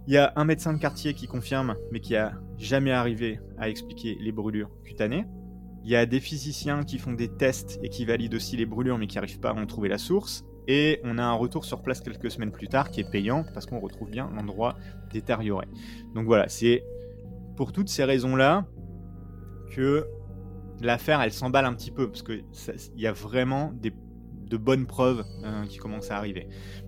Il 0.08 0.14
y 0.14 0.18
a 0.18 0.34
un 0.36 0.44
médecin 0.46 0.74
de 0.74 0.80
quartier 0.80 1.14
qui 1.14 1.28
confirme, 1.28 1.76
mais 1.92 2.00
qui 2.02 2.16
a 2.16 2.34
jamais 2.58 2.92
arrivé 2.92 3.40
à 3.58 3.70
expliquer 3.70 4.18
les 4.20 4.32
brûlures 4.32 4.70
cutanées. 4.84 5.26
Il 5.84 5.90
y 5.90 5.96
a 5.96 6.06
des 6.06 6.20
physiciens 6.20 6.84
qui 6.84 6.98
font 6.98 7.14
des 7.14 7.30
tests 7.30 7.80
et 7.84 7.90
qui 7.90 8.06
valident 8.06 8.36
aussi 8.36 8.58
les 8.58 8.66
brûlures, 8.66 8.98
mais 8.98 9.08
qui 9.08 9.16
n'arrivent 9.16 9.40
pas 9.40 9.50
à 9.52 9.54
en 9.54 9.66
trouver 9.66 9.90
la 9.90 9.98
source. 9.98 10.44
Et 10.68 11.00
on 11.04 11.18
a 11.18 11.24
un 11.24 11.34
retour 11.34 11.66
sur 11.66 11.82
place 11.82 12.00
quelques 12.02 12.32
semaines 12.32 12.52
plus 12.52 12.68
tard 12.70 12.90
qui 12.90 13.02
est 13.02 13.10
payant 13.10 13.46
parce 13.54 13.66
qu'on 13.66 13.80
retrouve 13.80 14.10
bien 14.10 14.30
l'endroit 14.34 14.76
détérioré. 15.12 15.68
Donc 16.16 16.26
voilà, 16.26 16.48
c'est 16.48 16.84
pour 17.58 17.74
toutes 17.74 17.90
ces 17.90 18.06
raisons-là 18.06 18.66
que 19.72 20.06
l'affaire 20.82 21.22
elle 21.22 21.34
s'emballe 21.34 21.66
un 21.66 21.74
petit 21.74 21.92
peu 21.92 22.08
parce 22.08 22.24
que 22.24 22.42
ça- 22.52 22.74
il 22.96 23.02
y 23.02 23.08
a 23.08 23.12
vraiment 23.12 23.74
de 23.74 24.58
bonnes 24.58 24.86
preuves 24.86 25.24
euh, 25.44 25.66
qui 25.66 25.80
commencent 25.80 26.12
à 26.12 26.18
arriver. 26.18 26.48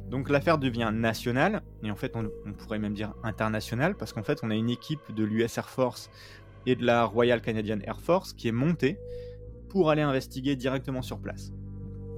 Donc 0.09 0.29
l'affaire 0.29 0.57
devient 0.57 0.91
nationale 0.93 1.63
et 1.83 1.89
en 1.89 1.95
fait 1.95 2.15
on, 2.15 2.29
on 2.45 2.53
pourrait 2.53 2.79
même 2.79 2.93
dire 2.93 3.13
internationale 3.23 3.95
parce 3.95 4.13
qu'en 4.13 4.23
fait 4.23 4.39
on 4.43 4.51
a 4.51 4.55
une 4.55 4.69
équipe 4.69 4.99
de 5.15 5.23
l'US 5.23 5.57
Air 5.57 5.69
Force 5.69 6.09
et 6.65 6.75
de 6.75 6.85
la 6.85 7.05
Royal 7.05 7.41
Canadian 7.41 7.79
Air 7.83 7.99
Force 7.99 8.33
qui 8.33 8.47
est 8.47 8.53
montée 8.53 8.97
pour 9.69 9.89
aller 9.89 10.01
investiguer 10.01 10.55
directement 10.55 11.01
sur 11.01 11.19
place. 11.19 11.51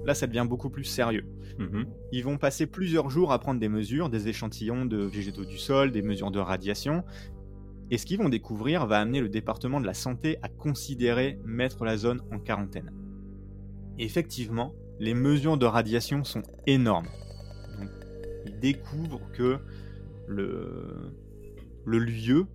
Là 0.05 0.13
ça 0.13 0.27
devient 0.27 0.45
beaucoup 0.47 0.69
plus 0.69 0.83
sérieux. 0.83 1.25
Mhm. 1.57 1.85
Ils 2.11 2.23
vont 2.23 2.37
passer 2.37 2.67
plusieurs 2.67 3.09
jours 3.09 3.31
à 3.31 3.39
prendre 3.39 3.59
des 3.59 3.69
mesures, 3.69 4.09
des 4.09 4.27
échantillons 4.27 4.85
de 4.85 4.97
végétaux 4.97 5.45
du 5.45 5.57
sol, 5.57 5.91
des 5.91 6.01
mesures 6.01 6.31
de 6.31 6.39
radiation. 6.39 7.03
Et 7.89 7.97
ce 7.97 8.05
qu'ils 8.05 8.17
vont 8.17 8.29
découvrir 8.29 8.85
va 8.85 8.99
amener 8.99 9.21
le 9.21 9.29
département 9.29 9.79
de 9.79 9.85
la 9.85 9.93
santé 9.93 10.37
à 10.41 10.49
considérer 10.49 11.39
mettre 11.45 11.85
la 11.85 11.97
zone 11.97 12.21
en 12.31 12.39
quarantaine. 12.39 12.91
Et 13.97 14.03
effectivement, 14.03 14.75
les 14.99 15.13
mesures 15.13 15.57
de 15.57 15.65
radiation 15.65 16.23
sont 16.23 16.43
énormes. 16.67 17.07
Donc, 18.47 18.55
ils 18.55 18.59
découvrent 18.59 19.21
que 19.33 19.57
le, 20.27 21.11
le 21.85 21.99
lieu 21.99 22.45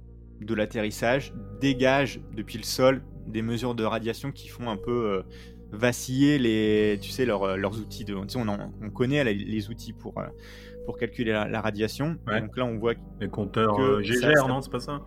de 0.41 0.55
l'atterrissage 0.55 1.33
dégage 1.61 2.21
depuis 2.35 2.59
le 2.59 2.65
sol 2.65 3.03
des 3.27 3.43
mesures 3.43 3.75
de 3.75 3.85
radiation 3.85 4.33
qui 4.33 4.49
font 4.49 4.69
un 4.69 4.77
peu, 4.77 4.91
euh, 5.07 5.23
vaciller 5.71 6.39
les, 6.39 6.99
tu 7.01 7.11
sais, 7.11 7.25
leurs, 7.25 7.57
leurs 7.57 7.79
outils 7.81 8.05
de. 8.05 8.15
Tu 8.15 8.21
sais, 8.29 8.39
on, 8.39 8.49
en- 8.49 8.73
on 8.83 8.91
connaît 8.91 9.25
les, 9.25 9.35
les 9.35 9.71
outils 9.71 9.93
pour, 9.95 10.19
euh, 10.19 10.27
pour 10.85 10.99
calculer 10.99 11.33
la, 11.33 11.49
la 11.49 11.61
radiation. 11.63 12.19
Ouais. 12.27 12.41
Donc 12.43 12.57
là, 12.59 12.65
on 12.67 12.77
voit 12.79 12.95
Les 13.21 13.29
compteurs 13.29 13.77
Que 13.77 13.83
euh, 13.83 14.03
ça- 14.21 14.49
non, 14.49 14.61
c'est 14.61 14.71
pas 14.71 14.81
ça? 14.81 15.01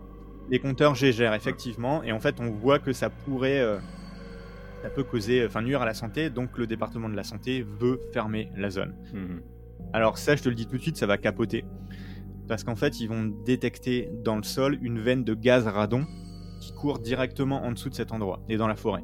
Les 0.50 0.58
compteurs 0.58 0.94
GGR, 0.94 1.34
effectivement. 1.34 2.02
Et 2.02 2.10
en 2.12 2.18
fait, 2.20 2.40
on 2.40 2.50
voit 2.50 2.78
que 2.78 2.92
ça 2.92 3.10
pourrait. 3.10 3.60
euh, 3.60 3.78
ça 4.82 4.90
peut 4.90 5.04
causer, 5.04 5.44
enfin 5.46 5.62
nuire 5.62 5.82
à 5.82 5.86
la 5.86 5.94
santé, 5.94 6.30
donc 6.30 6.56
le 6.58 6.66
département 6.66 7.08
de 7.08 7.16
la 7.16 7.24
santé 7.24 7.64
veut 7.80 7.98
fermer 8.12 8.50
la 8.56 8.70
zone. 8.70 8.94
Mhm. 9.12 9.42
Alors 9.92 10.18
ça, 10.18 10.36
je 10.36 10.42
te 10.42 10.48
le 10.48 10.54
dis 10.54 10.66
tout 10.66 10.76
de 10.76 10.82
suite, 10.82 10.96
ça 10.96 11.06
va 11.06 11.18
capoter. 11.18 11.64
Parce 12.48 12.64
qu'en 12.64 12.76
fait, 12.76 13.00
ils 13.00 13.08
vont 13.08 13.24
détecter 13.44 14.10
dans 14.24 14.36
le 14.36 14.42
sol 14.42 14.78
une 14.82 15.00
veine 15.00 15.24
de 15.24 15.34
gaz 15.34 15.66
radon 15.66 16.06
qui 16.60 16.72
court 16.72 16.98
directement 16.98 17.64
en 17.64 17.72
dessous 17.72 17.90
de 17.90 17.94
cet 17.94 18.12
endroit 18.12 18.40
et 18.48 18.56
dans 18.56 18.68
la 18.68 18.76
forêt. 18.76 19.02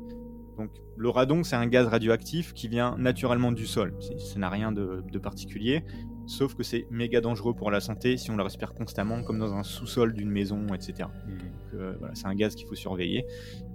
Donc 0.56 0.70
le 0.96 1.08
radon, 1.08 1.42
c'est 1.42 1.56
un 1.56 1.66
gaz 1.66 1.86
radioactif 1.86 2.52
qui 2.52 2.68
vient 2.68 2.96
naturellement 2.98 3.52
du 3.52 3.66
sol. 3.66 3.94
Ça 4.18 4.38
n'a 4.38 4.48
rien 4.48 4.70
de 4.72 5.18
particulier, 5.18 5.84
sauf 6.26 6.54
que 6.54 6.62
c'est 6.62 6.86
méga 6.90 7.20
dangereux 7.20 7.54
pour 7.54 7.70
la 7.70 7.80
santé 7.80 8.16
si 8.16 8.30
on 8.30 8.36
le 8.36 8.42
respire 8.42 8.74
constamment, 8.74 9.22
comme 9.22 9.38
dans 9.38 9.54
un 9.54 9.62
sous-sol 9.62 10.12
d'une 10.12 10.30
maison, 10.30 10.66
etc. 10.74 11.08
Mhm. 11.26 11.38
Donc, 11.38 11.48
euh, 11.74 11.94
voilà, 11.98 12.14
c'est 12.14 12.26
un 12.26 12.34
gaz 12.34 12.54
qu'il 12.54 12.66
faut 12.66 12.74
surveiller. 12.74 13.26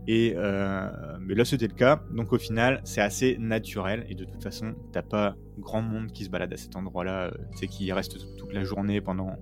Et 0.08 0.34
euh, 0.36 0.90
mais 1.20 1.36
là, 1.36 1.46
c'était 1.46 1.68
le 1.68 1.74
cas. 1.74 2.02
Donc 2.12 2.32
au 2.32 2.38
final, 2.38 2.82
c'est 2.86 3.02
assez 3.02 3.38
naturel. 3.40 4.06
Et 4.10 4.16
de 4.16 4.24
toute 4.24 4.42
façon, 4.42 4.76
t'as 4.92 5.02
pas 5.02 5.36
grand 5.60 5.82
monde 5.82 6.12
qui 6.12 6.24
se 6.24 6.30
balade 6.30 6.54
à 6.54 6.58
cet 6.58 6.76
endroit-là, 6.76 7.26
euh, 7.26 7.32
tu 7.52 7.58
sais, 7.60 7.68
qui 7.68 7.92
reste 7.92 8.18
toute 8.38 8.54
la 8.54 8.64
journée 8.64 9.02
pendant 9.02 9.36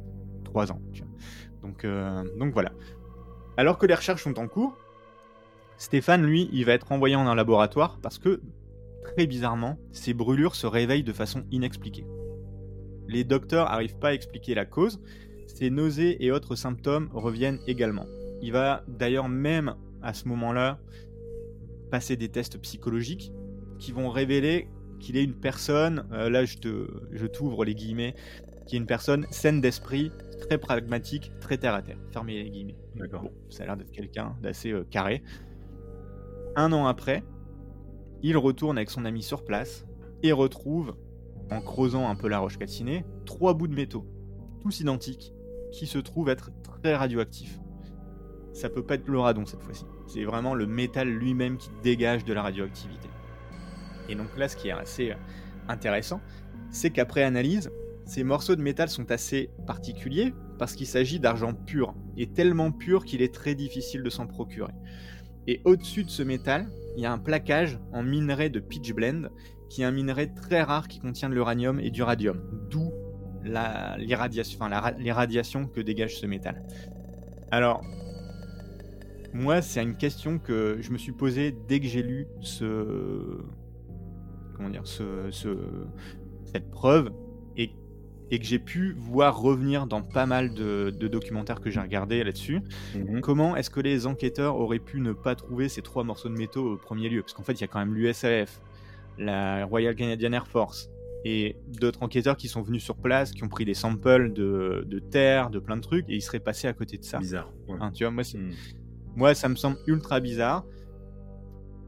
trois 0.44 0.72
ans. 0.72 0.82
tu 0.94 1.04
vois. 1.04 1.12
Donc, 1.62 1.86
euh, 1.86 2.24
donc 2.40 2.54
voilà. 2.54 2.72
Alors 3.58 3.78
que 3.78 3.86
les 3.86 3.96
recherches 3.96 4.24
sont 4.24 4.38
en 4.40 4.48
cours, 4.48 4.78
Stéphane, 5.78 6.26
lui, 6.26 6.50
il 6.54 6.66
va 6.66 6.74
être 6.74 6.92
envoyé 6.92 7.16
en 7.16 7.28
un 7.28 7.36
laboratoire 7.36 8.00
parce 8.02 8.18
que, 8.18 8.42
très 9.04 9.28
bizarrement, 9.28 9.78
ses 9.92 10.14
brûlures 10.14 10.56
se 10.56 10.68
réveillent 10.68 11.04
de 11.04 11.14
façon 11.14 11.44
inexpliquée. 11.52 12.06
Les 13.08 13.24
docteurs 13.24 13.70
n'arrivent 13.70 13.98
pas 13.98 14.10
à 14.10 14.14
expliquer 14.14 14.56
la 14.56 14.66
cause, 14.66 15.00
ses 15.48 15.70
nausées 15.70 16.24
et 16.24 16.32
autres 16.32 16.56
symptômes 16.56 17.10
reviennent 17.14 17.60
également. 17.68 18.06
Il 18.42 18.52
va 18.52 18.84
d'ailleurs 18.88 19.30
même 19.30 19.76
à 20.02 20.14
ce 20.14 20.28
moment-là 20.28 20.80
passer 21.92 22.16
des 22.16 22.30
tests 22.30 22.60
psychologiques 22.62 23.32
qui 23.80 23.92
vont 23.92 24.10
révéler 24.10 24.68
qu'il 25.00 25.18
est 25.18 25.24
une 25.24 25.36
personne, 25.36 26.08
euh, 26.14 26.30
là 26.30 26.46
je 26.46 26.58
te, 26.58 26.88
je 27.12 27.26
t'ouvre 27.28 27.66
les 27.66 27.76
guillemets, 27.76 28.16
qui 28.66 28.76
est 28.76 28.80
une 28.80 28.86
personne 28.86 29.28
saine 29.30 29.62
d'esprit, 29.62 30.12
très 30.42 30.58
pragmatique, 30.58 31.32
très 31.40 31.58
terre 31.58 31.74
à 31.74 31.82
terre. 31.82 31.98
Fermez 32.12 32.44
les 32.44 32.50
guillemets. 32.50 32.76
D'accord. 32.96 33.24
Bon, 33.24 33.32
ça 33.50 33.64
a 33.64 33.66
l'air 33.68 33.78
d'être 33.78 33.92
quelqu'un 33.92 34.36
d'assez 34.42 34.72
euh, 34.72 34.84
carré. 34.90 35.22
Un 36.56 36.72
an 36.72 36.88
après, 36.88 37.24
il 38.24 38.38
retourne 38.38 38.78
avec 38.78 38.90
son 38.90 39.06
ami 39.06 39.22
sur 39.22 39.44
place 39.44 39.86
et 40.24 40.32
retrouve, 40.32 40.96
en 41.52 41.62
creusant 41.62 42.10
un 42.10 42.16
peu 42.16 42.28
la 42.28 42.40
roche 42.40 42.58
calcinée, 42.58 43.06
trois 43.26 43.54
bouts 43.54 43.68
de 43.68 43.76
métaux, 43.76 44.06
tous 44.62 44.80
identiques, 44.80 45.34
qui 45.72 45.88
se 45.88 45.98
trouvent 45.98 46.30
être 46.30 46.52
très 46.82 46.96
radioactifs. 46.96 47.60
Ça 48.54 48.70
peut 48.70 48.84
pas 48.84 48.96
être 48.96 49.08
le 49.08 49.20
radon 49.20 49.46
cette 49.46 49.62
fois-ci. 49.62 49.86
C'est 50.08 50.24
vraiment 50.24 50.54
le 50.54 50.66
métal 50.66 51.10
lui-même 51.10 51.58
qui 51.58 51.70
dégage 51.84 52.24
de 52.24 52.34
la 52.34 52.42
radioactivité. 52.42 53.10
Et 54.08 54.16
donc 54.16 54.38
là, 54.38 54.48
ce 54.48 54.56
qui 54.56 54.70
est 54.70 54.72
assez 54.72 55.12
euh, 55.12 55.16
intéressant, 55.68 56.22
c'est 56.70 56.92
qu'après 56.92 57.24
analyse, 57.24 57.72
ces 58.06 58.24
morceaux 58.24 58.56
de 58.56 58.62
métal 58.62 58.88
sont 58.88 59.12
assez 59.12 59.50
particuliers 59.66 60.34
parce 60.60 60.76
qu'il 60.76 60.88
s'agit 60.88 61.20
d'argent 61.20 61.54
pur, 61.54 61.94
et 62.18 62.28
tellement 62.28 62.72
pur 62.72 63.04
qu'il 63.04 63.22
est 63.22 63.34
très 63.34 63.56
difficile 63.56 64.04
de 64.04 64.10
s'en 64.10 64.28
procurer. 64.28 64.74
Et 65.48 65.62
au-dessus 65.66 66.04
de 66.04 66.10
ce 66.10 66.24
métal, 66.24 66.68
il 66.96 67.04
y 67.04 67.06
a 67.06 67.12
un 67.12 67.18
plaquage 67.18 67.80
en 67.92 68.04
minerai 68.04 68.50
de 68.50 68.60
pitch 68.60 68.94
blende, 68.94 69.32
qui 69.70 69.82
est 69.82 69.86
un 69.86 69.92
minerai 69.92 70.34
très 70.34 70.62
rare 70.62 70.88
qui 70.88 71.00
contient 71.00 71.30
de 71.30 71.34
l'uranium 71.34 71.80
et 71.80 71.90
du 71.92 72.04
radium, 72.04 72.42
d'où 72.70 72.92
la, 73.44 73.96
l'irradiation, 73.98 74.58
enfin, 74.60 74.70
la 74.70 74.80
ra- 74.80 74.92
les 74.92 75.12
radiations 75.12 75.68
que 75.68 75.82
dégage 75.82 76.18
ce 76.18 76.26
métal. 76.26 76.64
Alors, 77.52 77.82
moi, 79.34 79.62
c'est 79.62 79.84
une 79.84 79.98
question 79.98 80.40
que 80.40 80.78
je 80.82 80.92
me 80.92 80.98
suis 80.98 81.12
posée 81.12 81.56
dès 81.68 81.80
que 81.80 81.86
j'ai 81.88 82.02
lu 82.04 82.28
ce, 82.42 83.38
comment 84.56 84.70
dire, 84.70 84.86
ce, 84.88 85.30
ce- 85.32 85.86
cette 86.46 86.72
preuve 86.72 87.12
et, 87.58 87.72
et 88.32 88.40
que 88.40 88.46
j'ai 88.46 88.60
pu 88.60 88.96
voir 88.98 89.40
revenir 89.40 89.88
dans 89.88 90.02
pas 90.02 90.26
mal 90.26 90.54
de, 90.54 90.90
de 90.90 91.08
documentaires 91.08 91.60
que 91.60 91.70
j'ai 91.70 91.82
regardés 91.82 92.24
là-dessus. 92.24 92.62
Mhm. 92.96 93.22
Comment 93.22 93.56
est-ce 93.58 93.70
que 93.70 93.82
les 93.82 94.08
enquêteurs 94.08 94.56
auraient 94.58 94.80
pu 94.80 95.02
ne 95.02 95.12
pas 95.12 95.36
trouver 95.36 95.68
ces 95.70 95.82
trois 95.82 96.04
morceaux 96.04 96.30
de 96.30 96.38
métaux 96.38 96.74
au 96.74 96.78
premier 96.78 97.10
lieu? 97.10 97.22
Parce 97.22 97.34
qu'en 97.34 97.44
fait, 97.44 97.54
il 97.54 97.62
y 97.62 97.66
a 97.66 97.68
quand 97.68 97.80
même 97.80 97.94
l'USAF, 97.94 98.62
la 99.18 99.66
Royal 99.66 99.96
Canadian 99.96 100.34
Air 100.34 100.48
Force 100.48 100.90
et 101.24 101.56
d'autres 101.80 102.04
enquêteurs 102.04 102.38
qui 102.38 102.48
sont 102.48 102.62
venus 102.62 102.84
sur 102.84 102.96
place, 102.98 103.32
qui 103.32 103.44
ont 103.44 103.48
pris 103.50 103.66
des 103.66 103.74
samples 103.74 104.32
de, 104.32 104.84
de 104.88 105.00
terre, 105.00 105.50
de 105.50 105.58
plein 105.60 105.76
de 105.78 105.82
trucs, 105.82 106.08
et 106.10 106.14
ils 106.16 106.22
seraient 106.22 106.40
passés 106.40 106.68
à 106.68 106.74
côté 106.74 106.98
de 106.98 107.04
ça. 107.04 107.18
Bizarre. 107.20 107.52
ouais. 107.68 107.78
Hein, 107.80 107.92
tu 107.92 108.04
vois, 108.04 108.12
moi, 108.12 108.24
Mhm. 108.36 108.52
moi, 109.16 109.34
ça 109.34 109.50
me 109.50 109.56
semble 109.56 109.78
ultra 109.88 110.20
bizarre. 110.20 110.66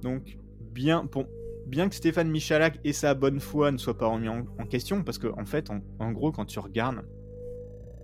Donc, 0.01 0.37
bien, 0.71 1.05
pour, 1.05 1.25
bien 1.67 1.89
que 1.89 1.95
Stéphane 1.95 2.29
Michalak 2.29 2.79
et 2.83 2.93
sa 2.93 3.13
bonne 3.13 3.39
foi 3.39 3.71
ne 3.71 3.77
soient 3.77 3.97
pas 3.97 4.07
remis 4.07 4.29
en, 4.29 4.45
en 4.59 4.65
question, 4.65 5.03
parce 5.03 5.17
que 5.19 5.27
en 5.27 5.45
fait, 5.45 5.69
en, 5.69 5.81
en 5.99 6.11
gros, 6.11 6.31
quand 6.31 6.45
tu 6.45 6.59
regardes 6.59 7.03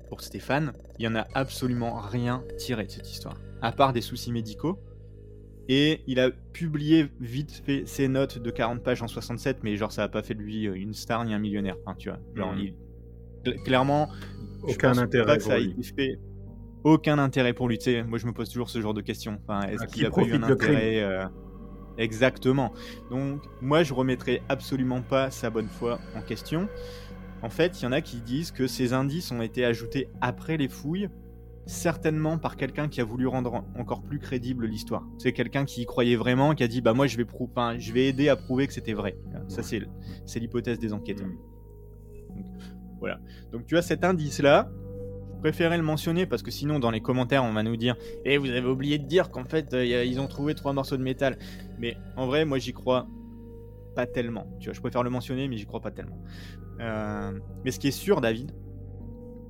pour 0.10 0.22
Stéphane, 0.22 0.74
il 1.00 1.06
y 1.06 1.08
en 1.08 1.16
a 1.16 1.26
absolument 1.34 1.96
rien 2.00 2.44
tiré 2.58 2.86
de 2.86 2.92
cette 2.92 3.10
histoire, 3.10 3.38
à 3.62 3.72
part 3.72 3.94
des 3.94 4.02
soucis 4.02 4.32
médicaux. 4.32 4.78
Et 5.70 6.02
il 6.08 6.20
a 6.20 6.30
publié 6.32 7.08
vite 7.22 7.62
fait 7.66 7.84
ses 7.86 8.08
notes 8.10 8.38
de 8.38 8.52
40 8.52 8.84
pages 8.84 9.02
en 9.02 9.08
67, 9.08 9.60
mais 9.64 9.78
genre 9.78 9.92
ça 9.92 10.04
a 10.04 10.10
pas 10.10 10.22
fait 10.22 10.34
de 10.34 10.42
lui 10.42 10.68
euh, 10.68 10.74
une 10.76 10.94
star 10.94 11.24
ni 11.24 11.34
un 11.34 11.40
millionnaire. 11.40 11.78
Enfin, 11.86 11.96
tu 11.98 12.10
vois, 12.10 12.20
genre, 12.36 12.54
Mhm. 12.54 12.60
il- 12.60 12.76
cl- 13.46 13.64
clairement, 13.64 14.10
Aucun 14.64 14.98
intérêt 14.98 15.26
pas 15.26 15.38
que 15.38 15.44
ça 15.44 15.50
pour 15.50 15.58
a 15.58 15.60
lui. 15.60 15.72
été 15.72 15.84
fait. 15.96 16.20
Aucun 16.84 17.18
intérêt 17.18 17.54
pour 17.54 17.70
lui. 17.70 17.78
Tu 17.78 17.86
sais, 17.86 18.04
moi, 18.04 18.18
je 18.18 18.26
me 18.28 18.34
pose 18.34 18.50
toujours 18.50 18.70
ce 18.70 18.82
genre 18.82 18.94
de 18.94 19.00
questions. 19.02 19.40
Enfin, 19.48 19.62
est-ce 19.68 19.84
À 19.84 19.86
qu'il 19.88 20.02
qui 20.02 20.06
a 20.06 20.12
pas 20.12 20.22
eu 20.24 20.34
un 20.34 20.44
intérêt 20.44 21.02
euh, 21.02 21.24
Exactement. 21.98 22.74
Donc, 23.10 23.42
moi, 23.62 23.84
je 23.84 23.94
remettrai 23.94 24.42
absolument 24.50 25.02
pas 25.02 25.30
sa 25.32 25.50
bonne 25.50 25.68
foi 25.68 26.00
en 26.16 26.22
question. 26.22 26.68
En 27.42 27.50
fait, 27.50 27.80
il 27.82 27.84
y 27.84 27.88
en 27.88 27.92
a 27.92 28.02
qui 28.02 28.18
disent 28.22 28.52
que 28.52 28.68
ces 28.68 28.94
indices 28.94 29.32
ont 29.32 29.42
été 29.42 29.64
ajoutés 29.66 30.10
après 30.22 30.58
les 30.58 30.68
fouilles, 30.70 31.10
certainement 31.66 32.38
par 32.38 32.58
quelqu'un 32.58 32.88
qui 32.90 33.00
a 33.02 33.04
voulu 33.06 33.26
rendre 33.28 33.54
en- 33.54 33.66
encore 33.80 34.02
plus 34.02 34.20
crédible 34.20 34.66
l'histoire. 34.68 35.04
C'est 35.18 35.32
quelqu'un 35.34 35.66
qui 35.66 35.82
y 35.82 35.86
croyait 35.86 36.16
vraiment, 36.16 36.54
qui 36.56 36.64
a 36.64 36.68
dit 36.68 36.82
bah 36.82 36.94
moi 36.94 37.08
je 37.08 37.18
vais 37.18 37.26
prou- 37.26 37.50
je 37.78 37.94
vais 37.94 38.08
aider 38.08 38.28
à 38.30 38.36
prouver 38.36 38.68
que 38.68 38.74
c'était 38.74 38.94
vrai. 38.94 39.18
Ça 39.48 39.64
c'est 39.64 39.82
c'est 40.26 40.40
l'hypothèse 40.40 40.80
des 40.80 40.94
enquêteurs. 40.94 41.28
Mhm. 41.28 42.44
Voilà. 43.00 43.20
Donc 43.52 43.66
tu 43.66 43.78
as 43.78 43.82
cet 43.82 44.04
indice-là. 44.04 44.70
Je 45.36 45.50
préférais 45.50 45.76
le 45.78 45.84
mentionner 45.84 46.26
parce 46.26 46.42
que 46.42 46.52
sinon, 46.52 46.80
dans 46.80 46.90
les 46.90 47.02
commentaires, 47.02 47.44
on 47.44 47.52
va 47.52 47.64
nous 47.64 47.76
dire 47.76 47.98
Eh, 48.24 48.38
vous 48.38 48.50
avez 48.50 48.66
oublié 48.66 48.98
de 48.98 49.06
dire 49.06 49.30
qu'en 49.30 49.44
fait, 49.44 49.74
euh, 49.74 50.06
ils 50.06 50.22
ont 50.22 50.28
trouvé 50.28 50.56
trois 50.56 50.72
morceaux 50.72 50.96
de 50.96 51.04
métal. 51.04 51.38
Mais 51.80 51.98
en 52.16 52.28
vrai, 52.28 52.46
moi, 52.46 52.60
j'y 52.60 52.72
crois 52.72 53.08
pas 53.94 54.06
tellement. 54.08 54.48
Tu 54.62 54.70
vois, 54.70 54.74
je 54.74 54.80
préfère 54.80 55.04
le 55.04 55.10
mentionner, 55.10 55.50
mais 55.50 55.58
j'y 55.58 55.66
crois 55.66 55.82
pas 55.82 55.92
tellement. 55.92 56.18
Euh, 56.80 57.38
Mais 57.66 57.72
ce 57.72 57.80
qui 57.80 57.90
est 57.90 57.92
sûr, 57.92 58.22
David, 58.22 58.54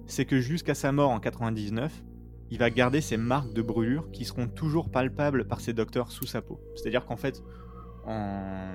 c'est 0.06 0.26
que 0.26 0.40
jusqu'à 0.40 0.74
sa 0.74 0.92
mort 0.92 1.12
en 1.12 1.20
99, 1.20 2.04
il 2.52 2.60
va 2.60 2.70
garder 2.70 3.02
ces 3.02 3.18
marques 3.18 3.54
de 3.54 3.62
brûlure 3.62 4.10
qui 4.12 4.26
seront 4.26 4.48
toujours 4.48 4.90
palpables 4.92 5.46
par 5.48 5.60
ses 5.62 5.74
docteurs 5.74 6.12
sous 6.12 6.26
sa 6.26 6.42
peau. 6.42 6.60
C'est-à-dire 6.76 7.06
qu'en 7.06 7.18
fait, 7.18 7.42
en 8.06 8.74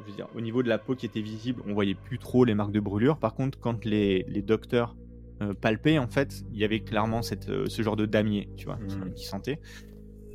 je 0.00 0.10
veux 0.10 0.16
dire, 0.16 0.28
au 0.36 0.40
niveau 0.40 0.62
de 0.62 0.68
la 0.68 0.78
peau 0.78 0.94
qui 0.94 1.06
était 1.06 1.20
visible, 1.20 1.60
on 1.66 1.74
voyait 1.74 1.96
plus 1.96 2.18
trop 2.20 2.44
les 2.44 2.54
marques 2.54 2.70
de 2.70 2.78
brûlure. 2.78 3.18
Par 3.18 3.34
contre, 3.34 3.58
quand 3.58 3.84
les, 3.84 4.24
les 4.28 4.42
docteurs 4.42 4.94
euh, 5.42 5.54
palpaient, 5.54 5.98
en 5.98 6.06
fait, 6.06 6.44
il 6.52 6.58
y 6.58 6.64
avait 6.64 6.80
clairement 6.80 7.20
cette, 7.22 7.48
euh, 7.48 7.66
ce 7.68 7.82
genre 7.82 7.96
de 7.96 8.06
damier, 8.06 8.48
tu 8.56 8.66
vois, 8.66 8.76
Mhm. 8.76 9.12
qui 9.14 9.24
sentait. 9.26 9.58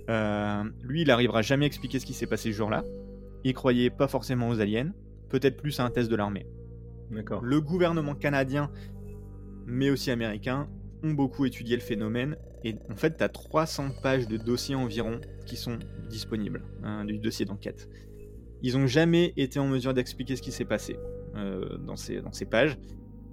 Euh, 0.09 0.63
lui, 0.83 1.03
il 1.03 1.11
arrivera 1.11 1.41
jamais 1.41 1.63
à 1.63 1.67
expliquer 1.67 1.99
ce 1.99 2.05
qui 2.05 2.13
s'est 2.13 2.27
passé 2.27 2.51
ce 2.51 2.57
jour-là. 2.57 2.83
Il 3.45 3.53
croyait 3.53 3.89
pas 3.89 4.07
forcément 4.09 4.49
aux 4.49 4.59
aliens, 4.59 4.91
peut-être 5.29 5.55
plus 5.57 5.79
à 5.79 5.85
un 5.85 5.89
test 5.89 6.11
de 6.11 6.15
l'armée. 6.17 6.45
D'accord. 7.09 7.41
Le 7.41 7.61
gouvernement 7.61 8.15
canadien, 8.15 8.69
mais 9.65 9.89
aussi 9.89 10.11
américain, 10.11 10.67
ont 11.03 11.11
beaucoup 11.11 11.45
étudié 11.45 11.75
le 11.75 11.81
phénomène. 11.81 12.37
Et 12.63 12.75
en 12.89 12.95
fait, 12.95 13.17
tu 13.17 13.23
as 13.23 13.29
300 13.29 13.89
pages 14.01 14.27
de 14.27 14.37
dossiers 14.37 14.75
environ 14.75 15.19
qui 15.45 15.57
sont 15.57 15.79
disponibles, 16.09 16.63
hein, 16.83 17.05
du 17.05 17.17
dossier 17.17 17.45
d'enquête. 17.45 17.89
Ils 18.61 18.77
n'ont 18.77 18.87
jamais 18.87 19.33
été 19.35 19.59
en 19.59 19.67
mesure 19.67 19.93
d'expliquer 19.93 20.35
ce 20.35 20.41
qui 20.41 20.51
s'est 20.51 20.65
passé 20.65 20.97
euh, 21.35 21.77
dans, 21.77 21.97
ces, 21.97 22.21
dans 22.21 22.31
ces 22.31 22.45
pages. 22.45 22.77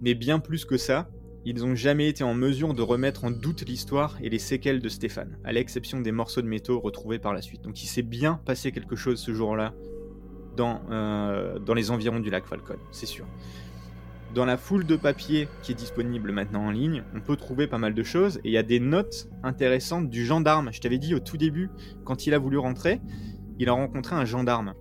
Mais 0.00 0.14
bien 0.14 0.40
plus 0.40 0.64
que 0.64 0.76
ça, 0.76 1.08
ils 1.44 1.56
n'ont 1.56 1.74
jamais 1.74 2.08
été 2.08 2.24
en 2.24 2.34
mesure 2.34 2.74
de 2.74 2.82
remettre 2.82 3.24
en 3.24 3.30
doute 3.30 3.66
l'histoire 3.66 4.18
et 4.20 4.28
les 4.28 4.38
séquelles 4.38 4.80
de 4.80 4.88
Stéphane, 4.88 5.38
à 5.44 5.52
l'exception 5.52 6.00
des 6.00 6.12
morceaux 6.12 6.42
de 6.42 6.46
métaux 6.46 6.80
retrouvés 6.80 7.18
par 7.18 7.32
la 7.32 7.40
suite. 7.40 7.62
Donc 7.62 7.82
il 7.82 7.86
s'est 7.86 8.02
bien 8.02 8.40
passé 8.44 8.72
quelque 8.72 8.96
chose 8.96 9.20
ce 9.20 9.32
jour-là 9.32 9.74
dans, 10.56 10.82
euh, 10.90 11.58
dans 11.58 11.74
les 11.74 11.90
environs 11.90 12.20
du 12.20 12.28
lac 12.28 12.46
Falcon, 12.46 12.76
c'est 12.90 13.06
sûr. 13.06 13.26
Dans 14.34 14.44
la 14.44 14.56
foule 14.56 14.86
de 14.86 14.94
papier 14.94 15.48
qui 15.62 15.72
est 15.72 15.74
disponible 15.74 16.30
maintenant 16.30 16.66
en 16.66 16.70
ligne, 16.70 17.02
on 17.14 17.20
peut 17.20 17.36
trouver 17.36 17.66
pas 17.66 17.78
mal 17.78 17.94
de 17.94 18.02
choses 18.04 18.38
et 18.38 18.48
il 18.48 18.52
y 18.52 18.58
a 18.58 18.62
des 18.62 18.78
notes 18.78 19.28
intéressantes 19.42 20.08
du 20.08 20.24
gendarme. 20.24 20.70
Je 20.72 20.80
t'avais 20.80 20.98
dit 20.98 21.14
au 21.14 21.20
tout 21.20 21.36
début, 21.36 21.68
quand 22.04 22.26
il 22.26 22.34
a 22.34 22.38
voulu 22.38 22.56
rentrer, 22.56 23.00
il 23.58 23.68
a 23.68 23.72
rencontré 23.72 24.14
un 24.14 24.24
gendarme 24.24 24.74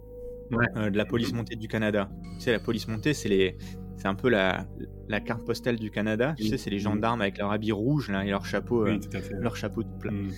de 0.52 0.98
la 0.98 1.06
police 1.06 1.34
montée 1.34 1.56
du 1.56 1.68
Canada. 1.68 2.10
Tu 2.36 2.42
sais, 2.42 2.52
la 2.52 2.60
police 2.60 2.88
montée, 2.88 3.16
c'est 3.16 3.30
les, 3.30 3.58
c'est 3.98 4.08
un 4.08 4.16
peu 4.16 4.30
la, 4.30 4.68
la 5.08 5.20
carte 5.20 5.44
postale 5.46 5.78
du 5.78 5.90
Canada. 5.90 6.36
Tu 6.38 6.46
sais, 6.46 6.58
c'est 6.58 6.70
les 6.70 6.80
gendarmes 6.80 7.22
avec 7.22 7.40
leur 7.40 7.52
habit 7.52 7.72
rouge 7.72 8.10
là, 8.12 8.24
et 8.26 8.30
leur 8.30 8.46
chapeau, 8.46 8.86
leur 9.32 9.56
chapeau 9.56 9.82
tout 9.82 9.98
plat. 10.00 10.12
Mm. 10.12 10.32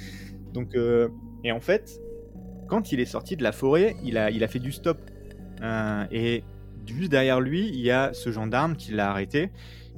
Donc, 0.53 0.75
et 1.43 1.51
en 1.51 1.59
fait, 1.59 1.99
quand 2.69 2.93
il 2.93 3.01
est 3.01 3.05
sorti 3.05 3.35
de 3.35 3.43
la 3.43 3.51
forêt, 3.51 3.97
il 4.05 4.17
a, 4.17 4.31
il 4.31 4.41
a 4.43 4.47
fait 4.47 4.59
du 4.59 4.71
stop. 4.71 4.99
et 6.11 6.43
juste 6.85 7.11
derrière 7.11 7.39
lui, 7.39 7.67
il 7.69 7.79
y 7.79 7.91
a 7.91 8.13
ce 8.13 8.31
gendarme 8.31 8.75
qui 8.75 8.91
l'a 8.91 9.09
arrêté 9.09 9.51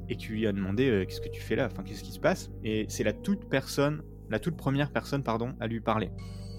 et 0.09 0.15
qui 0.15 0.27
lui 0.27 0.47
a 0.47 0.51
demandé 0.51 0.89
euh, 0.89 1.05
qu'est-ce 1.05 1.21
que 1.21 1.29
tu 1.29 1.41
fais 1.41 1.55
là, 1.55 1.67
enfin 1.71 1.83
qu'est-ce 1.83 2.03
qui 2.03 2.11
se 2.11 2.19
passe? 2.19 2.51
Et 2.63 2.85
c'est 2.89 3.03
la 3.03 3.13
toute 3.13 3.49
personne, 3.49 4.01
la 4.29 4.39
toute 4.39 4.57
première 4.57 4.91
personne 4.91 5.23
pardon, 5.23 5.53
à 5.59 5.67
lui 5.67 5.79
parler. 5.79 6.11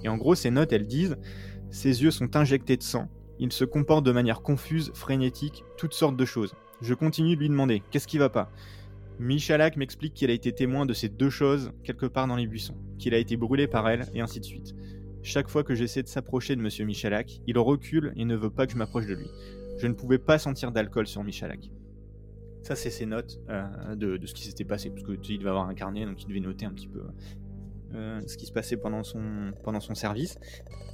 Et 0.03 0.09
en 0.09 0.17
gros, 0.17 0.35
ces 0.35 0.51
notes, 0.51 0.73
elles 0.73 0.87
disent 0.87 1.17
ses 1.71 2.03
yeux 2.03 2.11
sont 2.11 2.37
injectés 2.37 2.77
de 2.77 2.83
sang. 2.83 3.09
Il 3.41 3.53
se 3.53 3.65
comporte 3.65 4.05
de 4.05 4.13
manière 4.13 4.43
confuse, 4.43 4.93
frénétique, 4.95 5.65
toutes 5.77 5.95
sortes 5.95 6.17
de 6.17 6.25
choses. 6.25 6.55
Je 6.81 6.95
continue 6.95 7.35
de 7.35 7.41
lui 7.41 7.49
demander 7.49 7.83
qu'est-ce 7.91 8.07
qui 8.07 8.19
va 8.19 8.29
pas. 8.29 8.51
Michalak 9.19 9.77
m'explique 9.77 10.15
qu'il 10.15 10.31
a 10.31 10.35
été 10.35 10.53
témoin 10.53 10.87
de 10.87 10.93
ces 10.93 11.09
deux 11.09 11.31
choses 11.31 11.73
quelque 11.83 12.07
part 12.07 12.27
dans 12.27 12.37
les 12.37 12.47
buissons, 12.47 12.77
qu'il 12.99 13.15
a 13.15 13.19
été 13.19 13.37
brûlé 13.37 13.67
par 13.67 13.89
elle, 13.89 14.07
et 14.13 14.21
ainsi 14.21 14.41
de 14.41 14.45
suite. 14.45 14.75
Chaque 15.23 15.49
fois 15.49 15.65
que 15.65 15.75
j'essaie 15.75 16.03
de 16.03 16.09
s'approcher 16.09 16.55
de 16.57 16.61
Monsieur 16.61 16.85
Michalak, 16.85 17.41
il 17.47 17.59
recule 17.59 18.13
et 18.17 18.25
ne 18.25 18.37
veut 18.37 18.51
pas 18.51 18.67
que 18.67 18.73
je 18.73 18.77
m'approche 18.77 19.07
de 19.07 19.15
lui. 19.15 19.31
Je 19.79 19.87
ne 19.87 19.95
pouvais 19.95 20.19
pas 20.19 20.39
sentir 20.39 20.73
d'alcool 20.73 21.07
sur 21.07 21.23
Michalak. 21.25 21.71
Ça, 22.65 22.75
c'est 22.75 22.91
ses 22.91 23.05
notes 23.05 23.41
euh, 23.51 23.95
de, 23.95 24.27
ce 24.27 24.33
qui 24.33 24.45
s'était 24.45 24.65
passé, 24.65 24.89
parce 24.89 25.03
que 25.03 25.13
tu 25.13 25.37
devait 25.37 25.51
avoir 25.51 25.69
un 25.69 25.75
carnet, 25.75 26.07
donc 26.07 26.23
il 26.23 26.29
devait 26.29 26.41
noter 26.41 26.65
un 26.65 26.73
petit 26.73 26.89
peu 26.89 27.03
euh, 27.95 28.21
ce 28.27 28.39
qui 28.39 28.47
se 28.47 28.53
passait 28.53 28.79
pendant 28.79 29.05
son, 29.05 29.53
pendant 29.63 29.81
son 29.81 29.95
service. 29.95 30.39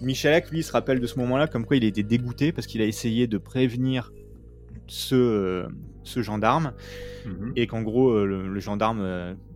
Michalak, 0.02 0.50
lui, 0.50 0.64
se 0.64 0.72
rappelle 0.72 0.98
de 0.98 1.06
ce 1.06 1.16
moment-là 1.20 1.46
comme 1.46 1.64
quoi 1.64 1.76
il 1.76 1.84
était 1.84 2.02
dégoûté 2.02 2.50
parce 2.50 2.66
qu'il 2.66 2.82
a 2.82 2.86
essayé 2.86 3.28
de 3.28 3.38
prévenir 3.38 4.12
ce, 4.88 5.14
euh, 5.14 5.68
ce 6.02 6.22
gendarme 6.22 6.72
mhm. 7.24 7.52
et 7.54 7.68
qu'en 7.68 7.82
gros, 7.82 8.26
le, 8.26 8.58
gendarme 8.58 9.02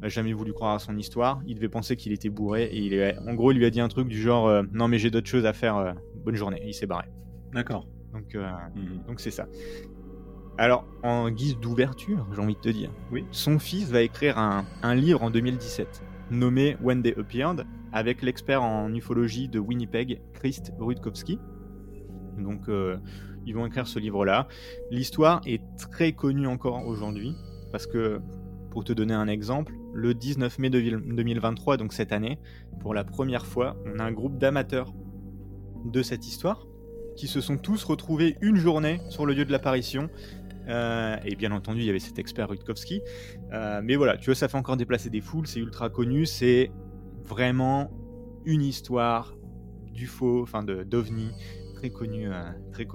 n'a 0.00 0.08
jamais 0.08 0.32
voulu 0.32 0.52
croire 0.52 0.76
à 0.76 0.78
son 0.78 0.96
histoire. 0.96 1.42
Il 1.48 1.56
devait 1.56 1.68
penser 1.68 1.96
qu'il 1.96 2.12
était 2.12 2.30
bourré 2.30 2.66
et 2.66 2.78
il 2.78 3.18
en 3.26 3.34
gros, 3.34 3.50
il 3.50 3.58
lui 3.58 3.66
a 3.66 3.70
dit 3.70 3.80
un 3.80 3.88
truc 3.88 4.06
du 4.06 4.20
genre 4.20 4.62
Non, 4.72 4.86
mais 4.86 4.98
j'ai 4.98 5.10
d'autres 5.10 5.28
choses 5.28 5.46
à 5.46 5.52
faire, 5.52 5.96
bonne 6.24 6.36
journée. 6.36 6.60
Et 6.62 6.68
il 6.68 6.74
s'est 6.74 6.86
barré. 6.86 7.06
D'accord. 7.52 7.88
Donc, 8.14 8.34
mhm. 8.34 9.04
donc 9.06 9.20
c'est 9.20 9.30
ça. 9.30 9.46
Alors, 10.56 10.86
en 11.02 11.30
guise 11.30 11.58
d'ouverture, 11.58 12.28
j'ai 12.32 12.40
envie 12.40 12.54
de 12.54 12.60
te 12.60 12.68
dire, 12.68 12.90
oui. 13.10 13.24
son 13.32 13.58
fils 13.58 13.90
va 13.90 14.02
écrire 14.02 14.38
un, 14.38 14.94
livre 14.94 15.20
en 15.24 15.30
2017, 15.30 16.04
nommé 16.30 16.76
When 16.80 17.02
They 17.02 17.14
Appeared, 17.18 17.66
avec 17.92 18.22
l'expert 18.22 18.62
en 18.62 18.94
ufologie 18.94 19.48
de 19.48 19.58
Winnipeg, 19.58 20.20
Christ 20.32 20.72
Rutkowski. 20.78 21.40
Donc, 22.38 22.68
euh, 22.68 22.98
ils 23.46 23.54
vont 23.54 23.66
écrire 23.66 23.88
ce 23.88 23.98
livre-là. 23.98 24.46
L'histoire 24.92 25.40
est 25.44 25.60
très 25.76 26.12
connue 26.12 26.46
encore 26.46 26.86
aujourd'hui, 26.86 27.34
parce 27.72 27.88
que, 27.88 28.20
pour 28.70 28.84
te 28.84 28.92
donner 28.92 29.14
un 29.14 29.26
exemple, 29.26 29.74
le 29.92 30.14
19 30.14 30.60
mai 30.60 30.70
2023, 30.70 31.78
donc 31.78 31.92
cette 31.92 32.12
année, 32.12 32.38
pour 32.78 32.94
la 32.94 33.02
première 33.02 33.44
fois, 33.44 33.76
on 33.86 33.98
a 33.98 34.04
un 34.04 34.12
groupe 34.12 34.38
d'amateurs 34.38 34.92
de 35.84 36.02
cette 36.02 36.26
histoire 36.28 36.64
qui 37.16 37.28
se 37.28 37.40
sont 37.40 37.56
tous 37.56 37.84
retrouvés 37.84 38.36
une 38.40 38.56
journée 38.56 39.00
sur 39.08 39.26
le 39.26 39.34
lieu 39.34 39.44
de 39.44 39.52
l'apparition 39.52 40.10
euh, 40.68 41.16
et 41.24 41.34
bien 41.36 41.52
entendu, 41.52 41.80
il 41.80 41.86
y 41.86 41.90
avait 41.90 41.98
cet 41.98 42.18
expert 42.18 42.48
Rutkowski. 42.48 43.02
Euh, 43.52 43.80
mais 43.82 43.96
voilà, 43.96 44.16
tu 44.16 44.26
vois, 44.26 44.34
ça 44.34 44.48
fait 44.48 44.56
encore 44.56 44.76
déplacer 44.76 45.10
des 45.10 45.20
foules, 45.20 45.46
c'est 45.46 45.60
ultra 45.60 45.88
connu, 45.88 46.26
c'est 46.26 46.70
vraiment 47.24 47.90
une 48.44 48.62
histoire 48.62 49.34
du 49.92 50.06
faux, 50.06 50.42
enfin 50.42 50.62
d'OVNI, 50.62 51.30
très 51.74 51.90
connu, 51.90 52.32
euh, 52.32 52.42
très 52.72 52.86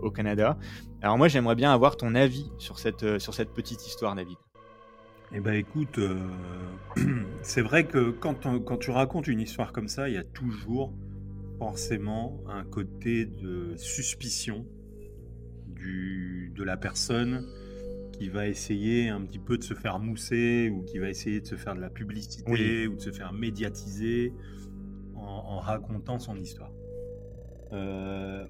au 0.00 0.10
Canada. 0.10 0.58
Alors 1.02 1.18
moi, 1.18 1.28
j'aimerais 1.28 1.54
bien 1.54 1.72
avoir 1.72 1.96
ton 1.96 2.14
avis 2.14 2.50
sur 2.58 2.78
cette, 2.78 3.18
sur 3.18 3.34
cette 3.34 3.52
petite 3.52 3.86
histoire, 3.86 4.14
David. 4.14 4.36
Eh 5.32 5.40
ben 5.40 5.52
écoute, 5.52 6.00
c'est 7.42 7.60
vrai 7.60 7.84
que 7.84 8.10
quand, 8.10 8.46
quand 8.64 8.78
tu 8.78 8.90
racontes 8.90 9.28
une 9.28 9.40
histoire 9.40 9.72
comme 9.72 9.88
ça, 9.88 10.08
il 10.08 10.14
y 10.14 10.18
a 10.18 10.24
toujours 10.24 10.94
forcément 11.58 12.40
un 12.48 12.64
côté 12.64 13.26
de 13.26 13.74
suspicion 13.76 14.66
de 16.56 16.64
la 16.64 16.76
personne 16.76 17.46
qui 18.12 18.28
va 18.28 18.48
essayer 18.48 19.08
un 19.08 19.20
petit 19.22 19.38
peu 19.38 19.58
de 19.58 19.62
se 19.62 19.74
faire 19.74 20.00
mousser 20.00 20.70
ou 20.70 20.82
qui 20.82 20.98
va 20.98 21.08
essayer 21.08 21.40
de 21.40 21.46
se 21.46 21.54
faire 21.54 21.74
de 21.74 21.80
la 21.80 21.90
publicité 21.90 22.88
ou 22.88 22.96
de 22.96 23.00
se 23.00 23.12
faire 23.12 23.32
médiatiser 23.32 24.32
en, 25.14 25.58
racontant 25.58 26.18
son 26.18 26.36
histoire. 26.36 26.72
Euh, 27.72 28.46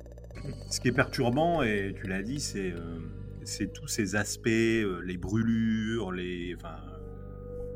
ce 0.70 0.80
qui 0.80 0.88
est 0.88 0.92
perturbant, 0.92 1.62
et 1.62 1.94
tu 1.96 2.06
l'as 2.06 2.22
dit, 2.22 2.40
c'est 2.40 2.72
euh, 2.72 3.66
tous 3.74 3.88
ces 3.88 4.14
aspects, 4.16 4.46
euh, 4.48 5.00
les 5.04 5.16
brûlures, 5.16 6.12
les, 6.12 6.54
enfin, 6.54 6.76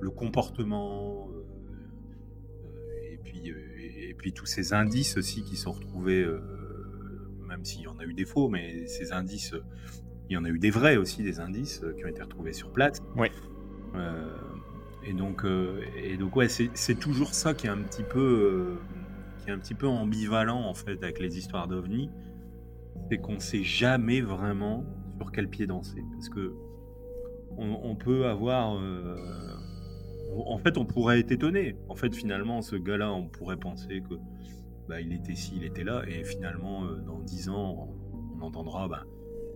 le 0.00 0.10
comportement, 0.10 1.28
et, 3.10 3.18
puis, 3.24 3.52
et 4.08 4.14
puis 4.14 4.32
tous 4.32 4.46
ces 4.46 4.72
indices 4.72 5.16
aussi 5.16 5.42
qui 5.42 5.56
sont 5.56 5.72
retrouvés 5.72 6.26
même 7.52 7.64
s'il 7.64 7.82
y 7.82 7.86
en 7.86 7.98
a 7.98 8.04
eu 8.04 8.14
des 8.14 8.24
faux, 8.24 8.48
mais 8.48 8.86
ces 8.86 9.12
indices, 9.12 9.54
il 10.28 10.34
y 10.34 10.36
en 10.36 10.44
a 10.44 10.48
eu 10.48 10.58
des 10.58 10.70
vrais 10.70 10.96
aussi, 10.96 11.22
des 11.22 11.38
indices 11.38 11.82
euh, 11.82 11.92
qui 11.92 12.04
ont 12.04 12.08
été 12.08 12.22
retrouvés 12.22 12.54
sur 12.54 12.72
place. 12.72 12.98
Oui. 13.16 13.28
Euh, 13.94 14.34
et 15.04 15.12
donc, 15.12 15.44
euh, 15.44 15.82
et 15.96 16.16
donc 16.16 16.34
ouais, 16.34 16.48
c'est 16.48 16.94
toujours 16.98 17.34
ça 17.34 17.52
qui 17.52 17.66
est 17.66 17.70
un 17.70 17.82
petit 17.82 18.04
peu, 18.04 18.78
qui 19.38 19.50
est 19.50 19.52
un 19.52 19.58
petit 19.58 19.74
peu 19.74 19.86
ambivalent 19.86 20.62
en 20.62 20.74
fait 20.74 21.02
avec 21.02 21.18
les 21.18 21.36
histoires 21.36 21.68
d'ovnis, 21.68 22.08
c'est 23.10 23.18
qu'on 23.18 23.38
sait 23.38 23.64
jamais 23.64 24.20
vraiment 24.20 24.86
sur 25.18 25.30
quel 25.32 25.48
pied 25.48 25.66
danser, 25.66 26.02
parce 26.12 26.28
que 26.28 26.54
on, 27.58 27.94
peut 27.96 28.24
avoir, 28.26 28.80
en 30.34 30.58
fait, 30.58 30.78
on 30.78 30.84
pourrait 30.84 31.20
être 31.20 31.32
étonné. 31.32 31.76
En 31.88 31.94
fait, 31.94 32.14
finalement, 32.14 32.62
ce 32.62 32.76
gars-là, 32.76 33.12
on 33.12 33.28
pourrait 33.28 33.56
penser 33.56 34.02
que 34.08 34.14
bah, 34.88 35.00
il 35.00 35.12
était 35.12 35.34
ci, 35.34 35.54
il 35.56 35.64
était 35.64 35.84
là, 35.84 36.02
et 36.06 36.24
finalement, 36.24 36.84
euh, 36.84 36.96
dans 37.06 37.20
dix 37.20 37.48
ans, 37.48 37.88
on, 38.12 38.42
entendra, 38.42 38.88
bah, 38.88 39.04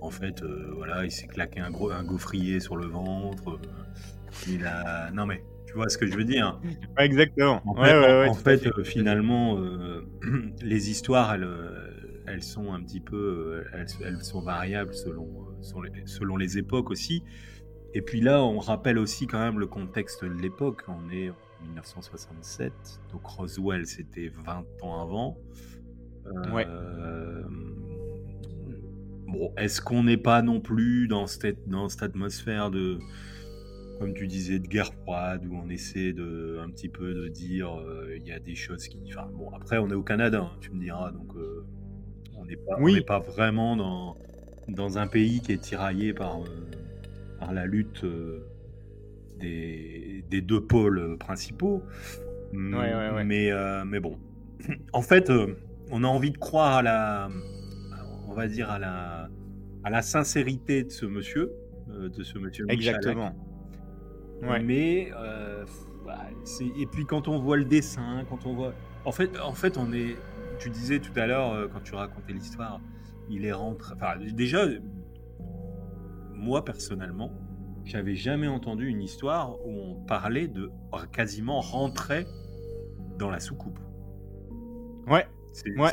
en 0.00 0.10
fait, 0.10 0.42
euh, 0.42 0.70
voilà, 0.76 1.04
il 1.04 1.10
s'est 1.10 1.26
claqué 1.26 1.60
un, 1.60 1.70
gros, 1.70 1.90
un 1.90 2.04
gaufrier 2.04 2.60
sur 2.60 2.76
le 2.76 2.86
ventre, 2.86 3.50
euh, 3.50 4.48
il 4.48 4.64
a... 4.64 5.10
Non 5.10 5.26
mais, 5.26 5.42
tu 5.66 5.74
vois 5.74 5.88
ce 5.88 5.98
que 5.98 6.06
je 6.06 6.16
veux 6.16 6.24
dire 6.24 6.60
Exactement. 6.98 7.60
En 7.66 8.34
fait, 8.34 8.82
finalement, 8.84 9.58
les 10.62 10.90
histoires, 10.90 11.34
elles, 11.34 11.48
elles 12.26 12.42
sont 12.42 12.72
un 12.72 12.80
petit 12.82 13.00
peu, 13.00 13.64
elles, 13.74 14.22
sont 14.22 14.40
variables 14.40 14.94
selon, 14.94 15.28
selon 15.60 15.82
les, 15.82 16.06
selon 16.06 16.36
les 16.36 16.58
époques 16.58 16.90
aussi. 16.90 17.24
Et 17.94 18.02
puis 18.02 18.20
là, 18.20 18.42
on 18.42 18.58
rappelle 18.58 18.98
aussi 18.98 19.26
quand 19.26 19.38
même 19.38 19.58
le 19.58 19.66
contexte 19.66 20.24
de 20.24 20.30
l'époque. 20.30 20.82
On 20.88 21.10
est 21.10 21.32
1967. 21.62 22.72
Donc 23.12 23.24
Roswell, 23.24 23.86
c'était 23.86 24.28
20 24.28 24.64
ans 24.82 25.02
avant. 25.02 25.38
Euh, 26.26 27.42
bon, 29.26 29.52
est-ce 29.56 29.80
qu'on 29.80 30.04
n'est 30.04 30.16
pas 30.16 30.42
non 30.42 30.60
plus 30.60 31.08
dans 31.08 31.26
cette, 31.26 31.68
dans 31.68 31.88
cette 31.88 32.02
atmosphère 32.02 32.70
de, 32.70 32.98
comme 33.98 34.14
tu 34.14 34.26
disais, 34.26 34.58
de 34.58 34.66
guerre 34.66 34.92
froide, 34.92 35.46
où 35.46 35.56
on 35.56 35.68
essaie 35.68 36.12
de, 36.12 36.58
un 36.62 36.70
petit 36.70 36.88
peu 36.88 37.14
de 37.14 37.28
dire, 37.28 37.78
euh, 37.78 38.16
il 38.16 38.26
y 38.26 38.32
a 38.32 38.38
des 38.38 38.54
choses 38.54 38.88
qui... 38.88 38.98
Enfin, 39.08 39.28
bon, 39.32 39.50
après, 39.54 39.78
on 39.78 39.88
est 39.88 39.94
au 39.94 40.02
Canada, 40.02 40.50
hein, 40.52 40.56
tu 40.60 40.72
me 40.72 40.80
diras, 40.80 41.12
donc 41.12 41.34
euh, 41.36 41.64
on 42.36 42.44
n'est 42.44 42.56
pas, 42.56 42.76
oui. 42.80 43.00
pas 43.02 43.20
vraiment 43.20 43.76
dans, 43.76 44.16
dans 44.68 44.98
un 44.98 45.06
pays 45.06 45.40
qui 45.40 45.52
est 45.52 45.62
tiraillé 45.62 46.12
par, 46.12 46.40
par 47.46 47.54
la 47.54 47.64
lutte 47.66 48.04
des, 49.38 50.24
deux 50.42 50.60
pôles 50.60 51.16
principaux. 51.18 51.82
Mais, 52.52 53.52
euh, 53.52 53.84
mais 53.84 54.00
bon. 54.00 54.18
En 54.92 55.02
fait, 55.02 55.30
euh, 55.30 55.54
on 55.90 56.02
a 56.02 56.08
envie 56.08 56.32
de 56.32 56.38
croire 56.38 56.78
à 56.78 56.82
la, 56.82 57.28
on 58.28 58.34
va 58.34 58.48
dire 58.48 58.70
à 58.70 58.78
la, 58.78 59.28
à 59.84 59.90
la 59.90 60.02
sincérité 60.02 60.82
de 60.82 60.90
ce 60.90 61.06
monsieur, 61.06 61.52
euh, 61.90 62.08
de 62.08 62.22
ce 62.24 62.38
monsieur. 62.38 62.66
Exactement. 62.68 63.32
Mais 64.42 65.12
et 66.78 66.86
puis 66.86 67.04
quand 67.06 67.28
on 67.28 67.38
voit 67.38 67.56
le 67.56 67.64
dessin, 67.64 68.24
quand 68.28 68.46
on 68.46 68.54
voit, 68.54 68.74
en 69.04 69.12
fait, 69.12 69.30
en 69.40 69.54
fait, 69.54 69.76
on 69.78 69.92
est. 69.92 70.16
Tu 70.58 70.70
disais 70.70 71.00
tout 71.00 71.12
à 71.16 71.26
l'heure 71.26 71.68
quand 71.70 71.80
tu 71.80 71.94
racontais 71.94 72.32
l'histoire, 72.32 72.80
il 73.28 73.44
est 73.44 73.52
rentré. 73.52 73.94
Enfin, 73.94 74.16
déjà, 74.32 74.66
moi 76.36 76.64
personnellement, 76.64 77.32
j'avais 77.84 78.14
jamais 78.14 78.48
entendu 78.48 78.88
une 78.88 79.02
histoire 79.02 79.58
où 79.64 79.70
on 79.70 79.94
parlait 79.94 80.48
de 80.48 80.70
quasiment 81.12 81.60
rentrer 81.60 82.26
dans 83.18 83.30
la 83.30 83.40
soucoupe. 83.40 83.78
Ouais. 85.06 85.26
C'est 85.52 85.74
ouais, 85.78 85.92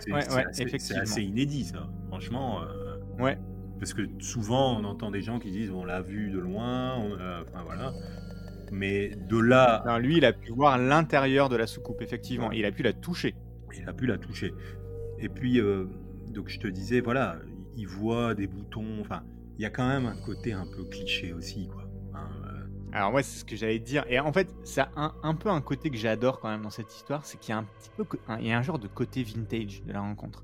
assez, 0.95 1.21
inédit, 1.21 1.65
ça. 1.65 1.87
Franchement. 2.07 2.63
Euh, 2.63 2.97
ouais. 3.23 3.37
Parce 3.79 3.93
que 3.93 4.01
souvent, 4.19 4.77
on 4.79 4.83
entend 4.83 5.11
des 5.11 5.21
gens 5.21 5.39
qui 5.39 5.51
disent 5.51 5.71
on 5.71 5.85
l'a 5.85 6.01
vu 6.01 6.29
de 6.31 6.39
loin, 6.39 6.97
enfin 7.41 7.63
voilà. 7.63 7.93
Mais 8.71 9.11
de 9.29 9.37
là. 9.37 9.99
lui, 9.99 10.17
il 10.17 10.25
a 10.25 10.33
pu 10.33 10.51
voir 10.51 10.77
l'intérieur 10.77 11.47
de 11.47 11.55
la 11.55 11.67
soucoupe, 11.67 12.01
effectivement. 12.01 12.51
Il 12.51 12.65
a 12.65 12.71
pu 12.71 12.81
la 12.81 12.91
toucher. 12.91 13.35
Il 13.77 13.87
a 13.87 13.93
pu 13.93 14.07
la 14.07 14.17
toucher. 14.17 14.53
Et 15.19 15.29
puis, 15.29 15.59
euh, 15.59 15.85
donc 16.29 16.49
je 16.49 16.59
te 16.59 16.67
disais, 16.67 16.99
voilà, 16.99 17.37
il 17.75 17.87
voit 17.87 18.33
des 18.33 18.47
boutons. 18.47 18.99
Enfin, 18.99 19.21
il 19.57 19.61
y 19.61 19.65
a 19.65 19.69
quand 19.69 19.87
même 19.87 20.05
un 20.05 20.15
côté 20.15 20.51
un 20.53 20.65
peu 20.65 20.83
cliché 20.85 21.33
aussi, 21.33 21.67
quoi. 21.67 21.83
Hein, 22.13 22.27
euh. 22.45 22.59
Alors 22.91 23.11
moi, 23.11 23.23
c'est 23.23 23.39
ce 23.39 23.45
que 23.45 23.55
j'allais 23.55 23.79
dire. 23.79 24.05
Et 24.07 24.19
en 24.19 24.31
fait, 24.33 24.53
c'est 24.63 24.81
un, 24.95 25.13
un 25.23 25.35
peu 25.35 25.49
un 25.49 25.61
côté 25.61 25.89
que 25.89 25.97
j'adore 25.97 26.39
quand 26.39 26.49
même 26.49 26.61
dans 26.61 26.69
cette 26.69 26.93
histoire, 26.95 27.25
c'est 27.25 27.39
qu'il 27.39 27.49
y 27.49 27.53
a 27.53 27.57
un 27.57 27.63
petit 27.63 27.89
peu, 27.97 28.05
un- 28.27 28.39
il 28.39 28.47
y 28.47 28.51
a 28.51 28.57
un 28.57 28.61
genre 28.61 28.79
de 28.79 28.87
côté 28.87 29.23
vintage 29.23 29.83
de 29.83 29.91
la 29.93 30.01
rencontre. 30.01 30.43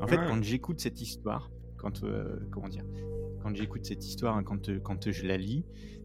En 0.00 0.06
fait, 0.06 0.16
Ouais. 0.18 0.26
quand 0.28 0.42
j'écoute 0.42 0.78
cette 0.80 1.00
histoire, 1.00 1.50
quand 1.76 2.04
euh, 2.04 2.36
comment 2.52 2.68
dire, 2.68 2.84
quand 3.42 3.54
j'écoute 3.56 3.84
cette 3.84 4.04
histoire, 4.06 4.36
hein, 4.36 4.44
quand 4.44 4.68
euh, 4.68 4.78
quand 4.80 5.10
je 5.10 5.26
la 5.26 5.36
lis, 5.36 5.64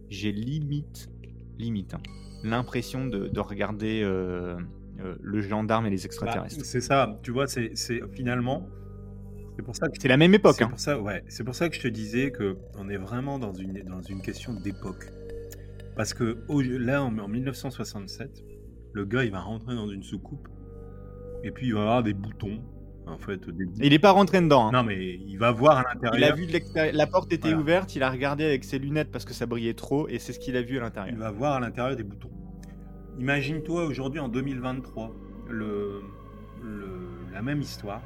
j'ai 0.10 0.32
limite, 0.32 1.10
limite, 1.60 1.94
hein, 1.94 2.02
l'impression 2.44 3.06
de, 3.06 3.28
de 3.28 3.40
regarder 3.40 4.02
euh, 4.04 4.58
le 5.22 5.42
gendarme 5.42 5.86
et 5.86 5.90
les 5.92 5.98
Bah, 5.98 6.04
extraterrestres. 6.06 6.66
c'est 6.66 6.82
ça, 6.82 7.20
tu 7.24 7.32
vois, 7.32 7.46
c'est- 7.48 7.76
finalement. 8.14 8.68
C'est 9.56 9.64
pour 9.64 9.76
ça 9.76 9.88
que 9.88 9.94
c'est 10.00 10.08
la 10.08 10.18
même 10.18 10.34
époque. 10.34 10.56
C'est 10.58 10.64
hein. 10.64 10.70
pour 10.70 10.80
ça, 10.80 11.00
ouais. 11.00 11.24
C'est 11.28 11.44
pour 11.44 11.56
ça 11.56 11.70
que 11.70 11.76
je 11.76 11.82
te 11.82 11.88
disais 11.88 12.32
que 12.32 12.58
on 12.78 12.90
est 12.90 12.98
vraiment 12.98 13.38
dans 13.40 13.54
une 13.54 13.84
dans 13.84 14.02
une 14.02 14.22
question 14.22 14.54
d'époque. 14.54 15.12
Parce 15.96 16.14
que 16.14 16.38
au- 16.48 16.62
là, 16.62 17.04
en, 17.04 17.16
en 17.20 17.28
1967, 17.28 18.44
le 18.94 19.06
gars, 19.06 19.24
il 19.24 19.32
va 19.32 19.42
rentrer 19.42 19.76
dans 19.76 19.88
une 19.88 20.02
soucoupe 20.04 20.48
et 21.44 21.52
puis 21.52 21.68
il 21.68 21.74
va 21.76 21.82
avoir 21.82 22.04
des 22.04 22.14
boutons, 22.14 22.62
en 23.06 23.18
fait. 23.20 23.48
Des... 23.50 23.66
Il 23.86 23.94
est 23.94 24.00
pas 24.00 24.12
rentré 24.12 24.42
dedans. 24.42 24.68
hein. 24.68 24.72
Non, 24.72 24.84
mais 24.84 25.16
il 25.16 25.38
va 25.38 25.52
voir 25.52 25.78
à 25.80 25.82
Il 25.82 25.88
a 26.08 26.10
l'intérieur. 26.12 26.36
vu 26.36 26.48
de 26.48 26.98
la 26.98 27.06
porte 27.08 27.32
était 27.32 27.50
Voilà. 27.50 27.60
ouverte, 27.62 27.96
il 27.96 28.02
a 28.02 28.10
regardé 28.10 28.44
avec 28.46 28.64
ses 28.64 28.80
lunettes 28.80 29.12
parce 29.12 29.26
que 29.26 29.34
ça 29.34 29.46
brillait 29.46 29.74
trop, 29.76 30.08
et 30.08 30.18
c'est 30.20 30.34
ce 30.34 30.40
qu'il 30.40 30.56
a 30.58 30.62
vu 30.64 30.78
à 30.78 30.82
l'intérieur. 30.82 31.14
Il 31.14 31.20
va 31.20 31.30
voir 31.32 31.54
à 31.54 31.60
l'intérieur 31.60 31.96
des 31.96 32.04
boutons. 32.04 32.32
Imagine-toi 33.20 33.86
aujourd'hui 33.86 34.20
en 34.20 34.30
2023 34.30 35.14
le, 35.50 36.02
le- 36.64 37.32
la 37.32 37.42
même 37.44 37.62
histoire. 37.62 38.02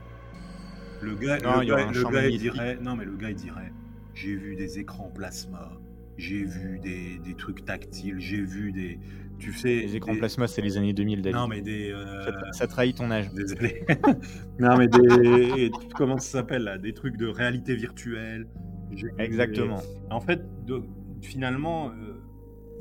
Le 1.01 1.15
gars, 1.15 1.37
Non, 1.39 1.57
le 1.57 1.63
il 1.63 1.69
gars- 1.69 1.91
le 1.91 2.31
il 2.31 2.39
dirait, 2.39 2.77
non 2.81 2.95
mais 2.95 3.05
le 3.05 3.15
gars 3.15 3.29
il 3.29 3.35
dirait, 3.35 3.71
j'ai 4.13 4.35
vu 4.35 4.55
des 4.55 4.79
écrans 4.79 5.11
plasma, 5.13 5.71
j'ai 6.17 6.43
vu 6.43 6.79
des, 6.79 7.19
des 7.23 7.33
trucs 7.35 7.63
tactiles, 7.65 8.15
j'ai 8.19 8.41
vu 8.41 8.71
des, 8.71 8.99
tu 9.37 9.53
sais, 9.53 9.75
Les 9.81 9.95
écrans 9.95 10.13
des- 10.13 10.19
plasma, 10.19 10.47
c'est 10.47 10.61
les 10.61 10.77
années 10.77 10.93
2000, 10.93 11.21
David. 11.21 11.35
Non 11.37 11.47
mais 11.47 11.61
des, 11.61 11.91
euh, 11.91 12.23
Ça, 12.25 12.31
tra- 12.31 12.53
ça 12.53 12.67
trahit 12.67 12.97
ton 12.97 13.11
âge. 13.11 13.31
désolé. 13.33 13.83
non 14.59 14.75
mais 14.77 14.87
des, 14.87 15.71
comment 15.95 16.17
ça 16.17 16.39
s'appelle 16.39 16.63
là, 16.63 16.77
des 16.77 16.93
trucs 16.93 17.17
de 17.17 17.27
réalité 17.27 17.75
virtuelle. 17.75 18.47
Des- 18.91 19.23
Exactement. 19.23 19.81
en 20.09 20.19
fait, 20.21 20.41
de- 20.65 20.81
finalement, 21.21 21.89
euh, 21.89 22.19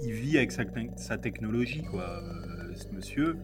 il 0.03 0.13
vit 0.13 0.37
avec 0.39 0.53
sa, 0.53 0.65
sa 0.97 1.19
technologie, 1.19 1.83
quoi, 1.83 2.23
euh, 2.23 2.75
ce 2.75 2.89
monsieur. 2.95 3.37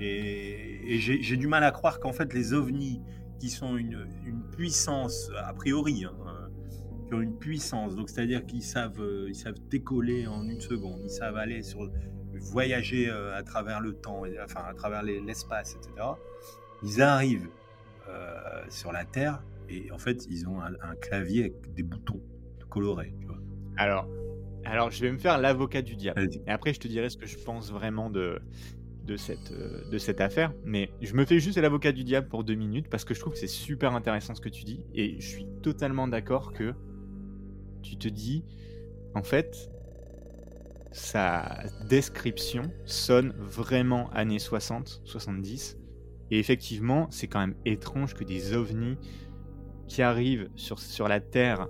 Et, 0.00 0.94
et 0.94 0.98
j'ai 0.98 1.36
du 1.36 1.46
mal 1.46 1.62
à 1.64 1.70
croire 1.70 2.00
qu'en 2.00 2.12
fait, 2.12 2.34
les 2.34 2.52
ovnis, 2.52 3.00
qui 3.44 3.50
sont 3.50 3.76
une, 3.76 4.06
une 4.24 4.42
puissance, 4.42 5.30
a 5.36 5.52
priori, 5.52 6.06
hein, 6.06 6.14
euh, 6.26 6.48
qui 7.06 7.12
ont 7.12 7.20
une 7.20 7.36
puissance, 7.36 7.94
donc 7.94 8.08
c'est-à-dire 8.08 8.46
qu'ils 8.46 8.62
savent, 8.62 8.98
euh, 9.02 9.26
ils 9.28 9.34
savent 9.34 9.58
décoller 9.68 10.26
en 10.26 10.48
une 10.48 10.62
seconde, 10.62 11.02
ils 11.04 11.10
savent 11.10 11.36
aller 11.36 11.62
sur, 11.62 11.90
voyager 12.52 13.10
euh, 13.10 13.36
à 13.36 13.42
travers 13.42 13.82
le 13.82 13.92
temps, 13.92 14.22
enfin 14.42 14.62
à 14.66 14.72
travers 14.72 15.02
les- 15.02 15.20
l'espace, 15.20 15.76
etc. 15.76 16.06
Ils 16.82 17.02
arrivent 17.02 17.50
euh, 18.08 18.64
sur 18.70 18.92
la 18.92 19.04
Terre 19.04 19.42
et 19.68 19.92
en 19.92 19.98
fait, 19.98 20.24
ils 20.30 20.48
ont 20.48 20.62
un, 20.62 20.72
un 20.80 20.96
clavier 20.96 21.40
avec 21.40 21.74
des 21.74 21.82
boutons 21.82 22.22
colorés. 22.70 23.14
Tu 23.20 23.26
vois. 23.26 23.36
Alors, 23.76 24.08
alors, 24.64 24.90
je 24.90 25.02
vais 25.02 25.12
me 25.12 25.18
faire 25.18 25.36
l'avocat 25.36 25.82
du 25.82 25.96
diable. 25.96 26.30
Et 26.46 26.50
après, 26.50 26.72
je 26.72 26.80
te 26.80 26.88
dirai 26.88 27.10
ce 27.10 27.18
que 27.18 27.26
je 27.26 27.36
pense 27.36 27.70
vraiment 27.70 28.08
de, 28.08 28.40
de, 29.04 29.16
cette, 29.16 29.52
euh, 29.52 29.88
de 29.90 29.98
cette 29.98 30.20
affaire. 30.20 30.52
Mais 30.64 30.90
je 31.00 31.14
me 31.14 31.24
fais 31.24 31.38
juste 31.38 31.58
l'avocat 31.58 31.92
du 31.92 32.04
diable 32.04 32.28
pour 32.28 32.44
deux 32.44 32.54
minutes 32.54 32.88
parce 32.88 33.04
que 33.04 33.14
je 33.14 33.20
trouve 33.20 33.32
que 33.32 33.38
c'est 33.38 33.46
super 33.46 33.94
intéressant 33.94 34.34
ce 34.34 34.40
que 34.40 34.48
tu 34.48 34.64
dis. 34.64 34.84
Et 34.94 35.20
je 35.20 35.26
suis 35.26 35.46
totalement 35.62 36.08
d'accord 36.08 36.52
que 36.52 36.74
tu 37.82 37.96
te 37.96 38.08
dis, 38.08 38.44
en 39.14 39.22
fait, 39.22 39.70
sa 40.92 41.64
description 41.88 42.70
sonne 42.84 43.34
vraiment 43.36 44.10
années 44.10 44.38
60, 44.38 45.02
70. 45.04 45.76
Et 46.30 46.38
effectivement, 46.38 47.08
c'est 47.10 47.26
quand 47.26 47.40
même 47.40 47.56
étrange 47.64 48.14
que 48.14 48.24
des 48.24 48.54
ovnis 48.54 48.96
qui 49.86 50.02
arrivent 50.02 50.48
sur, 50.56 50.78
sur 50.78 51.08
la 51.08 51.20
Terre, 51.20 51.68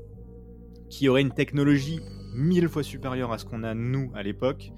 qui 0.88 1.08
auraient 1.08 1.22
une 1.22 1.32
technologie 1.32 2.00
mille 2.34 2.68
fois 2.68 2.82
supérieure 2.82 3.32
à 3.32 3.38
ce 3.38 3.44
qu'on 3.44 3.62
a 3.62 3.74
nous 3.74 4.10
à 4.14 4.22
l'époque, 4.22 4.72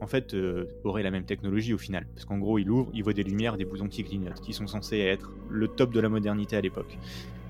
en 0.00 0.06
fait, 0.06 0.34
euh, 0.34 0.66
auraient 0.84 1.02
la 1.02 1.10
même 1.10 1.24
technologie 1.24 1.74
au 1.74 1.78
final. 1.78 2.06
Parce 2.14 2.24
qu'en 2.24 2.38
gros, 2.38 2.58
il 2.58 2.70
ouvre, 2.70 2.90
il 2.94 3.02
voit 3.02 3.12
des 3.12 3.22
lumières, 3.22 3.56
des 3.56 3.64
boutons 3.64 3.88
qui 3.88 4.02
clignotent, 4.02 4.40
qui 4.40 4.52
sont 4.52 4.66
censés 4.66 4.98
être 4.98 5.32
le 5.50 5.68
top 5.68 5.92
de 5.92 6.00
la 6.00 6.08
modernité 6.08 6.56
à 6.56 6.60
l'époque. 6.60 6.98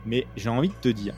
Mais 0.05 0.27
j'ai 0.37 0.49
envie 0.49 0.69
de 0.69 0.75
te 0.81 0.89
dire, 0.89 1.15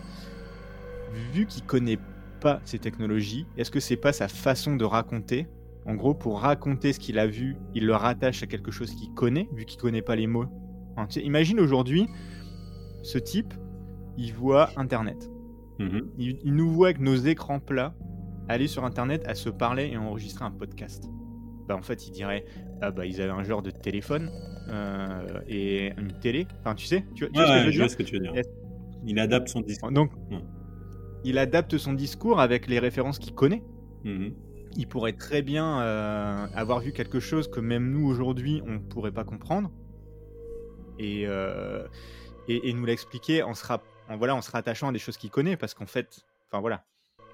vu 1.32 1.46
qu'il 1.46 1.64
connaît 1.64 1.98
pas 2.40 2.60
ces 2.64 2.78
technologies, 2.78 3.46
est-ce 3.56 3.70
que 3.70 3.80
c'est 3.80 3.96
pas 3.96 4.12
sa 4.12 4.28
façon 4.28 4.76
de 4.76 4.84
raconter? 4.84 5.46
En 5.86 5.94
gros, 5.94 6.14
pour 6.14 6.40
raconter 6.40 6.92
ce 6.92 7.00
qu'il 7.00 7.18
a 7.18 7.26
vu, 7.26 7.56
il 7.74 7.86
le 7.86 7.94
rattache 7.94 8.42
à 8.42 8.46
quelque 8.46 8.70
chose 8.70 8.92
qu'il 8.94 9.12
connaît, 9.14 9.48
vu 9.52 9.64
qu'il 9.64 9.80
connaît 9.80 10.02
pas 10.02 10.16
les 10.16 10.26
mots. 10.26 10.46
Tu 11.08 11.14
sais, 11.14 11.22
imagine 11.22 11.58
aujourd'hui, 11.58 12.06
ce 13.02 13.18
type, 13.18 13.54
il 14.18 14.32
voit 14.34 14.70
Internet. 14.76 15.30
Mhm. 15.78 16.10
Il, 16.18 16.38
il 16.44 16.54
nous 16.54 16.70
voit 16.70 16.88
avec 16.88 17.00
nos 17.00 17.16
écrans 17.16 17.58
plats 17.58 17.94
aller 18.48 18.66
sur 18.66 18.84
Internet 18.84 19.22
à 19.26 19.34
se 19.34 19.48
parler 19.48 19.90
et 19.92 19.96
enregistrer 19.96 20.44
un 20.44 20.50
podcast. 20.50 21.08
Bah, 21.72 21.78
en 21.78 21.82
fait, 21.82 22.06
il 22.06 22.10
dirait 22.10 22.44
ah 22.82 22.90
bah 22.90 23.06
ils 23.06 23.20
avaient 23.22 23.32
un 23.32 23.44
genre 23.44 23.62
de 23.62 23.70
téléphone 23.70 24.30
euh, 24.68 25.40
et 25.48 25.92
une 25.98 26.12
télé. 26.20 26.46
Enfin, 26.60 26.74
tu 26.74 26.84
sais, 26.86 27.04
tu, 27.14 27.26
vois- 27.26 27.46
ce 27.46 27.64
que 27.66 27.70
je 27.70 27.78
vois 27.78 27.88
ce 27.88 27.96
tu 28.02 28.14
veux 28.14 28.20
dire. 28.20 28.32
Il 29.06 29.18
adapte 29.18 29.48
son 29.48 29.60
discours. 29.62 29.90
Donc, 29.90 30.12
Ouais. 30.30 30.38
il 31.24 31.38
adapte 31.38 31.78
son 31.78 31.92
discours 31.94 32.40
avec 32.40 32.66
les 32.66 32.78
références 32.78 33.18
qu'il 33.18 33.34
connaît. 33.34 33.62
Mhm. 34.04 34.34
Il 34.76 34.86
pourrait 34.86 35.12
très 35.14 35.42
bien 35.42 35.80
euh, 35.80 36.46
avoir 36.54 36.80
vu 36.80 36.92
quelque 36.92 37.20
chose 37.20 37.48
que 37.48 37.60
même 37.60 37.90
nous 37.90 38.06
aujourd'hui 38.06 38.62
on 38.66 38.78
pourrait 38.80 39.12
pas 39.12 39.24
comprendre 39.24 39.70
et, 40.98 41.24
euh, 41.26 41.86
et, 42.48 42.68
et 42.68 42.72
nous 42.72 42.84
l'expliquer 42.84 43.42
en 43.42 43.54
se, 43.54 43.66
rap- 43.66 43.84
en, 44.08 44.16
voilà, 44.16 44.34
en 44.34 44.40
se 44.42 44.50
rattachant 44.50 44.88
à 44.88 44.92
des 44.92 44.98
choses 44.98 45.16
qu'il 45.16 45.30
connaît 45.30 45.56
parce 45.56 45.74
qu'en 45.74 45.86
fait, 45.86 46.24
enfin 46.50 46.60
voilà. 46.60 46.84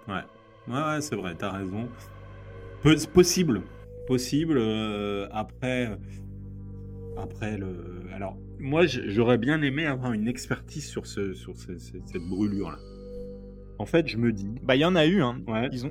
Ouais, 0.08 0.14
ouais, 0.68 0.74
ouais, 0.82 1.00
c'est 1.00 1.16
vrai, 1.16 1.34
t'as 1.36 1.50
raison. 1.50 1.88
Peu- 2.82 2.96
possible, 3.12 3.62
possible. 4.08 4.56
euh, 4.58 5.28
après, 5.30 5.88
après 7.16 7.56
le. 7.58 8.02
Alors, 8.14 8.36
moi, 8.58 8.86
j'aurais 8.86 9.38
bien 9.38 9.62
aimé 9.62 9.86
avoir 9.86 10.12
une 10.12 10.26
expertise 10.26 10.86
sur 10.86 11.06
ce, 11.06 11.32
sur 11.34 11.56
ce- 11.56 11.78
ce- 11.78 11.98
cette 12.04 12.22
brûlure 12.22 12.70
là. 12.72 12.78
En 13.78 13.86
fait, 13.86 14.08
je 14.08 14.16
me 14.16 14.32
dis. 14.32 14.48
Bah 14.62 14.74
il 14.74 14.80
y 14.80 14.84
en 14.84 14.96
a 14.96 15.06
eu, 15.06 15.22
hein. 15.22 15.40
Ouais. 15.46 15.68
Ils 15.72 15.86
ont... 15.86 15.90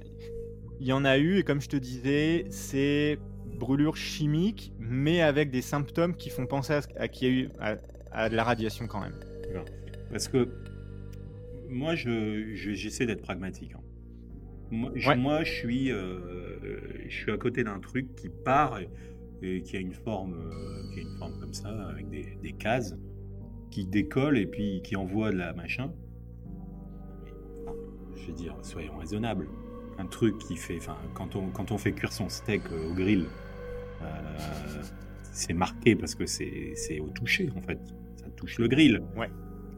Il 0.80 0.88
y 0.88 0.94
en 0.94 1.06
a 1.06 1.18
eu, 1.18 1.38
et 1.40 1.44
comme 1.44 1.62
je 1.62 1.70
te 1.70 1.78
disais, 1.78 2.46
c'est 2.50 3.18
brûlure 3.58 3.96
chimique, 3.96 4.74
mais 4.80 5.22
avec 5.22 5.50
des 5.50 5.62
symptômes 5.64 6.14
qui 6.16 6.30
font 6.30 6.46
penser 6.46 6.74
à, 6.74 6.82
à 6.98 7.08
qu'il 7.08 7.28
y 7.28 7.32
a 7.32 7.34
eu 7.34 7.50
à, 7.60 7.78
à 8.12 8.30
de 8.30 8.36
la 8.36 8.44
radiation 8.44 8.86
quand 8.88 9.00
même. 9.02 9.16
Parce 10.12 10.28
que 10.28 10.48
moi, 11.70 11.96
je, 11.96 12.54
je- 12.54 12.74
j'essaie 12.74 13.06
d'être 13.06 13.22
pragmatique. 13.24 13.72
hein. 13.76 13.82
Moi, 14.72 14.92
je, 14.96 15.08
Ouais. 15.10 15.16
moi, 15.16 15.44
je 15.44 15.52
suis, 15.54 15.92
euh, 15.92 16.58
je 17.08 17.16
suis 17.16 17.32
à 17.32 17.38
côté 17.38 17.64
d'un 17.64 17.80
truc 17.80 18.16
qui 18.16 18.30
part 18.30 18.80
et, 18.80 18.90
et 19.42 19.62
qui 19.62 19.78
a 19.78 19.80
une 19.80 19.94
forme, 19.94 20.34
euh, 20.34 20.92
qui 20.94 21.00
a 21.00 21.04
une 21.04 21.18
forme 21.18 21.40
comme 21.40 21.54
ça, 21.54 21.70
avec 21.90 22.10
des, 22.10 22.38
des 22.42 22.52
cases, 22.54 22.96
qui 23.72 23.86
décolle 23.86 24.38
et 24.38 24.46
puis 24.48 24.82
qui 24.84 24.96
envoie 24.96 25.32
de 25.32 25.38
la 25.38 25.54
machin. 25.54 25.92
Je 28.16 28.28
veux 28.28 28.34
dire, 28.34 28.56
soyons 28.62 28.98
raisonnables. 28.98 29.48
Un 30.00 30.06
truc 30.06 30.38
qui 30.40 30.56
fait, 30.56 30.78
enfin, 30.78 30.98
quand 31.14 31.36
on, 31.36 31.48
quand 31.50 31.72
on 31.72 31.78
fait 31.78 31.92
cuire 31.92 32.12
son 32.12 32.30
steak 32.30 32.62
euh, 32.72 32.92
au 32.92 32.94
grill, 32.94 33.26
euh, 34.02 34.84
c'est 35.32 35.54
marqué 35.54 35.96
parce 35.96 36.14
que 36.14 36.26
c'est, 36.26 36.74
c'est 36.76 37.00
au 37.00 37.08
toucher 37.10 37.50
en 37.56 37.62
fait. 37.62 37.80
Ça 38.18 38.28
touche 38.36 38.60
le 38.60 38.68
grill. 38.68 39.02
Ouais. 39.16 39.30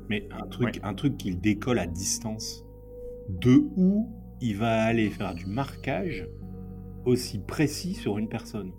Mais 0.10 0.28
un 0.32 0.46
truc, 0.48 0.66
Ouais. 0.76 0.80
un 0.84 0.94
truc 0.94 1.18
qu'il 1.18 1.40
décolle 1.40 1.80
à 1.80 1.86
distance, 1.88 2.66
de 3.30 3.62
où 3.78 4.10
il 4.42 4.56
va 4.58 4.84
aller 4.84 5.10
faire 5.10 5.34
du 5.36 5.46
marquage 5.46 6.28
aussi 7.06 7.40
précis 7.40 7.94
sur 7.94 8.18
une 8.18 8.30
personne 8.30 8.72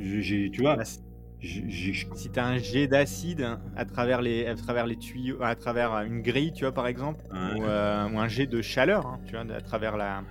je- 0.00 0.20
j'ai, 0.20 0.50
tu 0.50 0.60
vois, 0.60 0.76
Bah, 0.76 0.84
si 0.84 2.30
t'as 2.30 2.44
un 2.44 2.58
jet 2.58 2.86
d'acide 2.86 3.40
hein, 3.40 3.60
à 3.74 3.84
travers 3.84 4.20
les 4.22 4.46
à 4.46 4.54
travers 4.54 4.86
les 4.86 4.96
tuyaux, 4.96 5.42
à 5.42 5.56
travers 5.56 5.92
une 6.02 6.20
grille, 6.20 6.52
tu 6.52 6.64
vois 6.64 6.72
par 6.72 6.86
exemple, 6.86 7.24
Ouais. 7.32 7.58
ou, 7.58 7.64
euh, 7.64 8.08
ou 8.10 8.18
un 8.20 8.28
jet 8.28 8.46
de 8.46 8.60
chaleur, 8.62 9.06
hein, 9.06 9.18
tu 9.26 9.32
vois, 9.32 9.40
à 9.52 9.60
travers 9.60 9.96
la 9.96 10.18
euh, 10.18 10.22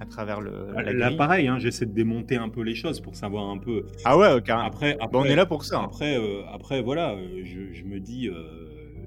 à 0.00 0.06
travers 0.06 0.40
le 0.40 0.72
la 0.72 0.92
là, 0.92 1.06
grille. 1.08 1.16
pareil, 1.18 1.48
hein, 1.48 1.58
j'essaie 1.58 1.84
de 1.86 1.92
démonter 1.92 2.36
un 2.36 2.48
peu 2.48 2.62
les 2.62 2.74
choses 2.74 3.00
pour 3.00 3.14
savoir 3.16 3.50
un 3.50 3.58
peu. 3.58 3.84
Ah 4.04 4.16
ouais, 4.16 4.32
ok. 4.32 4.44
carrément. 4.44 4.68
Après, 4.68 4.96
Bah, 4.98 5.08
on 5.12 5.24
est 5.24 5.36
là 5.36 5.44
pour 5.44 5.64
ça. 5.64 5.80
hein. 5.80 5.84
Après, 5.84 6.16
euh, 6.18 6.44
après 6.46 6.80
voilà, 6.80 7.12
euh, 7.14 7.42
je, 7.44 7.72
je 7.72 7.84
me 7.84 7.98
dis, 8.00 8.28
euh, 8.28 8.34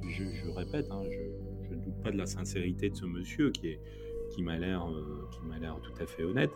je, 0.10 0.26
je 0.26 0.50
répète, 0.52 0.86
je 1.70 1.74
ne 1.76 1.82
doute 1.82 2.04
pas 2.04 2.12
de 2.12 2.18
la 2.18 2.26
sincérité 2.28 2.90
de 2.90 2.96
ce 2.96 3.06
monsieur 3.06 3.50
qui, 3.52 3.70
est, 3.70 3.80
qui 4.38 4.44
m'a 4.44 4.58
l'air 4.58 4.88
euh, 4.88 5.28
qui 5.32 5.42
m'a 5.48 5.58
l'air 5.58 5.80
tout 5.82 6.00
à 6.00 6.06
fait 6.06 6.24
honnête. 6.24 6.52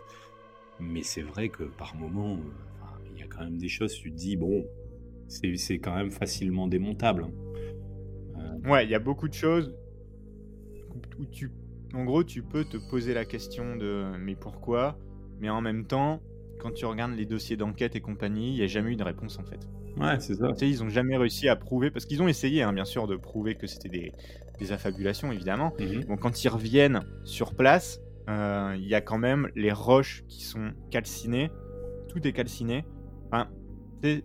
Mais 0.78 1.02
c'est 1.02 1.22
vrai 1.22 1.48
que 1.48 1.64
par 1.64 1.96
moment, 1.96 2.34
euh, 2.34 3.10
il 3.12 3.20
y 3.20 3.24
a 3.24 3.26
quand 3.26 3.42
même 3.42 3.58
des 3.58 3.68
choses, 3.68 3.92
tu 3.94 4.10
te 4.12 4.16
dis, 4.16 4.36
bon, 4.36 4.64
c'est 5.26 5.78
quand 5.78 5.94
même 5.96 6.10
facilement 6.12 6.68
démontable. 6.68 7.26
hein. 8.36 8.70
Ouais, 8.70 8.84
il 8.84 8.90
y 8.90 8.94
a 8.94 9.00
beaucoup 9.00 9.28
de 9.28 9.34
choses 9.34 9.74
où 11.18 11.26
tu, 11.26 11.50
en 11.94 12.04
gros, 12.04 12.22
tu 12.22 12.42
peux 12.42 12.64
te 12.64 12.76
poser 12.76 13.14
la 13.14 13.24
question 13.24 13.74
de 13.76 14.04
mais 14.18 14.36
pourquoi, 14.36 14.96
mais 15.40 15.50
en 15.50 15.60
même 15.60 15.84
temps, 15.84 16.20
quand 16.60 16.70
tu 16.70 16.86
regardes 16.86 17.14
les 17.16 17.26
dossiers 17.26 17.56
d'enquête 17.56 17.96
et 17.96 18.00
compagnie, 18.00 18.50
il 18.50 18.54
n'y 18.54 18.62
a 18.62 18.68
jamais 18.68 18.92
eu 18.92 18.96
de 18.96 19.02
réponse 19.02 19.38
en 19.40 19.44
fait. 19.44 19.68
Ouais, 19.96 20.20
c'est 20.20 20.34
ça. 20.34 20.48
Tu 20.52 20.58
sais, 20.60 20.68
ils 20.68 20.82
ont 20.82 20.88
jamais 20.88 21.16
réussi 21.16 21.48
à 21.48 21.56
prouver, 21.56 21.90
parce 21.90 22.06
qu'ils 22.06 22.22
ont 22.22 22.28
essayé, 22.28 22.62
hein, 22.62 22.72
bien 22.72 22.84
sûr, 22.84 23.06
de 23.06 23.16
prouver 23.16 23.56
que 23.56 23.66
c'était 23.66 23.88
des, 23.88 24.12
des 24.62 24.72
affabulations, 24.72 25.30
évidemment. 25.32 25.72
Mhm. 25.78 26.04
Bon, 26.06 26.16
quand 26.16 26.42
ils 26.44 26.48
reviennent 26.48 27.00
sur 27.24 27.54
place, 27.54 28.00
euh, 28.30 28.74
il 28.78 28.86
y 28.86 28.94
a 28.94 29.00
quand 29.00 29.18
même 29.18 29.48
les 29.56 29.72
roches 29.72 30.24
qui 30.28 30.44
sont 30.44 30.70
calcinées. 30.90 31.50
Tout 32.08 32.26
est 32.26 32.32
calciné. 32.32 32.84
Enfin, 33.30 33.48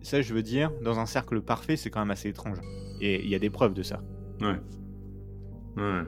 ça, 0.02 0.20
je 0.22 0.34
veux 0.34 0.42
dire, 0.42 0.70
dans 0.82 0.98
un 0.98 1.06
cercle 1.06 1.40
parfait, 1.40 1.76
c'est 1.76 1.90
quand 1.90 2.00
même 2.00 2.10
assez 2.10 2.28
étrange. 2.28 2.58
Et 3.00 3.22
il 3.24 3.28
y 3.30 3.34
a 3.34 3.38
des 3.38 3.50
preuves 3.50 3.74
de 3.74 3.82
ça. 3.82 4.02
Ouais. 4.40 4.56
Ouais. 5.76 6.02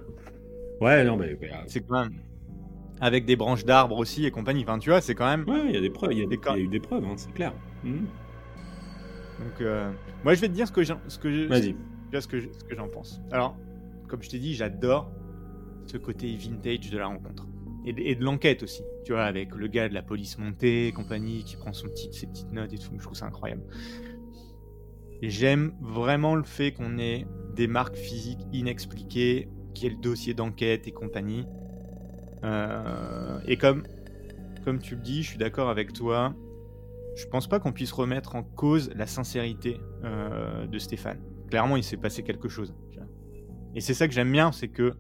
Ouais, 0.81 1.05
non, 1.05 1.17
mais. 1.17 1.39
C'est 1.67 1.81
quand 1.81 2.01
même. 2.03 2.21
Avec 3.03 3.25
des 3.25 3.37
branches 3.37 3.65
d'arbres 3.65 3.97
aussi 3.97 4.27
et 4.27 4.31
compagnie. 4.31 4.63
Enfin, 4.63 4.79
tu 4.79 4.91
vois, 4.91 5.01
c'est 5.01 5.15
quand 5.15 5.27
même. 5.27 5.49
Ouais, 5.49 5.63
il 5.69 5.75
y 5.75 5.77
a 5.77 5.81
des 5.81 5.89
preuves, 5.91 6.13
il 6.13 6.19
y 6.19 6.23
a, 6.23 6.27
des- 6.27 6.37
D'accord. 6.37 6.57
il 6.57 6.61
y 6.61 6.63
a 6.63 6.65
eu 6.67 6.69
des 6.69 6.81
preuves, 6.81 7.05
hein, 7.05 7.15
c'est 7.17 7.33
clair. 7.33 7.55
Mhm. 7.83 8.07
Donc, 9.39 9.61
euh, 9.63 9.91
moi, 10.23 10.35
je 10.35 10.41
vais 10.41 10.49
te 10.49 10.53
dire 10.53 10.67
ce 10.69 10.73
que 10.73 10.83
j'en- 10.83 11.01
ce 11.09 11.19
que 11.19 11.31
je- 11.33 11.49
Vas-y. 11.49 11.75
Déjà, 12.11 12.21
ce 12.21 12.29
que 12.29 12.39
je- 12.41 12.49
ce 12.53 12.63
que 12.65 12.75
j'en 12.77 12.89
pense. 12.89 13.23
Alors, 13.33 13.57
comme 14.11 14.23
je 14.23 14.29
t'ai 14.29 14.39
dit, 14.39 14.55
j'adore 14.55 15.11
ce 15.87 15.97
côté 15.97 16.35
vintage 16.37 16.91
de 16.91 16.99
la 16.99 17.07
rencontre. 17.07 17.47
Et 17.87 18.15
de, 18.15 18.23
l'enquête 18.23 18.63
aussi. 18.63 18.83
Tu 19.07 19.13
vois, 19.13 19.25
avec 19.25 19.55
le 19.55 19.67
gars 19.67 19.89
de 19.89 19.95
la 19.95 20.03
police 20.03 20.37
montée 20.37 20.89
et 20.89 20.93
compagnie 20.93 21.45
qui 21.45 21.57
prend 21.57 21.73
son 21.73 21.89
petit, 21.89 22.13
ses 22.13 22.27
petites 22.27 22.53
notes 22.53 22.73
et 22.75 22.79
tout. 22.79 22.91
Je 22.99 23.03
trouve 23.03 23.17
ça 23.17 23.27
incroyable. 23.27 23.63
J'aime 25.23 25.73
vraiment 25.81 26.35
le 26.35 26.43
fait 26.43 26.73
qu'on 26.73 26.99
ait 26.99 27.27
des 27.55 27.67
marques 27.67 27.97
physiques 27.97 28.41
inexpliquées, 28.53 29.49
qu'il 29.75 29.85
y 29.85 29.87
ait 29.87 29.95
le 29.95 30.01
dossier 30.01 30.35
d'enquête 30.35 30.87
et 30.89 30.93
compagnie. 30.93 31.47
Euh, 32.45 33.39
et 33.47 33.57
comme, 33.57 33.85
comme 34.65 34.79
tu 34.79 34.97
le 34.97 35.01
dis, 35.01 35.23
je 35.23 35.29
suis 35.29 35.39
d'accord 35.39 35.71
avec 35.71 35.93
toi. 35.93 36.35
Je 37.17 37.27
pense 37.27 37.49
pas 37.49 37.61
qu'on 37.61 37.73
puisse 37.73 37.93
remettre 37.93 38.37
en 38.37 38.43
cause 38.43 38.91
la 38.95 39.07
sincérité 39.07 39.81
euh, 40.05 40.67
de 40.67 40.79
Stéphane. 40.79 41.21
Clairement, 41.49 41.77
il 41.77 41.85
s'est 41.85 41.97
passé 41.97 42.23
quelque 42.23 42.49
chose. 42.49 42.75
Et 43.75 43.81
c'est 43.81 43.95
ça 43.95 44.09
que 44.09 44.15
j'aime 44.15 44.33
bien, 44.33 44.53
c'est 44.53 44.69
que 44.69 44.93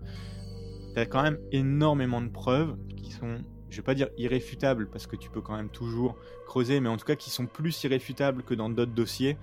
tu 0.94 1.00
as 1.00 1.06
quand 1.06 1.22
même 1.22 1.38
énormément 1.52 2.20
de 2.20 2.28
preuves 2.28 2.76
qui 2.96 3.10
sont, 3.12 3.38
je 3.68 3.76
vais 3.76 3.82
pas 3.82 3.94
dire 3.94 4.08
irréfutables, 4.16 4.88
parce 4.90 5.06
que 5.06 5.16
tu 5.16 5.30
peux 5.30 5.40
quand 5.40 5.56
même 5.56 5.70
toujours 5.70 6.16
creuser, 6.46 6.80
mais 6.80 6.88
en 6.88 6.96
tout 6.96 7.04
cas 7.06 7.16
qui 7.16 7.30
sont 7.30 7.46
plus 7.46 7.82
irréfutables 7.84 8.42
que 8.42 8.54
dans 8.54 8.70
d'autres 8.70 8.94
dossiers, 8.94 9.36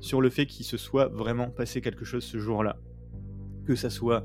sur 0.00 0.20
le 0.20 0.30
fait 0.30 0.46
qu'il 0.46 0.64
se 0.64 0.76
soit 0.78 1.08
vraiment 1.08 1.50
passé 1.50 1.80
quelque 1.82 2.04
chose 2.04 2.24
ce 2.24 2.38
jour-là. 2.38 2.76
Que 3.66 3.74
ça 3.74 3.90
soit 3.90 4.24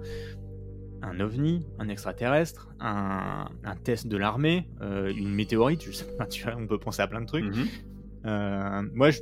un 1.02 1.20
ovni, 1.20 1.68
un 1.78 1.90
extraterrestre, 1.90 2.70
un, 2.80 3.48
un 3.64 3.76
test 3.76 4.08
de 4.08 4.18
l'armée, 4.18 4.70
euh, 4.82 5.12
une 5.14 5.34
météorite, 5.34 5.84
je 5.84 5.92
sais 5.92 6.06
pas, 6.18 6.26
tu 6.28 6.44
vois, 6.44 6.56
on 6.58 6.66
peut 6.66 6.80
penser 6.80 7.02
à 7.02 7.08
plein 7.08 7.22
de 7.22 7.26
trucs. 7.28 7.44
Mhm. 7.46 7.68
Euh, 8.26 8.82
moi, 8.94 9.12
je- 9.12 9.20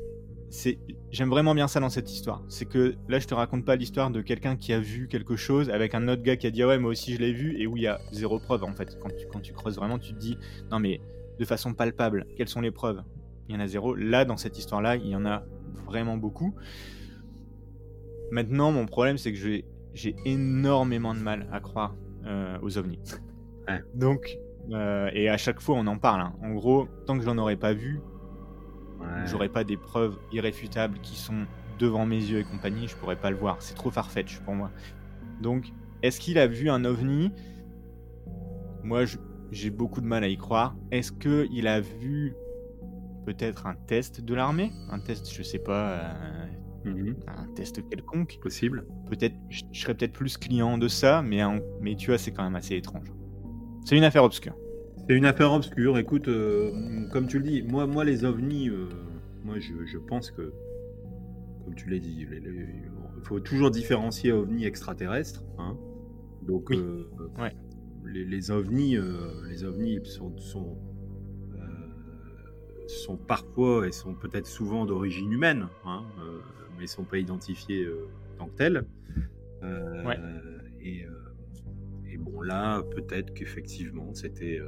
c'est, 0.54 0.78
j'aime 1.10 1.30
vraiment 1.30 1.56
bien 1.56 1.68
ça 1.68 1.80
dans 1.80 1.90
cette 1.90 2.12
histoire. 2.12 2.44
C'est 2.48 2.66
que 2.66 2.94
là, 3.10 3.18
je 3.18 3.26
te 3.26 3.34
raconte 3.34 3.66
pas 3.66 3.76
l'histoire 3.76 4.12
de 4.12 4.22
quelqu'un 4.22 4.56
qui 4.56 4.72
a 4.72 4.80
vu 4.80 5.08
quelque 5.08 5.36
chose 5.36 5.72
avec 5.72 5.96
un 5.96 6.08
autre 6.08 6.22
gars 6.22 6.36
qui 6.38 6.46
a 6.46 6.52
dit 6.52 6.62
ah 6.62 6.68
ouais, 6.68 6.78
moi 6.78 6.92
aussi 6.92 7.16
je 7.16 7.20
l'ai 7.20 7.34
vu, 7.34 7.60
et 7.60 7.66
où 7.66 7.76
il 7.76 7.82
y 7.82 7.88
a 7.88 8.00
zéro 8.12 8.38
preuve 8.38 8.64
en 8.64 8.72
fait. 8.76 8.96
Quand 9.02 9.10
tu, 9.10 9.26
quand 9.32 9.40
tu 9.40 9.52
creuses 9.52 9.78
vraiment, 9.78 9.98
tu 9.98 10.14
te 10.14 10.20
dis 10.20 10.38
non 10.70 10.78
mais 10.80 11.02
de 11.40 11.46
façon 11.46 11.74
palpable, 11.74 12.28
quelles 12.38 12.50
sont 12.50 12.62
les 12.62 12.70
preuves? 12.70 13.02
Il 13.50 13.56
y 13.56 13.58
en 13.58 13.62
a 13.62 13.68
zéro. 13.68 13.96
Là, 13.96 14.26
dans 14.26 14.38
cette 14.38 14.60
histoire-là, 14.60 14.96
il 14.96 15.08
y 15.08 15.16
en 15.16 15.26
a 15.26 15.44
vraiment 15.88 16.18
beaucoup. 16.18 16.54
Maintenant, 18.30 18.72
mon 18.72 18.86
problème, 18.86 19.18
c'est 19.18 19.32
que 19.34 19.40
j'ai, 19.40 19.66
j'ai 19.96 20.16
énormément 20.24 21.16
de 21.16 21.20
mal 21.20 21.48
à 21.52 21.62
croire 21.62 21.96
euh, 22.28 22.60
aux 22.62 22.78
ovnis. 22.78 23.00
Ouais. 23.68 23.82
Donc, 23.96 24.38
euh, 24.72 25.10
et 25.14 25.30
à 25.30 25.38
chaque 25.38 25.62
fois, 25.62 25.76
on 25.78 25.88
en 25.88 25.98
parle. 25.98 26.22
hein. 26.22 26.34
En 26.44 26.52
gros, 26.54 26.88
tant 27.08 27.18
que 27.18 27.24
j'en 27.24 27.40
aurais 27.40 27.58
pas 27.58 27.74
vu, 27.74 28.02
Ouais. 29.04 29.28
j'aurais 29.28 29.50
pas 29.50 29.64
des 29.64 29.78
preuves 29.78 30.18
irréfutables 30.32 31.00
qui 31.00 31.16
sont 31.16 31.46
devant 31.80 32.06
mes 32.06 32.18
yeux 32.18 32.40
et 32.40 32.44
compagnie, 32.44 32.88
je 32.88 32.96
pourrais 32.96 33.16
pas 33.16 33.30
le 33.32 33.38
voir. 33.38 33.58
C'est 33.62 33.74
trop 33.76 33.90
farfetch 33.92 34.40
pour 34.40 34.54
moi. 34.56 34.72
Donc, 35.42 35.72
est-ce 36.02 36.20
qu'il 36.20 36.38
a 36.38 36.48
vu 36.48 36.70
un 36.70 36.86
ovni? 36.86 37.32
Moi, 38.84 39.04
j'ai 39.52 39.70
beaucoup 39.70 40.02
de 40.02 40.06
mal 40.06 40.24
à 40.24 40.28
y 40.28 40.38
croire. 40.38 40.76
Est-ce 40.92 41.12
que 41.12 41.48
il 41.52 41.68
a 41.68 41.80
vu 41.82 42.36
peut-être 43.26 43.66
un 43.68 43.76
test 43.76 44.22
de 44.22 44.34
l'armée? 44.34 44.72
Un 44.90 45.00
test, 45.00 45.34
je 45.34 45.44
sais 45.44 45.60
pas, 45.60 45.90
euh, 45.92 46.46
Mhm. 46.86 47.16
un 47.28 47.48
test 47.56 47.88
quelconque? 47.90 48.38
Possible. 48.42 48.86
Peut-être, 49.10 49.36
je 49.50 49.64
je 49.72 49.82
serais 49.82 49.94
peut-être 49.96 50.14
plus 50.14 50.38
client 50.38 50.78
de 50.78 50.88
ça, 50.90 51.22
mais, 51.22 51.40
un- 51.42 51.62
mais 51.82 51.96
tu 51.96 52.08
vois, 52.12 52.18
c'est 52.18 52.32
quand 52.32 52.44
même 52.44 52.56
assez 52.56 52.76
étrange. 52.76 53.08
C'est 53.86 53.98
une 53.98 54.04
affaire 54.04 54.24
obscure. 54.24 54.56
C'est 55.08 55.16
une 55.16 55.26
affaire 55.26 55.52
obscure. 55.52 55.98
Écoute, 55.98 56.28
euh, 56.28 57.08
comme 57.12 57.28
tu 57.28 57.38
le 57.40 57.44
dis, 57.44 57.62
moi, 57.64 57.88
moi 57.88 58.06
les 58.06 58.24
ovnis, 58.24 58.70
euh, 58.70 58.88
moi, 59.44 59.60
je, 59.60 59.86
je 59.86 59.98
pense 59.98 60.32
que, 60.32 60.54
comme 61.66 61.76
tu 61.76 61.90
l'as 61.90 62.00
dit, 62.00 62.26
il 62.26 63.24
faut 63.24 63.40
toujours 63.40 63.70
différencier 63.72 64.32
ovnis 64.32 64.66
extraterrestres. 64.66 65.44
hein. 65.58 65.78
Donc, 66.42 66.70
Oui. 66.70 66.78
euh, 66.78 67.04
Ouais. 67.40 67.52
les, 68.06 68.24
les 68.26 68.52
ovnis, 68.52 68.98
les 69.50 69.64
ovnis 69.66 70.00
sont, 70.06 70.38
sont, 70.38 70.78
sont 72.88 73.18
parfois 73.18 73.88
et 73.88 73.92
sont 73.92 74.14
peut-être 74.14 74.48
souvent 74.48 74.86
d'origine 74.86 75.32
humaine, 75.32 75.68
hein, 75.86 76.04
mais 76.78 76.88
sont 76.88 77.04
pas 77.06 77.18
identifiés 77.18 77.88
tant 78.38 78.48
que 78.48 78.56
tels. 78.56 78.86
Ouais. 79.62 80.18
Et, 80.82 81.06
et 82.12 82.18
bon, 82.18 82.42
là, 82.42 82.82
peut-être 82.84 83.34
qu'effectivement, 83.34 84.14
c'était 84.14 84.60
euh, 84.60 84.68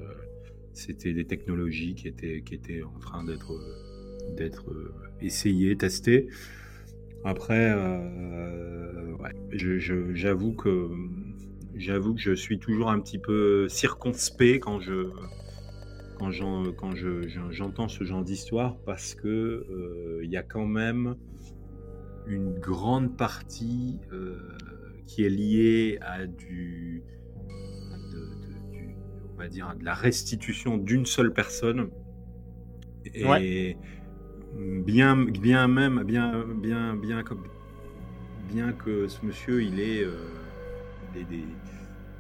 c'était 0.75 1.13
des 1.13 1.25
technologies 1.25 1.95
qui 1.95 2.07
étaient, 2.07 2.43
en 2.83 2.99
train 2.99 3.23
d'être 3.23 3.53
euh, 3.53 4.49
euh, 4.69 4.93
essayées, 5.21 5.75
testées. 5.77 6.27
Après, 7.23 7.71
euh, 7.71 9.15
je- 9.51 10.13
j'avoue 10.13 10.53
que 10.53 10.89
je 11.77 12.33
suis 12.33 12.59
toujours 12.59 12.89
un 12.91 12.99
petit 12.99 13.19
peu 13.19 13.67
circonspect 13.69 14.59
quand 14.63 14.79
je 14.79 15.09
quand 16.17 16.31
j'en- 16.31 16.71
quand 16.71 16.95
je- 16.95 17.27
je- 17.27 17.51
j'entends 17.51 17.89
ce 17.89 18.05
genre 18.05 18.23
d'histoire 18.23 18.77
parce 18.85 19.15
que 19.15 19.27
euh, 19.27 20.21
il 20.23 20.31
y 20.31 20.37
a 20.37 20.43
quand 20.43 20.65
même 20.65 21.15
une 22.25 22.53
grande 22.57 23.17
partie 23.17 23.99
euh, 24.13 24.37
qui 25.07 25.25
est 25.25 25.29
liée 25.29 25.97
à 26.01 26.25
du- 26.25 27.03
on 29.35 29.39
va 29.39 29.47
dire, 29.49 29.75
de 29.77 29.83
la 29.85 29.93
restitution 29.93 30.77
d'une 30.77 31.05
seule 31.05 31.33
personne. 31.33 31.89
Et 33.13 33.77
bien, 34.85 35.15
bien 35.25 35.67
même, 35.67 36.03
bien, 36.03 36.45
bien, 36.61 36.95
bien, 36.95 37.23
comme, 37.23 37.43
bien 38.49 38.71
que 38.73 39.07
ce 39.07 39.25
monsieur, 39.25 39.63
il 39.63 39.79
ait 39.79 40.03
euh, 40.03 40.13
des, 41.13 41.23
des- 41.25 41.47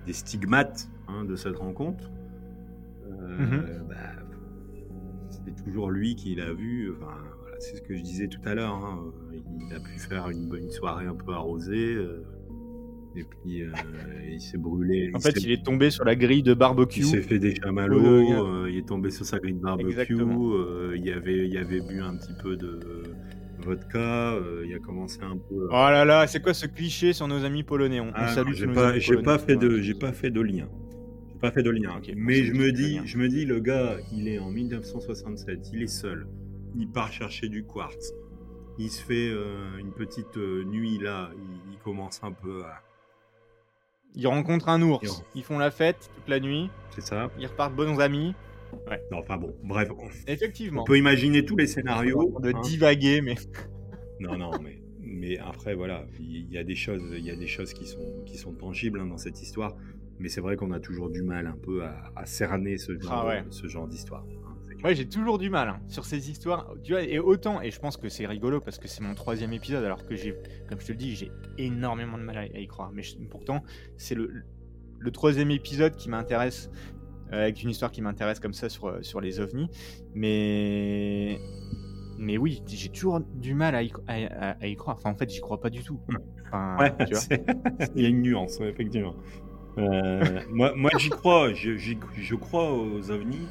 des 0.05 0.13
stigmates 0.13 0.89
hein, 1.07 1.25
de 1.25 1.35
cette 1.35 1.55
rencontre. 1.55 2.11
euh, 3.07 3.37
Mhm. 3.39 3.87
bah, 3.89 3.95
c'est 5.29 5.63
toujours 5.63 5.89
lui 5.91 6.15
qui 6.15 6.35
l'a 6.35 6.53
vu. 6.53 6.91
Enfin, 6.95 7.17
voilà, 7.41 7.59
c'est 7.59 7.75
ce 7.77 7.81
que 7.81 7.95
je 7.95 8.01
disais 8.01 8.27
tout 8.27 8.41
à 8.45 8.55
l'heure. 8.55 8.73
hein, 8.73 9.11
Il 9.33 9.73
a 9.75 9.79
pu 9.79 9.97
faire 9.99 10.29
une, 10.29 10.47
bonne 10.47 10.69
soirée 10.69 11.05
un 11.07 11.15
peu 11.15 11.31
arrosée. 11.33 11.95
euh, 11.95 12.23
et 13.17 13.23
puis, 13.23 13.63
euh, 13.63 13.67
il 14.29 14.41
s'est 14.41 14.57
brûlé. 14.57 15.09
En 15.13 15.19
il 15.19 15.21
fait, 15.21 15.41
il 15.41 15.51
est 15.51 15.63
tombé 15.63 15.89
sur 15.89 16.03
la 16.03 16.15
grille 16.15 16.43
de 16.43 16.53
barbecue. 16.53 16.99
il 17.01 17.05
s'est 17.05 17.21
fait 17.21 17.39
des 17.39 17.55
chamallows, 17.55 18.25
Oh, 18.27 18.45
euh, 18.45 18.69
il 18.69 18.77
est 18.77 18.87
tombé 18.87 19.09
sur 19.09 19.25
sa 19.25 19.39
grille 19.39 19.53
de 19.53 19.61
barbecue, 19.61 20.17
euh, 20.19 20.97
il, 20.97 21.09
avait, 21.11 21.47
il 21.47 21.57
avait 21.57 21.79
bu 21.79 22.01
un 22.01 22.17
petit 22.17 22.33
peu 22.41 22.57
de 22.57 22.79
vodka, 23.59 24.37
il 24.65 24.73
a 24.73 24.79
commencé 24.79 25.19
un 25.21 25.37
peu. 25.37 25.67
Oh 25.69 25.71
là 25.71 26.03
là, 26.03 26.27
c'est 26.27 26.41
quoi 26.41 26.53
ce 26.53 26.65
cliché 26.65 27.13
sur 27.13 27.27
nos 27.27 27.43
amis 27.45 27.63
polonais? 27.63 28.01
On, 28.01 28.11
Ah, 28.13 28.27
salue 28.27 28.53
j'ai 28.53 28.67
pas, 28.67 28.99
j'ai 28.99 29.17
fait 29.39 29.55
de, 29.55 29.79
j'ai 29.79 29.93
pas 29.95 30.11
fait 30.11 30.29
de 30.29 30.41
lien. 30.41 30.67
J'ai 31.31 31.39
pas 31.39 31.51
fait 31.51 31.63
de 31.63 31.69
lien. 31.71 32.01
Mais 32.17 32.43
je 32.43 32.53
me 32.53 32.71
dis, 32.71 32.99
je 33.05 33.17
me 33.17 33.29
dis, 33.29 33.45
le 33.45 33.59
gars, 33.59 33.97
il 34.11 34.27
est 34.27 34.39
en 34.39 34.49
1967, 34.51 35.69
il 35.73 35.83
est 35.83 35.87
seul, 35.87 36.27
il 36.77 36.89
part 36.89 37.13
chercher 37.13 37.47
du 37.47 37.63
quartz, 37.63 38.13
il 38.77 38.89
se 38.89 39.01
fait 39.01 39.31
une 39.79 39.93
petite 39.93 40.35
nuit 40.35 40.99
là, 41.01 41.29
il, 41.37 41.73
il 41.73 41.77
commence 41.79 42.19
un 42.23 42.33
peu 42.33 42.63
à, 42.63 42.81
Ils 44.15 44.27
rencontrent 44.27 44.69
un 44.69 44.81
ours, 44.81 45.23
Ils- 45.35 45.39
ils 45.39 45.43
font 45.43 45.57
la 45.59 45.71
fête 45.71 46.09
toute 46.15 46.27
la 46.29 46.39
nuit, 46.39 46.69
c'est 46.91 47.01
ça. 47.01 47.29
ils 47.39 47.47
repartent 47.47 47.75
bons 47.75 47.99
amis. 47.99 48.33
Non, 49.11 49.19
enfin 49.19 49.37
bon, 49.37 49.55
bref, 49.63 49.89
on, 49.97 50.07
Effectivement. 50.27 50.81
on 50.81 50.85
peut 50.85 50.97
imaginer 50.97 51.45
tous 51.45 51.55
les 51.55 51.67
scénarios. 51.67 52.37
de 52.41 52.49
hein. 52.53 52.61
divaguer, 52.61 53.21
mais 53.21 53.35
Non, 54.19 54.37
non, 54.37 54.51
mais, 54.61 54.81
mais 55.01 55.37
après, 55.39 55.75
voilà, 55.75 56.05
il 56.19 56.49
y 56.51 56.57
a 56.57 56.63
des 56.63 56.75
choses, 56.75 57.01
il 57.17 57.23
y 57.25 57.31
a 57.31 57.35
des 57.35 57.47
choses 57.47 57.73
qui 57.73 57.85
sont, 57.85 58.23
qui 58.25 58.37
sont 58.37 58.53
tangibles 58.53 58.99
hein, 58.99 59.05
dans 59.05 59.17
cette 59.17 59.41
histoire. 59.41 59.75
Mais 60.17 60.29
c'est 60.29 60.39
vrai 60.41 60.55
qu'on 60.55 60.71
a 60.71 60.79
toujours 60.79 61.09
du 61.09 61.21
mal 61.23 61.45
un 61.47 61.57
peu 61.61 61.83
à, 61.83 62.11
à 62.15 62.25
cerner 62.25 62.77
ce 62.77 62.97
genre, 62.97 63.11
Ah 63.13 63.27
ouais. 63.27 63.43
ce 63.49 63.67
genre 63.67 63.87
d'histoire. 63.87 64.25
Moi 64.85 64.93
j'ai 64.93 65.07
toujours 65.07 65.39
du 65.39 65.49
mal 65.49 65.67
hein, 65.67 65.79
sur 65.87 66.05
ces 66.05 66.29
histoires. 66.29 66.71
Tu 66.83 66.91
vois, 66.91 67.01
et 67.01 67.17
autant, 67.17 67.59
et 67.59 67.71
je 67.71 67.79
pense 67.79 67.97
que 67.97 68.07
c'est 68.07 68.27
rigolo 68.27 68.61
parce 68.61 68.77
que 68.77 68.87
c'est 68.87 69.01
mon 69.01 69.15
troisième 69.15 69.51
épisode, 69.51 69.83
alors 69.83 70.05
que 70.05 70.15
j'ai, 70.15 70.35
comme 70.69 70.79
je 70.79 70.85
te 70.85 70.91
le 70.91 70.97
dis, 70.99 71.15
j'ai 71.15 71.31
énormément 71.57 72.19
de 72.19 72.23
mal 72.23 72.37
à, 72.37 72.45
y 72.45 72.67
croire. 72.67 72.91
Mais 72.93 73.01
je- 73.01 73.17
pourtant, 73.17 73.63
c'est 73.97 74.13
le, 74.13 74.43
le 74.99 75.11
troisième 75.11 75.49
épisode 75.49 75.95
qui 75.95 76.07
m'intéresse, 76.07 76.69
euh, 77.33 77.41
avec 77.41 77.63
une 77.63 77.71
histoire 77.71 77.91
qui 77.91 78.03
m'intéresse 78.03 78.39
comme 78.39 78.53
ça 78.53 78.69
sur, 78.69 79.03
sur 79.03 79.21
les 79.21 79.39
ovnis. 79.39 79.71
Mais, 80.13 81.39
mais 82.19 82.37
oui, 82.37 82.61
j'ai 82.67 82.89
toujours 82.89 83.21
du 83.21 83.55
mal 83.55 83.73
à 83.73 83.81
y, 83.81 83.91
à, 84.07 84.67
y, 84.67 84.75
croire. 84.75 84.97
Enfin, 84.97 85.09
en 85.09 85.15
fait, 85.15 85.31
j'y 85.31 85.41
crois 85.41 85.59
pas 85.59 85.71
du 85.71 85.83
tout. 85.83 85.99
Enfin, 86.45 86.77
ouais, 86.77 86.93
tu 87.07 87.15
vois 87.15 87.23
Il 87.95 88.03
y 88.03 88.05
a 88.05 88.09
une 88.09 88.21
nuance, 88.21 88.61
effectivement. 88.61 89.15
Euh, 89.79 90.41
moi, 90.51 90.73
moi 90.75 90.91
j'y 90.99 91.09
crois. 91.09 91.53
Je, 91.53 91.75
je, 91.75 92.35
crois 92.35 92.71
aux 92.71 93.09
ovnis. 93.09 93.47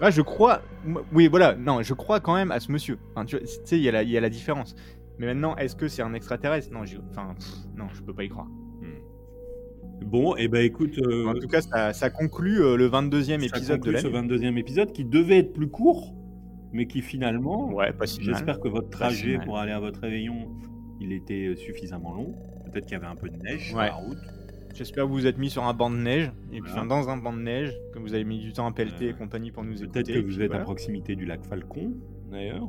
Ah, 0.00 0.10
je 0.10 0.22
crois. 0.22 0.62
Oui, 1.12 1.28
voilà. 1.28 1.54
Non, 1.54 1.82
je 1.82 1.94
crois 1.94 2.20
quand 2.20 2.34
même 2.34 2.50
à 2.50 2.60
ce 2.60 2.70
monsieur. 2.70 2.98
Enfin, 3.10 3.24
tu 3.24 3.38
sais, 3.64 3.76
il 3.78 3.82
y, 3.82 3.88
a 3.88 3.92
la, 3.92 4.02
y 4.02 4.16
a 4.16 4.20
la 4.20 4.30
différence. 4.30 4.74
Mais 5.18 5.26
maintenant, 5.26 5.56
est-ce 5.56 5.76
que 5.76 5.88
c'est 5.88 6.02
un 6.02 6.14
extraterrestre? 6.14 6.72
Non, 6.72 6.80
enfin, 7.10 7.34
non, 7.76 7.86
je 7.92 8.02
peux 8.02 8.12
pas 8.12 8.24
y 8.24 8.28
croire. 8.28 8.46
Hmm. 8.46 10.04
Bon, 10.04 10.36
et 10.36 10.44
eh 10.44 10.48
ben 10.48 10.64
écoute. 10.64 10.98
Euh, 10.98 11.26
en 11.26 11.34
tout 11.34 11.46
cas, 11.46 11.60
ça, 11.60 11.92
ça 11.92 12.10
conclut 12.10 12.62
euh, 12.62 12.76
le 12.76 12.88
22e 12.88 13.42
épisode 13.42 13.80
de 13.80 13.96
ce 13.96 14.08
22e 14.08 14.56
épisode 14.58 14.92
qui 14.92 15.04
devait 15.04 15.38
être 15.38 15.52
plus 15.52 15.68
court, 15.68 16.14
mais 16.72 16.86
qui 16.86 17.00
finalement. 17.00 17.72
Ouais, 17.72 17.92
pas 17.92 18.06
si 18.06 18.22
J'espère 18.22 18.60
que 18.60 18.68
votre 18.68 18.90
trajet 18.90 19.38
pour 19.44 19.58
aller 19.58 19.72
à 19.72 19.80
votre 19.80 20.00
réveillon, 20.00 20.48
il 21.00 21.12
était 21.12 21.54
suffisamment 21.56 22.12
long. 22.12 22.34
Peut-être 22.64 22.86
qu'il 22.86 22.94
y 22.94 22.96
avait 22.96 23.06
un 23.06 23.16
peu 23.16 23.28
de 23.28 23.36
neige 23.36 23.68
sur 23.68 23.78
la 23.78 23.92
route. 23.92 24.18
J'espère 24.74 25.04
que 25.04 25.08
vous 25.08 25.14
vous 25.14 25.26
êtes 25.28 25.38
mis 25.38 25.50
sur 25.50 25.62
un 25.62 25.72
banc 25.72 25.88
de 25.88 25.96
neige, 25.96 26.32
et 26.52 26.60
puis 26.60 26.72
dans 26.74 27.08
un 27.08 27.16
banc 27.16 27.32
de 27.32 27.38
neige, 27.38 27.72
que 27.92 28.00
vous 28.00 28.12
avez 28.12 28.24
mis 28.24 28.40
du 28.40 28.52
temps 28.52 28.66
à 28.66 28.72
pelleter 28.72 29.08
et 29.08 29.12
compagnie 29.12 29.52
pour 29.52 29.62
nous 29.62 29.80
écouter. 29.80 30.02
Peut-être 30.02 30.20
que 30.20 30.26
vous 30.26 30.42
êtes 30.42 30.52
à 30.52 30.58
proximité 30.58 31.14
du 31.14 31.26
lac 31.26 31.44
Falcon, 31.44 31.94
d'ailleurs. 32.28 32.68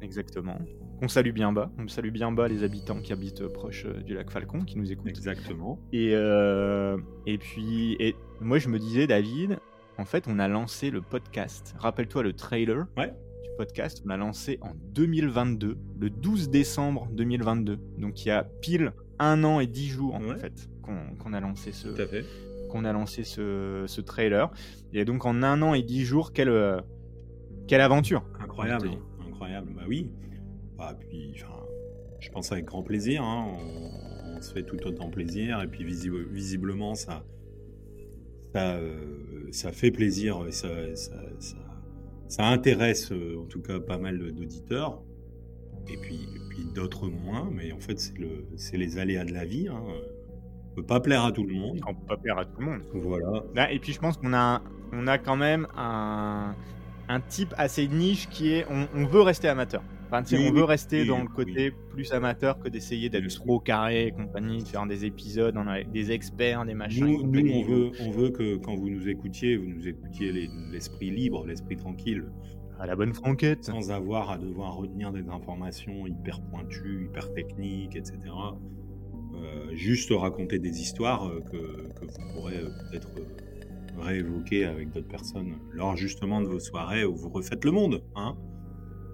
Exactement. 0.00 0.56
On 1.00 1.08
salue 1.08 1.32
bien 1.32 1.52
bas. 1.52 1.72
On 1.78 1.88
salue 1.88 2.10
bien 2.10 2.30
bas 2.30 2.46
les 2.46 2.62
habitants 2.62 3.00
qui 3.00 3.12
habitent 3.12 3.48
proche 3.48 3.86
euh, 3.86 4.02
du 4.02 4.14
lac 4.14 4.30
Falcon, 4.30 4.60
qui 4.60 4.78
nous 4.78 4.92
écoutent. 4.92 5.08
Exactement. 5.08 5.80
Et, 5.92 6.10
euh, 6.12 6.96
et 7.26 7.38
puis, 7.38 7.96
et 7.98 8.14
moi 8.40 8.58
je 8.58 8.68
me 8.68 8.78
disais, 8.78 9.08
David, 9.08 9.58
en 9.98 10.04
fait, 10.04 10.26
on 10.28 10.38
a 10.38 10.46
lancé 10.46 10.90
le 10.90 11.02
podcast. 11.02 11.74
Rappelle-toi 11.78 12.22
le 12.22 12.34
trailer 12.34 12.86
du 12.96 13.48
podcast. 13.58 14.02
On 14.04 14.08
l'a 14.10 14.16
lancé 14.16 14.58
en 14.62 14.74
2022, 14.94 15.76
le 15.98 16.10
12 16.10 16.50
décembre 16.50 17.08
2022. 17.10 17.78
Donc 17.98 18.24
il 18.24 18.28
y 18.28 18.30
a 18.30 18.44
pile 18.44 18.92
un 19.22 19.44
an 19.44 19.60
et 19.60 19.66
dix 19.66 19.88
jours 19.88 20.14
en 20.14 20.20
fait 20.20 20.68
qu'on 20.82 21.32
a 21.32 21.40
lancé 21.40 21.72
ce 21.72 21.88
qu'on 22.68 22.84
a 22.84 22.92
lancé 22.92 23.22
ce, 23.22 23.84
ce, 23.86 24.00
trailer. 24.00 24.50
Et 24.94 25.04
donc 25.04 25.26
en 25.26 25.42
un 25.42 25.60
an 25.60 25.74
et 25.74 25.82
dix 25.82 26.04
jours, 26.04 26.32
quelle 26.32 26.48
euh, 26.48 26.80
quelle 27.68 27.80
aventure 27.80 28.24
Incroyable, 28.40 28.90
incroyable. 29.26 29.72
Bah 29.76 29.82
oui. 29.86 30.10
Bah, 30.76 30.96
puis, 30.98 31.34
je 32.18 32.30
pense 32.30 32.50
avec 32.52 32.64
grand 32.64 32.82
plaisir. 32.82 33.22
Hein. 33.22 33.56
On, 34.36 34.40
se 34.40 34.52
fait 34.52 34.64
tout 34.64 34.84
autant 34.86 35.08
plaisir. 35.08 35.62
Et 35.62 35.68
puis 35.68 35.84
visiblement, 35.84 36.96
ça, 36.96 37.24
ça, 38.52 38.74
euh, 38.74 39.46
ça 39.52 39.70
fait 39.70 39.92
plaisir. 39.92 40.46
Ça, 40.50 40.68
ça, 40.96 41.14
ça, 42.26 42.46
intéresse 42.46 43.12
euh, 43.12 43.40
en 43.40 43.44
tout 43.44 43.62
cas 43.62 43.78
pas 43.78 43.98
mal 43.98 44.18
d'auditeurs. 44.18 45.00
Et 45.88 45.96
puis, 45.96 46.26
puis 46.52 46.64
d'autres 46.74 47.08
moins. 47.08 47.48
Mais 47.50 47.72
en 47.72 47.80
fait, 47.80 47.98
c'est 47.98 48.18
le, 48.18 48.46
les 48.74 48.98
aléas 48.98 49.24
de 49.24 49.32
la 49.32 49.44
vie. 49.44 49.68
Hein. 49.68 49.82
On 50.72 50.74
peut 50.76 50.82
pas 50.82 51.00
plaire 51.00 51.24
à 51.24 51.32
tout 51.32 51.44
le 51.44 51.54
monde. 51.54 51.80
On 51.86 51.94
peut 51.94 52.06
pas 52.06 52.16
plaire 52.16 52.38
à 52.38 52.44
tout 52.44 52.60
le 52.60 52.66
monde. 52.66 52.82
Voilà. 52.92 53.72
Et 53.72 53.78
puis 53.78 53.92
je 53.92 53.98
pense 53.98 54.16
qu'on 54.16 54.32
a, 54.32 54.62
on 54.92 55.06
a 55.06 55.18
quand 55.18 55.36
même 55.36 55.66
un, 55.76 56.54
un 57.08 57.20
type 57.20 57.54
assez 57.56 57.88
niche 57.88 58.28
qui 58.28 58.52
est, 58.52 58.66
on, 58.70 59.04
veut 59.06 59.20
rester 59.22 59.48
amateur. 59.48 59.82
Enfin, 60.10 60.22
on 60.36 60.52
veut 60.52 60.64
rester 60.64 61.06
dans 61.06 61.22
le 61.22 61.28
côté 61.28 61.72
plus 61.90 62.12
amateur 62.12 62.58
que 62.58 62.68
d'essayer 62.68 63.08
d'être 63.08 63.34
trop 63.34 63.58
carré 63.58 64.08
et 64.08 64.12
compagnie, 64.12 64.62
de 64.62 64.68
faire 64.68 64.86
des 64.86 65.06
épisodes 65.06 65.56
avec 65.56 65.90
des 65.90 66.10
experts, 66.10 66.66
des 66.66 66.74
machins. 66.74 67.06
Nous, 67.06 67.26
nous 67.26 67.50
on, 67.50 67.62
veut, 67.62 67.90
on 68.00 68.10
veut 68.10 68.28
que 68.28 68.56
quand 68.56 68.76
vous 68.76 68.90
nous 68.90 69.08
écoutiez, 69.08 69.56
vous 69.56 69.68
nous 69.68 69.88
écoutiez 69.88 70.50
l'esprit 70.70 71.10
libre, 71.10 71.46
l'esprit 71.46 71.76
tranquille. 71.76 72.24
À 72.82 72.86
la 72.86 72.96
bonne 72.96 73.14
franquette. 73.14 73.66
Sans 73.66 73.92
avoir 73.92 74.32
à 74.32 74.38
devoir 74.38 74.74
retenir 74.74 75.12
des 75.12 75.28
informations 75.28 76.04
hyper 76.04 76.40
pointues, 76.40 77.04
hyper 77.04 77.32
techniques, 77.32 77.94
etc. 77.94 78.18
Euh, 79.36 79.72
juste 79.72 80.10
raconter 80.10 80.58
des 80.58 80.80
histoires 80.80 81.28
euh, 81.28 81.40
que, 81.42 81.56
vous 82.04 82.34
pourrez 82.34 82.56
euh, 82.56 82.70
peut-être 82.90 83.08
réévoquer 83.96 84.64
avec 84.64 84.90
d'autres 84.90 85.06
personnes 85.06 85.58
lors 85.72 85.96
justement 85.96 86.40
de 86.40 86.48
vos 86.48 86.58
soirées 86.58 87.04
où 87.04 87.14
vous 87.14 87.28
refaites 87.28 87.64
le 87.64 87.70
monde. 87.70 88.02
Hein 88.16 88.36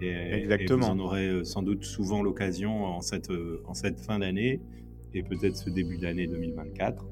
et, 0.01 0.15
Exactement. 0.15 0.87
vous 0.87 0.91
en 0.93 0.99
aurez 0.99 1.45
sans 1.45 1.61
doute 1.61 1.83
souvent 1.83 2.23
l'occasion 2.23 2.85
en 2.85 3.01
cette, 3.01 3.31
en 3.65 3.75
cette 3.75 3.99
fin 3.99 4.17
d'année 4.17 4.61
et 5.13 5.21
peut-être 5.21 5.57
ce 5.57 5.69
début 5.69 5.99
d'année 5.99 6.25
2024. 6.25 7.05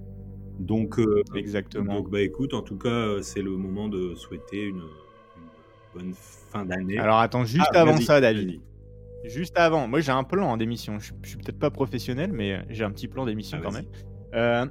Donc, 0.57 0.99
Exactement. 1.35 1.97
Donc, 1.97 2.09
bah 2.09 2.21
écoute, 2.21 2.55
en 2.55 2.63
tout 2.63 2.79
cas, 2.79 3.21
c'est 3.21 3.43
le 3.43 3.51
moment 3.51 3.89
de 3.89 4.15
souhaiter 4.15 4.63
une, 4.63 4.81
bonne 5.97 6.13
fin 6.15 6.65
d'année. 6.65 6.97
Alors, 6.97 7.19
attends, 7.19 7.45
juste 7.45 7.71
ah, 7.73 7.81
avant 7.81 7.97
ça, 7.97 8.21
David. 8.21 8.61
Juste 9.25 9.57
avant, 9.57 9.87
moi 9.87 9.99
j'ai 9.99 10.11
un 10.11 10.23
plan 10.23 10.55
d'émission. 10.57 10.99
Je, 10.99 11.11
je 11.23 11.29
suis 11.29 11.37
peut-être 11.37 11.59
pas 11.59 11.71
professionnel, 11.71 12.31
mais 12.31 12.61
j'ai 12.69 12.83
un 12.83 12.91
petit 12.91 13.07
plan 13.07 13.25
d'émission 13.25 13.57
ah, 13.59 13.63
quand 13.63 13.73
même. 13.73 13.85
Euh, 14.33 14.65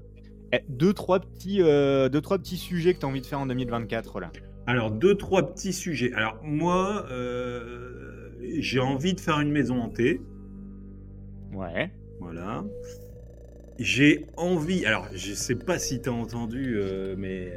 eh, 0.53 0.61
deux, 0.69 0.93
trois 0.93 1.21
petits, 1.21 1.63
euh, 1.63 2.09
deux, 2.09 2.21
trois 2.21 2.39
petits 2.39 2.57
sujets 2.57 2.95
que 2.95 3.01
tu 3.01 3.07
as 3.07 3.09
envie 3.09 3.21
de 3.21 3.27
faire 3.27 3.41
en 3.41 3.47
2024 3.47 4.21
là. 4.21 4.31
Alors, 4.67 4.91
deux, 4.91 5.15
trois 5.15 5.53
petits 5.53 5.73
sujets. 5.73 6.13
Alors, 6.15 6.39
moi, 6.43 7.07
euh, 7.11 8.31
j'ai 8.59 8.81
envie 8.81 9.15
de 9.15 9.21
faire 9.21 9.41
une 9.41 9.53
maison 9.53 9.81
hantée. 9.81 10.21
Ouais. 11.53 11.93
Voilà. 12.21 12.65
J'ai 13.79 14.27
envie. 14.37 14.85
Alors, 14.87 15.07
je 15.13 15.35
sais 15.35 15.55
pas 15.55 15.79
si 15.79 16.01
tu 16.01 16.09
as 16.09 16.13
entendu, 16.13 16.81
mais 17.17 17.53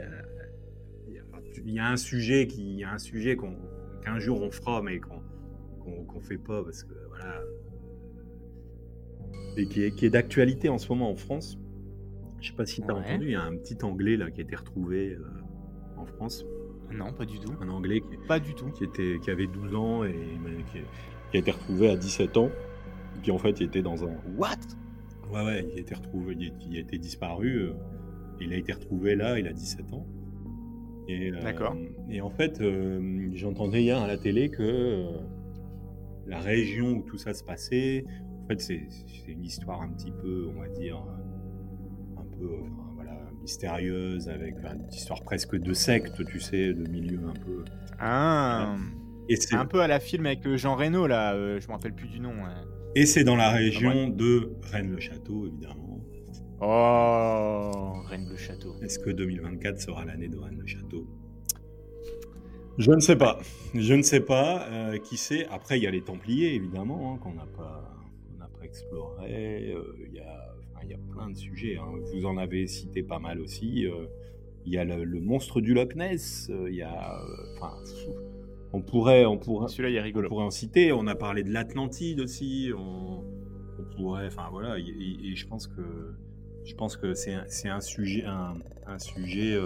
il 1.65 1.73
y 1.73 1.79
a 1.79 1.87
un 1.87 1.97
sujet 1.97 2.47
qui, 2.47 2.77
y 2.77 2.83
a 2.83 2.91
un 2.91 2.97
sujet 2.97 3.37
qu'un 3.37 4.19
jour 4.19 4.41
on 4.41 4.51
fera, 4.51 4.81
mais 4.81 4.99
qu'on 4.99 5.21
qu'on 6.07 6.19
fait 6.19 6.37
pas 6.37 6.63
parce 6.63 6.83
que 6.83 6.93
voilà. 7.07 7.41
Et 9.57 9.67
qui 9.67 9.83
est, 9.83 9.91
qui 9.91 10.05
est 10.05 10.09
d'actualité 10.09 10.69
en 10.69 10.77
ce 10.77 10.87
moment 10.89 11.09
en 11.09 11.15
France. 11.15 11.57
Je 12.39 12.49
sais 12.49 12.55
pas 12.55 12.65
si 12.65 12.81
tu 12.81 12.89
as 12.89 12.95
entendu, 12.95 13.25
il 13.25 13.31
y 13.31 13.35
a 13.35 13.41
un 13.41 13.57
petit 13.57 13.77
Anglais 13.83 14.15
là 14.15 14.31
qui 14.31 14.39
a 14.39 14.43
été 14.43 14.55
retrouvé 14.55 15.13
euh, 15.13 15.23
en 15.97 16.05
France. 16.05 16.45
Non, 16.91 17.13
pas 17.13 17.25
du 17.25 17.39
tout. 17.39 17.53
Un 17.61 17.69
Anglais 17.69 18.01
qui, 18.01 18.17
pas 18.27 18.39
du 18.39 18.55
tout. 18.55 18.69
qui, 18.71 18.83
était, 18.83 19.19
qui 19.21 19.29
avait 19.29 19.47
12 19.47 19.75
ans 19.75 20.03
et 20.03 20.15
qui, 20.71 21.37
a 21.37 21.39
été 21.39 21.51
retrouvé 21.51 21.89
à 21.89 21.97
17 21.97 22.37
ans. 22.37 22.49
Qui 23.23 23.31
en 23.31 23.37
fait 23.37 23.59
était 23.61 23.81
dans 23.81 24.05
un. 24.05 24.15
What? 24.37 24.55
Ouais, 25.31 25.43
ouais, 25.43 25.67
il 25.71 25.77
a 25.77 25.81
été 25.81 25.93
retrouvé, 25.93 26.35
il 26.39 26.77
a, 26.77 26.79
été 26.79 26.97
disparu. 26.97 27.63
Euh, 27.63 27.73
il 28.39 28.53
a 28.53 28.55
été 28.55 28.71
retrouvé 28.71 29.15
là, 29.15 29.37
il 29.37 29.47
a 29.47 29.53
17 29.53 29.93
ans. 29.93 30.07
Euh, 31.09 31.41
D'accord. 31.41 31.75
Et 32.09 32.21
en 32.21 32.29
fait, 32.29 32.61
j'entendais 33.33 33.83
hier 33.83 33.99
à 33.99 34.07
la 34.07 34.17
télé 34.17 34.49
que 34.49 35.05
la 36.29 36.39
région 36.39 36.91
où 36.91 37.01
tout 37.01 37.17
ça 37.17 37.33
se 37.33 37.43
passait. 37.43 38.05
En 38.43 38.47
fait, 38.47 38.61
c'est 38.61 38.87
une 39.27 39.43
histoire 39.43 39.81
un 39.81 39.89
petit 39.89 40.11
peu, 40.11 40.49
on 40.55 40.59
va 40.59 40.69
dire, 40.69 41.03
un 42.17 42.37
peu 42.37 42.47
voilà, 42.95 43.19
mystérieuse, 43.41 44.29
avec 44.29 44.55
une 44.63 44.87
histoire 44.91 45.23
presque 45.23 45.55
de 45.55 45.73
secte, 45.73 46.25
tu 46.25 46.39
sais, 46.39 46.73
de 46.73 46.89
milieu 46.89 47.19
un 47.27 47.33
peu. 47.33 47.63
Ah 47.99 48.75
Et 49.27 49.35
c'est 49.35 49.55
un 49.55 49.65
peu 49.65 49.81
à 49.81 49.87
la 49.87 49.99
film 49.99 50.25
avec 50.25 50.45
euh, 50.45 50.57
Jean 50.57 50.75
Reno, 50.75 51.05
là, 51.05 51.33
euh, 51.33 51.59
je 51.59 51.67
me 51.67 51.73
rappelle 51.73 51.93
plus 51.93 52.07
du 52.07 52.19
nom. 52.19 52.33
Et 52.95 53.05
c'est 53.05 53.23
dans 53.23 53.35
la 53.35 53.51
région 53.51 54.09
de 54.09 54.51
Rennes-le-Château, 54.71 55.47
évidemment. 55.47 55.88
Oh, 56.61 57.93
Rennes-le-Château. 58.09 58.75
Est-ce 58.81 58.99
que 58.99 59.09
2024 59.09 59.79
sera 59.79 60.05
l'année 60.05 60.27
de 60.27 60.37
Rennes-le-Château 60.37 61.07
je 62.79 62.93
ne 62.93 63.01
sais 63.01 63.17
pas. 63.17 63.39
Je 63.75 63.93
ne 63.93 64.01
sais 64.01 64.21
pas. 64.21 64.65
Euh, 64.69 64.97
qui 64.99 65.17
sait 65.17 65.45
Après, 65.51 65.77
il 65.77 65.83
y 65.83 65.87
a 65.87 65.91
les 65.91 66.01
Templiers, 66.01 66.55
évidemment, 66.55 67.13
hein, 67.13 67.17
qu'on 67.21 67.33
n'a 67.33 67.45
pas, 67.45 67.93
pas 68.39 68.63
exploré. 68.63 69.73
Euh, 69.73 69.83
il 70.07 70.13
y, 70.13 70.21
a, 70.21 70.55
y, 70.87 70.93
a, 70.93 70.97
plein 71.13 71.29
de 71.29 71.35
sujets. 71.35 71.75
Hein. 71.75 71.91
Vous 72.13 72.25
en 72.25 72.37
avez 72.37 72.67
cité 72.67 73.03
pas 73.03 73.19
mal 73.19 73.41
aussi. 73.41 73.85
Euh, 73.85 74.05
il 74.65 74.71
y 74.71 74.77
a 74.77 74.85
le, 74.85 75.19
monstre 75.19 75.59
du 75.59 75.73
Loch 75.73 75.93
Ness. 75.95 76.49
Il 76.69 76.73
y 76.73 76.81
a. 76.81 77.21
Enfin, 77.57 77.73
on 78.71 78.81
pourrait, 78.81 79.25
on 79.25 79.37
pourrait. 79.37 79.67
Celui-là, 79.67 79.89
il 79.89 79.95
est 79.97 80.01
rigolo. 80.01 80.27
On 80.27 80.29
pourrait 80.29 80.45
en 80.45 80.49
citer. 80.49 80.93
On 80.93 81.05
a 81.07 81.15
parlé 81.15 81.43
de 81.43 81.51
l'Atlantide 81.51 82.21
aussi. 82.21 82.71
On, 82.77 83.25
pourrait. 83.97 84.27
Enfin, 84.27 84.47
voilà. 84.51 84.77
Et, 84.79 85.35
je 85.35 85.47
pense 85.47 85.67
que. 85.67 85.81
Je 86.69 86.75
pense 86.75 86.95
que 86.97 87.13
c'est 87.15 87.33
un, 87.33 87.45
un, 87.75 87.81
sujet, 87.81 88.23
un, 88.25 88.53
un 88.85 88.99
sujet, 88.99 89.59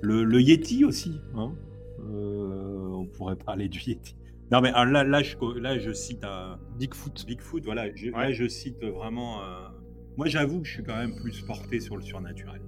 le, 0.00 0.24
le, 0.24 0.40
Yeti 0.40 0.84
aussi. 0.84 1.20
Hein 1.36 1.52
euh, 2.00 2.88
on 2.92 3.06
pourrait 3.06 3.36
parler 3.36 3.68
du 3.68 3.78
Yeti. 3.78 4.16
Non, 4.50 4.60
mais 4.60 4.70
là, 4.70 5.04
là, 5.04 5.22
je, 5.22 5.36
là, 5.58 5.78
je 5.78 5.92
cite 5.92 6.24
un. 6.24 6.58
Bigfoot. 6.78 7.24
Bigfoot, 7.26 7.64
voilà. 7.64 7.86
Là, 7.88 8.32
je 8.32 8.48
cite 8.48 8.82
vraiment. 8.82 9.42
Euh, 9.42 9.68
moi, 10.16 10.26
j'avoue 10.26 10.60
que 10.60 10.66
je 10.66 10.72
suis 10.74 10.82
quand 10.82 10.96
même 10.96 11.14
plus 11.14 11.42
porté 11.42 11.80
sur 11.80 11.96
le 11.96 12.02
surnaturel. 12.02 12.60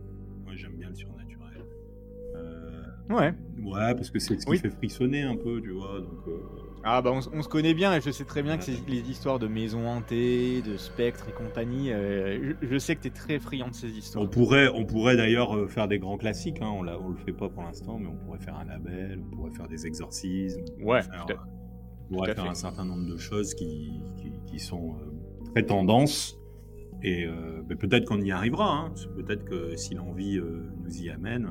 Moi, 0.44 0.54
j'aime 0.56 0.76
bien 0.76 0.88
le 0.90 0.94
surnaturel. 0.94 1.62
Euh, 2.34 2.82
Ouais. 3.08 3.32
Ouais, 3.62 3.94
parce 3.94 4.10
que 4.10 4.18
c'est 4.18 4.38
ce 4.38 4.44
qui 4.44 4.50
Oui. 4.50 4.58
fait 4.58 4.70
frissonner 4.70 5.22
un 5.22 5.36
peu, 5.36 5.60
tu 5.62 5.70
vois. 5.70 6.00
Donc, 6.00 6.26
euh, 6.28 6.40
Ah 6.84 7.02
bah 7.02 7.10
on, 7.12 7.42
se 7.42 7.48
connaît 7.48 7.74
bien 7.74 7.94
et 7.94 8.00
je 8.00 8.10
sais 8.10 8.24
très 8.24 8.42
bien 8.42 8.56
que 8.56 8.64
c'est 8.64 8.86
les 8.88 9.10
histoires 9.10 9.38
de 9.38 9.48
maisons 9.48 9.86
hantées, 9.88 10.62
de 10.62 10.76
spectres 10.76 11.26
et 11.28 11.32
compagnie. 11.32 11.92
euh, 11.92 12.54
je, 12.62 12.68
je 12.68 12.78
sais 12.78 12.94
que 12.94 13.02
t'es 13.02 13.10
très 13.10 13.38
friand 13.38 13.68
de 13.68 13.74
ces 13.74 13.90
histoires. 13.90 14.24
on 14.24 14.28
pourrait, 14.28 14.68
on 14.68 14.84
pourrait 14.84 15.16
d'ailleurs 15.16 15.56
euh, 15.56 15.66
faire 15.66 15.88
des 15.88 15.98
grands 15.98 16.16
classiques. 16.16 16.62
Hein. 16.62 16.70
On, 16.72 16.86
on 16.86 17.08
le 17.08 17.16
fait 17.16 17.32
pas 17.32 17.48
pour 17.48 17.62
l'instant, 17.62 17.98
mais 17.98 18.08
on 18.08 18.16
pourrait 18.16 18.38
faire 18.38 18.56
un 18.56 18.64
label, 18.64 19.20
on 19.20 19.36
pourrait 19.36 19.52
faire 19.52 19.68
des 19.68 19.86
exorcismes. 19.86 20.62
on 20.80 20.86
Ouais, 20.86 21.02
faire, 21.02 21.26
on 22.10 22.14
pourrait 22.14 22.34
faire 22.34 22.48
un 22.50 22.54
certain 22.54 22.84
nombre 22.84 23.10
de 23.10 23.16
choses 23.16 23.54
qui, 23.54 24.00
qui, 24.16 24.32
qui 24.46 24.58
sont 24.60 24.96
euh, 25.00 25.50
très 25.52 25.64
tendances. 25.64 26.38
Et 27.02 27.24
euh, 27.24 27.62
ben, 27.64 27.76
peut-être 27.76 28.06
qu'on 28.06 28.20
y 28.20 28.30
arrivera. 28.30 28.70
Hein. 28.70 28.94
Peut-être 29.16 29.44
que 29.44 29.76
si 29.76 29.94
l'envie 29.94 30.38
nous 30.38 31.02
y 31.02 31.10
amène, 31.10 31.50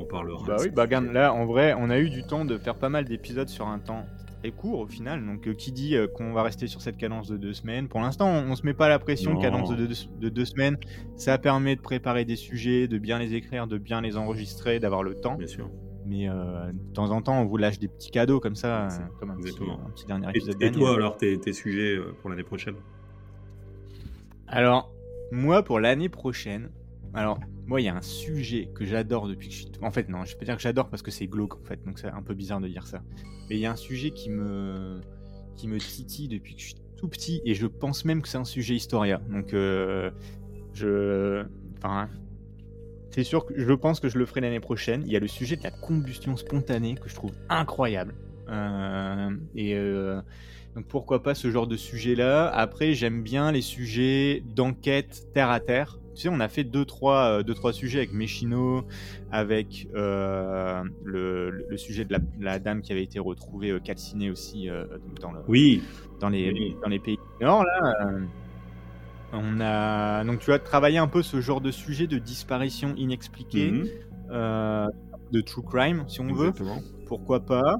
on 0.00 0.06
parlera. 0.06 0.44
Bah 0.46 0.56
oui, 0.60 0.70
bah 0.70 0.82
regarde, 0.82 1.06
là 1.06 1.32
en 1.32 1.46
vrai, 1.46 1.74
on 1.78 1.90
a 1.90 1.98
eu 1.98 2.10
du 2.10 2.22
temps 2.22 2.44
de 2.44 2.58
faire 2.58 2.74
pas 2.74 2.88
mal 2.88 3.04
d'épisodes 3.04 3.48
sur 3.48 3.66
un 3.68 3.78
temps 3.78 4.06
très 4.40 4.50
court 4.50 4.80
au 4.80 4.86
final. 4.86 5.24
Donc 5.24 5.46
euh, 5.46 5.54
qui 5.54 5.72
dit 5.72 5.96
euh, 5.96 6.06
qu'on 6.06 6.32
va 6.32 6.42
rester 6.42 6.66
sur 6.66 6.80
cette 6.80 6.96
cadence 6.96 7.28
de 7.28 7.36
deux 7.36 7.52
semaines? 7.52 7.88
Pour 7.88 8.00
l'instant, 8.00 8.28
on, 8.28 8.50
on 8.50 8.56
se 8.56 8.64
met 8.64 8.74
pas 8.74 8.88
la 8.88 8.98
pression. 8.98 9.34
Non. 9.34 9.40
Cadence 9.40 9.70
de 9.70 9.86
deux, 9.86 9.94
de 10.18 10.28
deux 10.28 10.44
semaines, 10.44 10.76
ça 11.16 11.38
permet 11.38 11.76
de 11.76 11.80
préparer 11.80 12.24
des 12.24 12.36
sujets, 12.36 12.88
de 12.88 12.98
bien 12.98 13.18
les 13.18 13.34
écrire, 13.34 13.66
de 13.66 13.78
bien 13.78 14.00
les 14.00 14.16
enregistrer, 14.16 14.80
d'avoir 14.80 15.02
le 15.02 15.14
temps. 15.14 15.36
Bien 15.36 15.46
sûr. 15.46 15.70
Mais 16.06 16.28
euh, 16.28 16.72
de 16.72 16.92
temps 16.94 17.10
en 17.10 17.22
temps, 17.22 17.40
on 17.40 17.44
vous 17.44 17.58
lâche 17.58 17.78
des 17.78 17.86
petits 17.86 18.10
cadeaux 18.10 18.40
comme 18.40 18.56
ça, 18.56 18.88
comme 19.20 19.30
un 19.30 19.36
petit, 19.36 19.48
exactement. 19.48 19.80
un 19.86 19.90
petit 19.90 20.06
dernier 20.06 20.30
épisode 20.30 20.56
et 20.60 20.72
toi, 20.72 20.94
alors, 20.94 21.16
tes, 21.16 21.38
tes 21.38 21.52
sujets 21.52 21.98
pour 22.20 22.30
l'année 22.30 22.42
prochaine? 22.42 22.74
Alors, 24.48 24.90
moi, 25.30 25.62
pour 25.62 25.78
l'année 25.78 26.08
prochaine, 26.08 26.70
alors, 27.14 27.38
moi, 27.70 27.80
il 27.80 27.84
y 27.84 27.88
a 27.88 27.94
un 27.94 28.02
sujet 28.02 28.68
que 28.74 28.84
j'adore 28.84 29.28
depuis 29.28 29.46
que 29.46 29.54
je 29.54 29.60
suis. 29.60 29.70
En 29.80 29.92
fait, 29.92 30.08
non, 30.08 30.24
je 30.24 30.36
peux 30.36 30.44
dire 30.44 30.56
que 30.56 30.62
j'adore 30.62 30.90
parce 30.90 31.02
que 31.02 31.12
c'est 31.12 31.28
glauque, 31.28 31.54
en 31.54 31.62
fait, 31.62 31.80
donc 31.86 32.00
c'est 32.00 32.08
un 32.08 32.20
peu 32.20 32.34
bizarre 32.34 32.60
de 32.60 32.66
dire 32.66 32.84
ça. 32.84 33.00
Mais 33.48 33.54
il 33.54 33.60
y 33.60 33.66
a 33.66 33.70
un 33.70 33.76
sujet 33.76 34.10
qui 34.10 34.28
me, 34.28 35.00
qui 35.56 35.68
me 35.68 35.78
titille 35.78 36.26
depuis 36.26 36.56
que 36.56 36.60
je 36.60 36.66
suis 36.66 36.74
tout 36.96 37.06
petit 37.06 37.40
et 37.44 37.54
je 37.54 37.68
pense 37.68 38.04
même 38.04 38.22
que 38.22 38.28
c'est 38.28 38.38
un 38.38 38.44
sujet 38.44 38.74
historia. 38.74 39.20
Donc, 39.30 39.54
euh, 39.54 40.10
je. 40.74 41.46
Enfin. 41.78 42.08
C'est 43.12 43.24
sûr 43.24 43.46
que 43.46 43.54
je 43.56 43.72
pense 43.72 44.00
que 44.00 44.08
je 44.08 44.18
le 44.18 44.26
ferai 44.26 44.40
l'année 44.40 44.60
prochaine. 44.60 45.04
Il 45.06 45.12
y 45.12 45.16
a 45.16 45.20
le 45.20 45.28
sujet 45.28 45.54
de 45.54 45.62
la 45.62 45.70
combustion 45.70 46.36
spontanée 46.36 46.96
que 46.96 47.08
je 47.08 47.14
trouve 47.14 47.32
incroyable. 47.48 48.14
Euh, 48.48 49.30
et 49.54 49.76
euh, 49.76 50.20
donc 50.76 50.86
pourquoi 50.86 51.22
pas 51.22 51.34
ce 51.34 51.50
genre 51.50 51.66
de 51.66 51.76
sujet-là. 51.76 52.48
Après, 52.48 52.94
j'aime 52.94 53.22
bien 53.22 53.50
les 53.52 53.60
sujets 53.62 54.42
d'enquête 54.54 55.26
terre 55.34 55.50
à 55.50 55.60
terre. 55.60 55.98
Tu 56.14 56.22
sais, 56.22 56.28
on 56.28 56.40
a 56.40 56.48
fait 56.48 56.64
deux 56.64 56.84
trois, 56.84 57.38
euh, 57.38 57.42
deux, 57.42 57.54
trois 57.54 57.72
sujets 57.72 57.98
avec 57.98 58.12
Meshino, 58.12 58.84
avec 59.32 59.88
euh, 59.94 60.82
le, 61.04 61.50
le 61.68 61.76
sujet 61.76 62.04
de 62.04 62.12
la, 62.12 62.18
la 62.40 62.58
dame 62.58 62.82
qui 62.82 62.92
avait 62.92 63.02
été 63.02 63.18
retrouvée 63.18 63.70
euh, 63.70 63.78
calcinée 63.80 64.30
aussi 64.30 64.68
euh, 64.68 64.84
dans, 65.20 65.32
le, 65.32 65.40
Oui. 65.48 65.82
dans, 66.20 66.28
les, 66.28 66.52
Oui. 66.52 66.76
dans 66.82 66.88
les 66.88 66.98
pays 66.98 67.16
du 67.40 67.44
Nord. 67.44 67.64
Là, 67.64 68.10
on 69.32 69.60
a 69.60 70.24
donc 70.24 70.40
tu 70.40 70.52
as 70.52 70.58
travaillé 70.58 70.98
un 70.98 71.06
peu 71.06 71.22
ce 71.22 71.40
genre 71.40 71.60
de 71.60 71.70
sujet 71.70 72.06
de 72.08 72.18
disparition 72.18 72.94
inexpliquée, 72.96 73.70
Mhm. 73.70 73.88
euh, 74.32 74.86
de 75.32 75.40
true 75.40 75.62
crime 75.62 76.04
si 76.08 76.20
on 76.20 76.26
veut 76.32 76.48
Exactement. 76.48 76.80
pourquoi 77.06 77.40
pas 77.40 77.76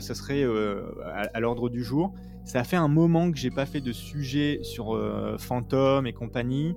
Ça 0.00 0.14
serait 0.14 0.42
euh, 0.42 0.82
à, 1.04 1.22
à 1.34 1.40
l'ordre 1.40 1.68
du 1.68 1.82
jour. 1.82 2.12
Ça 2.44 2.62
fait 2.64 2.76
un 2.76 2.88
moment 2.88 3.30
que 3.32 3.38
j'ai 3.38 3.50
pas 3.50 3.66
fait 3.66 3.80
de 3.80 3.92
sujet 3.92 4.60
sur 4.62 4.94
euh, 4.94 5.36
fantômes 5.38 6.06
et 6.06 6.12
compagnie. 6.12 6.76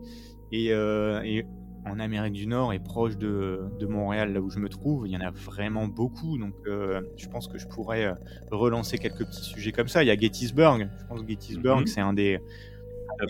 Et, 0.51 0.73
euh, 0.73 1.21
et 1.23 1.45
en 1.85 1.99
Amérique 1.99 2.33
du 2.33 2.45
Nord 2.47 2.73
et 2.73 2.79
proche 2.79 3.17
de, 3.17 3.61
de 3.79 3.85
Montréal, 3.85 4.33
là 4.33 4.41
où 4.41 4.49
je 4.49 4.59
me 4.59 4.67
trouve, 4.67 5.07
il 5.07 5.11
y 5.13 5.17
en 5.17 5.21
a 5.21 5.31
vraiment 5.31 5.87
beaucoup. 5.87 6.37
Donc 6.37 6.53
euh, 6.67 7.01
je 7.17 7.27
pense 7.29 7.47
que 7.47 7.57
je 7.57 7.67
pourrais 7.67 8.05
euh, 8.05 8.13
relancer 8.51 8.97
quelques 8.97 9.25
petits 9.25 9.43
sujets 9.43 9.71
comme 9.71 9.87
ça. 9.87 10.03
Il 10.03 10.07
y 10.07 10.11
a 10.11 10.17
Gettysburg. 10.17 10.89
Je 10.99 11.05
pense 11.07 11.21
que 11.21 11.27
Gettysburg, 11.29 11.81
Mhm. 11.81 11.87
c'est 11.87 12.01
un 12.01 12.13
des, 12.13 12.39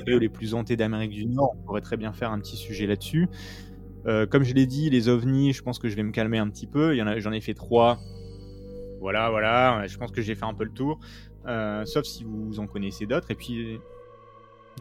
lieux 0.07 0.17
les 0.17 0.29
plus 0.29 0.53
hantés 0.53 0.75
d'Amérique 0.77 1.11
du 1.11 1.25
Nord. 1.25 1.55
On 1.59 1.65
pourrait 1.65 1.81
très 1.81 1.97
bien 1.97 2.11
faire 2.13 2.31
un 2.31 2.39
petit 2.39 2.55
sujet 2.57 2.87
là-dessus. 2.87 3.27
Euh, 4.07 4.25
comme 4.25 4.43
je 4.43 4.53
l'ai 4.53 4.65
dit, 4.65 4.89
les 4.89 5.09
ovnis, 5.09 5.51
je 5.53 5.61
pense 5.61 5.77
que 5.77 5.89
je 5.89 5.95
vais 5.95 6.03
me 6.03 6.11
calmer 6.11 6.37
un 6.37 6.49
petit 6.49 6.67
peu. 6.67 6.97
A, 6.99 7.19
j'en 7.19 7.31
ai 7.31 7.41
fait 7.41 7.53
trois. 7.53 7.99
Voilà, 8.99 9.29
voilà. 9.29 9.85
Je 9.87 9.97
pense 9.97 10.11
que 10.11 10.21
j'ai 10.21 10.35
fait 10.35 10.45
un 10.45 10.53
peu 10.53 10.63
le 10.63 10.71
tour. 10.71 10.99
Euh, 11.45 11.85
sauf 11.85 12.05
si 12.05 12.23
vous 12.23 12.59
en 12.59 12.67
connaissez 12.67 13.05
d'autres. 13.05 13.31
Et 13.31 13.35
puis, 13.35 13.79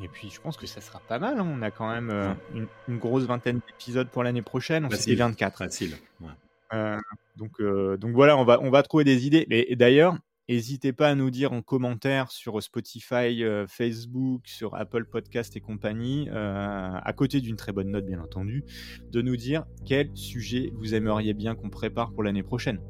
et 0.02 0.08
puis, 0.08 0.30
je 0.30 0.40
pense 0.40 0.56
que 0.56 0.66
ça 0.66 0.80
sera 0.80 1.00
pas 1.00 1.18
mal. 1.18 1.38
hein. 1.38 1.46
On 1.48 1.62
a 1.62 1.70
quand 1.70 1.90
même 1.90 2.10
euh, 2.10 2.32
une, 2.54 2.66
une 2.88 2.98
grosse 2.98 3.24
vingtaine 3.24 3.60
d'épisodes 3.66 4.08
pour 4.08 4.22
l'année 4.22 4.42
prochaine. 4.42 4.84
On 4.84 4.90
Facile. 4.90 5.18
24. 5.18 5.58
Facile. 5.58 5.96
Ouais. 6.20 6.28
Euh, 6.74 6.98
donc, 7.36 7.60
euh, 7.60 7.96
donc 7.96 8.12
voilà, 8.14 8.36
on 8.36 8.44
va, 8.44 8.60
on 8.62 8.70
va 8.70 8.82
trouver 8.82 9.04
des 9.04 9.26
idées. 9.26 9.46
Mais 9.48 9.64
et 9.68 9.74
d'ailleurs, 9.76 10.16
n'hésitez 10.48 10.92
pas 10.92 11.08
à 11.08 11.14
nous 11.14 11.30
dire 11.30 11.52
en 11.52 11.62
commentaire 11.62 12.30
sur 12.30 12.62
Spotify, 12.62 13.42
euh, 13.42 13.66
Facebook, 13.66 14.42
sur 14.46 14.74
Apple 14.76 15.04
Podcast 15.06 15.56
et 15.56 15.60
compagnie, 15.60 16.28
euh, 16.30 16.90
à 17.02 17.12
côté 17.12 17.40
d'une 17.40 17.56
très 17.56 17.72
bonne 17.72 17.90
note 17.90 18.04
bien 18.06 18.20
entendu, 18.20 18.64
de 19.10 19.20
nous 19.22 19.36
dire 19.36 19.64
quel 19.86 20.10
sujet 20.16 20.70
vous 20.74 20.94
aimeriez 20.94 21.34
bien 21.34 21.54
qu'on 21.54 21.70
prépare 21.70 22.12
pour 22.12 22.22
l'année 22.22 22.42
prochaine. 22.42 22.80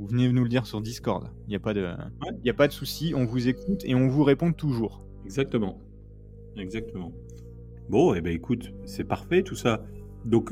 Vous 0.00 0.06
venez 0.06 0.32
nous 0.32 0.42
le 0.44 0.48
dire 0.48 0.64
sur 0.64 0.80
Discord. 0.80 1.28
Il 1.46 1.50
n'y 1.50 1.56
a 1.56 1.60
pas 1.60 1.74
de, 1.74 1.86
il 2.42 2.46
y 2.46 2.50
a 2.50 2.54
pas 2.54 2.66
de 2.68 2.72
souci. 2.72 3.12
On 3.14 3.26
vous 3.26 3.48
écoute 3.48 3.82
et 3.84 3.94
on 3.94 4.08
vous 4.08 4.24
répond 4.24 4.50
toujours. 4.52 5.04
Exactement. 5.26 5.78
Exactement. 6.56 7.12
Bon, 7.90 8.14
et 8.14 8.22
ben 8.22 8.32
écoute, 8.32 8.72
c'est 8.86 9.04
parfait 9.04 9.42
tout 9.42 9.56
ça. 9.56 9.84
Donc, 10.24 10.50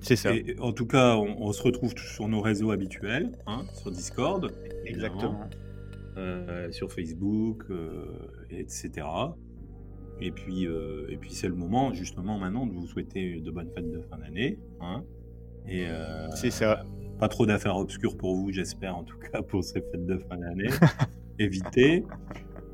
C'est 0.00 0.16
ça. 0.16 0.34
et- 0.34 0.56
en 0.60 0.72
tout 0.72 0.84
cas, 0.86 1.16
on, 1.16 1.42
on 1.42 1.52
se 1.52 1.62
retrouve 1.62 1.94
sur 1.96 2.28
nos 2.28 2.42
réseaux 2.42 2.72
habituels, 2.72 3.32
hein, 3.46 3.62
sur 3.72 3.90
Discord, 3.90 4.52
Exactement. 4.84 5.40
euh, 6.18 6.70
sur 6.70 6.92
Facebook, 6.92 7.64
euh, 7.70 8.04
etc. 8.50 9.06
Et 10.20 10.30
puis, 10.30 10.66
euh, 10.66 11.06
et 11.08 11.16
puis 11.16 11.30
c'est 11.32 11.48
le 11.48 11.54
moment 11.54 11.94
justement 11.94 12.38
maintenant 12.38 12.66
de 12.66 12.72
vous 12.74 12.86
souhaiter 12.86 13.40
de 13.40 13.50
bonnes 13.50 13.70
fêtes 13.74 13.90
de 13.90 14.00
fin 14.02 14.18
d'année. 14.18 14.58
Hein, 14.80 15.04
et 15.66 15.86
C'est 16.36 16.50
ça. 16.50 16.84
Pas 17.18 17.28
trop 17.28 17.46
d'affaires 17.46 17.76
obscures 17.76 18.16
pour 18.16 18.34
vous, 18.36 18.52
j'espère 18.52 18.96
en 18.96 19.04
tout 19.04 19.18
cas 19.18 19.42
pour 19.42 19.62
ces 19.62 19.80
fêtes 19.80 20.06
de 20.06 20.18
fin 20.18 20.36
d'année. 20.36 20.68
Évitez. 21.38 22.04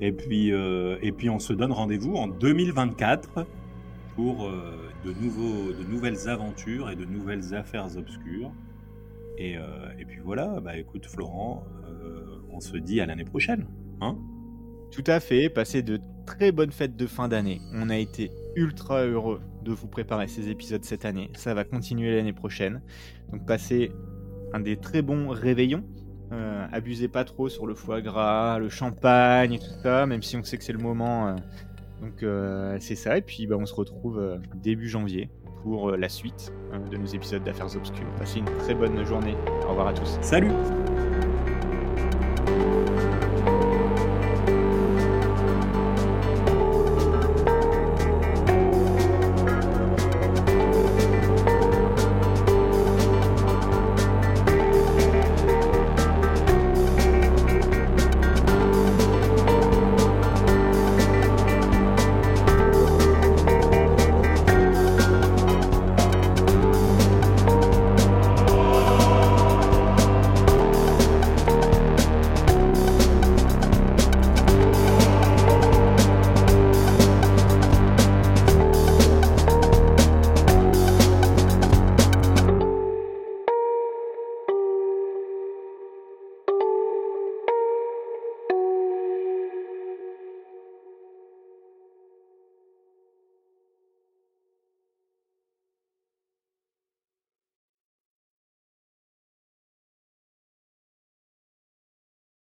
Et 0.01 0.13
puis, 0.13 0.53
euh, 0.53 0.97
et 1.03 1.13
puis 1.13 1.29
on 1.29 1.39
se 1.39 1.53
donne 1.53 1.73
rendez-vous 1.73 2.15
en 2.15 2.27
2024 2.27 3.47
pour 4.17 4.47
euh, 4.47 4.91
de, 5.05 5.13
nouveaux, 5.13 5.73
de 5.73 5.85
nouvelles 5.85 6.29
aventures 6.29 6.91
et 6.91 6.97
de 6.97 7.05
nouvelles 7.05 7.55
affaires 7.55 7.97
obscures. 7.97 8.51
Et, 9.37 9.57
euh, 9.57 9.91
et 9.99 10.05
puis 10.05 10.21
voilà, 10.23 10.61
bah 10.61 10.77
écoute 10.77 11.07
Florent, 11.07 11.65
on 12.53 12.61
se 12.61 12.77
dit 12.77 13.01
à 13.01 13.07
l'année 13.07 13.25
prochaine. 13.25 13.67
Hein? 14.01 14.19
Tout 14.91 15.05
à 15.07 15.21
fait, 15.21 15.49
passez 15.49 15.83
de 15.83 16.01
très 16.27 16.53
bonnes 16.53 16.73
fêtes 16.73 16.97
de 16.97 17.07
fin 17.07 17.29
d'année. 17.29 17.61
On 17.75 17.91
a 17.91 17.97
été 17.97 18.31
ultra 18.57 19.05
heureux 19.05 19.41
de 19.63 19.73
vous 19.73 19.87
préparer 19.87 20.29
ces 20.29 20.49
épisodes 20.49 20.85
cette 20.85 21.05
année. 21.05 21.31
Ça 21.37 21.55
va 21.55 21.65
continuer 21.65 22.15
l'année 22.15 22.33
prochaine. 22.33 22.83
Donc 23.31 23.47
passez 23.47 23.93
un 24.53 24.61
des 24.61 24.77
très 24.77 25.03
bons 25.03 25.29
réveillons. 25.29 25.85
Euh, 26.33 26.67
abusez 26.73 27.09
pas 27.09 27.25
trop 27.25 27.49
sur 27.49 27.67
le 27.67 27.75
foie 27.75 28.01
gras, 28.01 28.59
le 28.59 28.69
champagne 28.69 29.55
et 29.55 29.59
tout 29.59 29.73
ça, 29.83 30.07
même 30.07 30.23
si 30.23 30.37
on 30.37 30.43
sait 30.45 30.59
que 30.59 30.65
c'est 30.65 30.73
le 30.73 30.79
moment. 30.79 31.29
euh. 31.29 31.35
donc 32.01 32.23
euh, 32.23 32.77
c'est 32.81 32.95
ça. 32.95 33.19
Et 33.19 33.23
puis 33.23 33.47
bah, 33.47 33.57
on 33.59 33.67
se 33.67 33.75
retrouve 33.75 34.41
début 34.55 34.89
janvier 34.89 35.31
pour 35.63 35.91
la 35.91 36.09
suite 36.09 36.53
de 36.91 36.97
nos 36.97 37.07
épisodes 37.07 37.43
d'affaires 37.45 37.75
obscures. 37.77 38.07
Passez 38.19 38.39
une 38.39 38.57
très 38.59 38.75
bonne 38.75 39.05
journée. 39.05 39.35
Au 39.67 39.71
revoir 39.71 39.89
à 39.89 39.93
tous. 39.93 40.19
Salut 40.23 40.53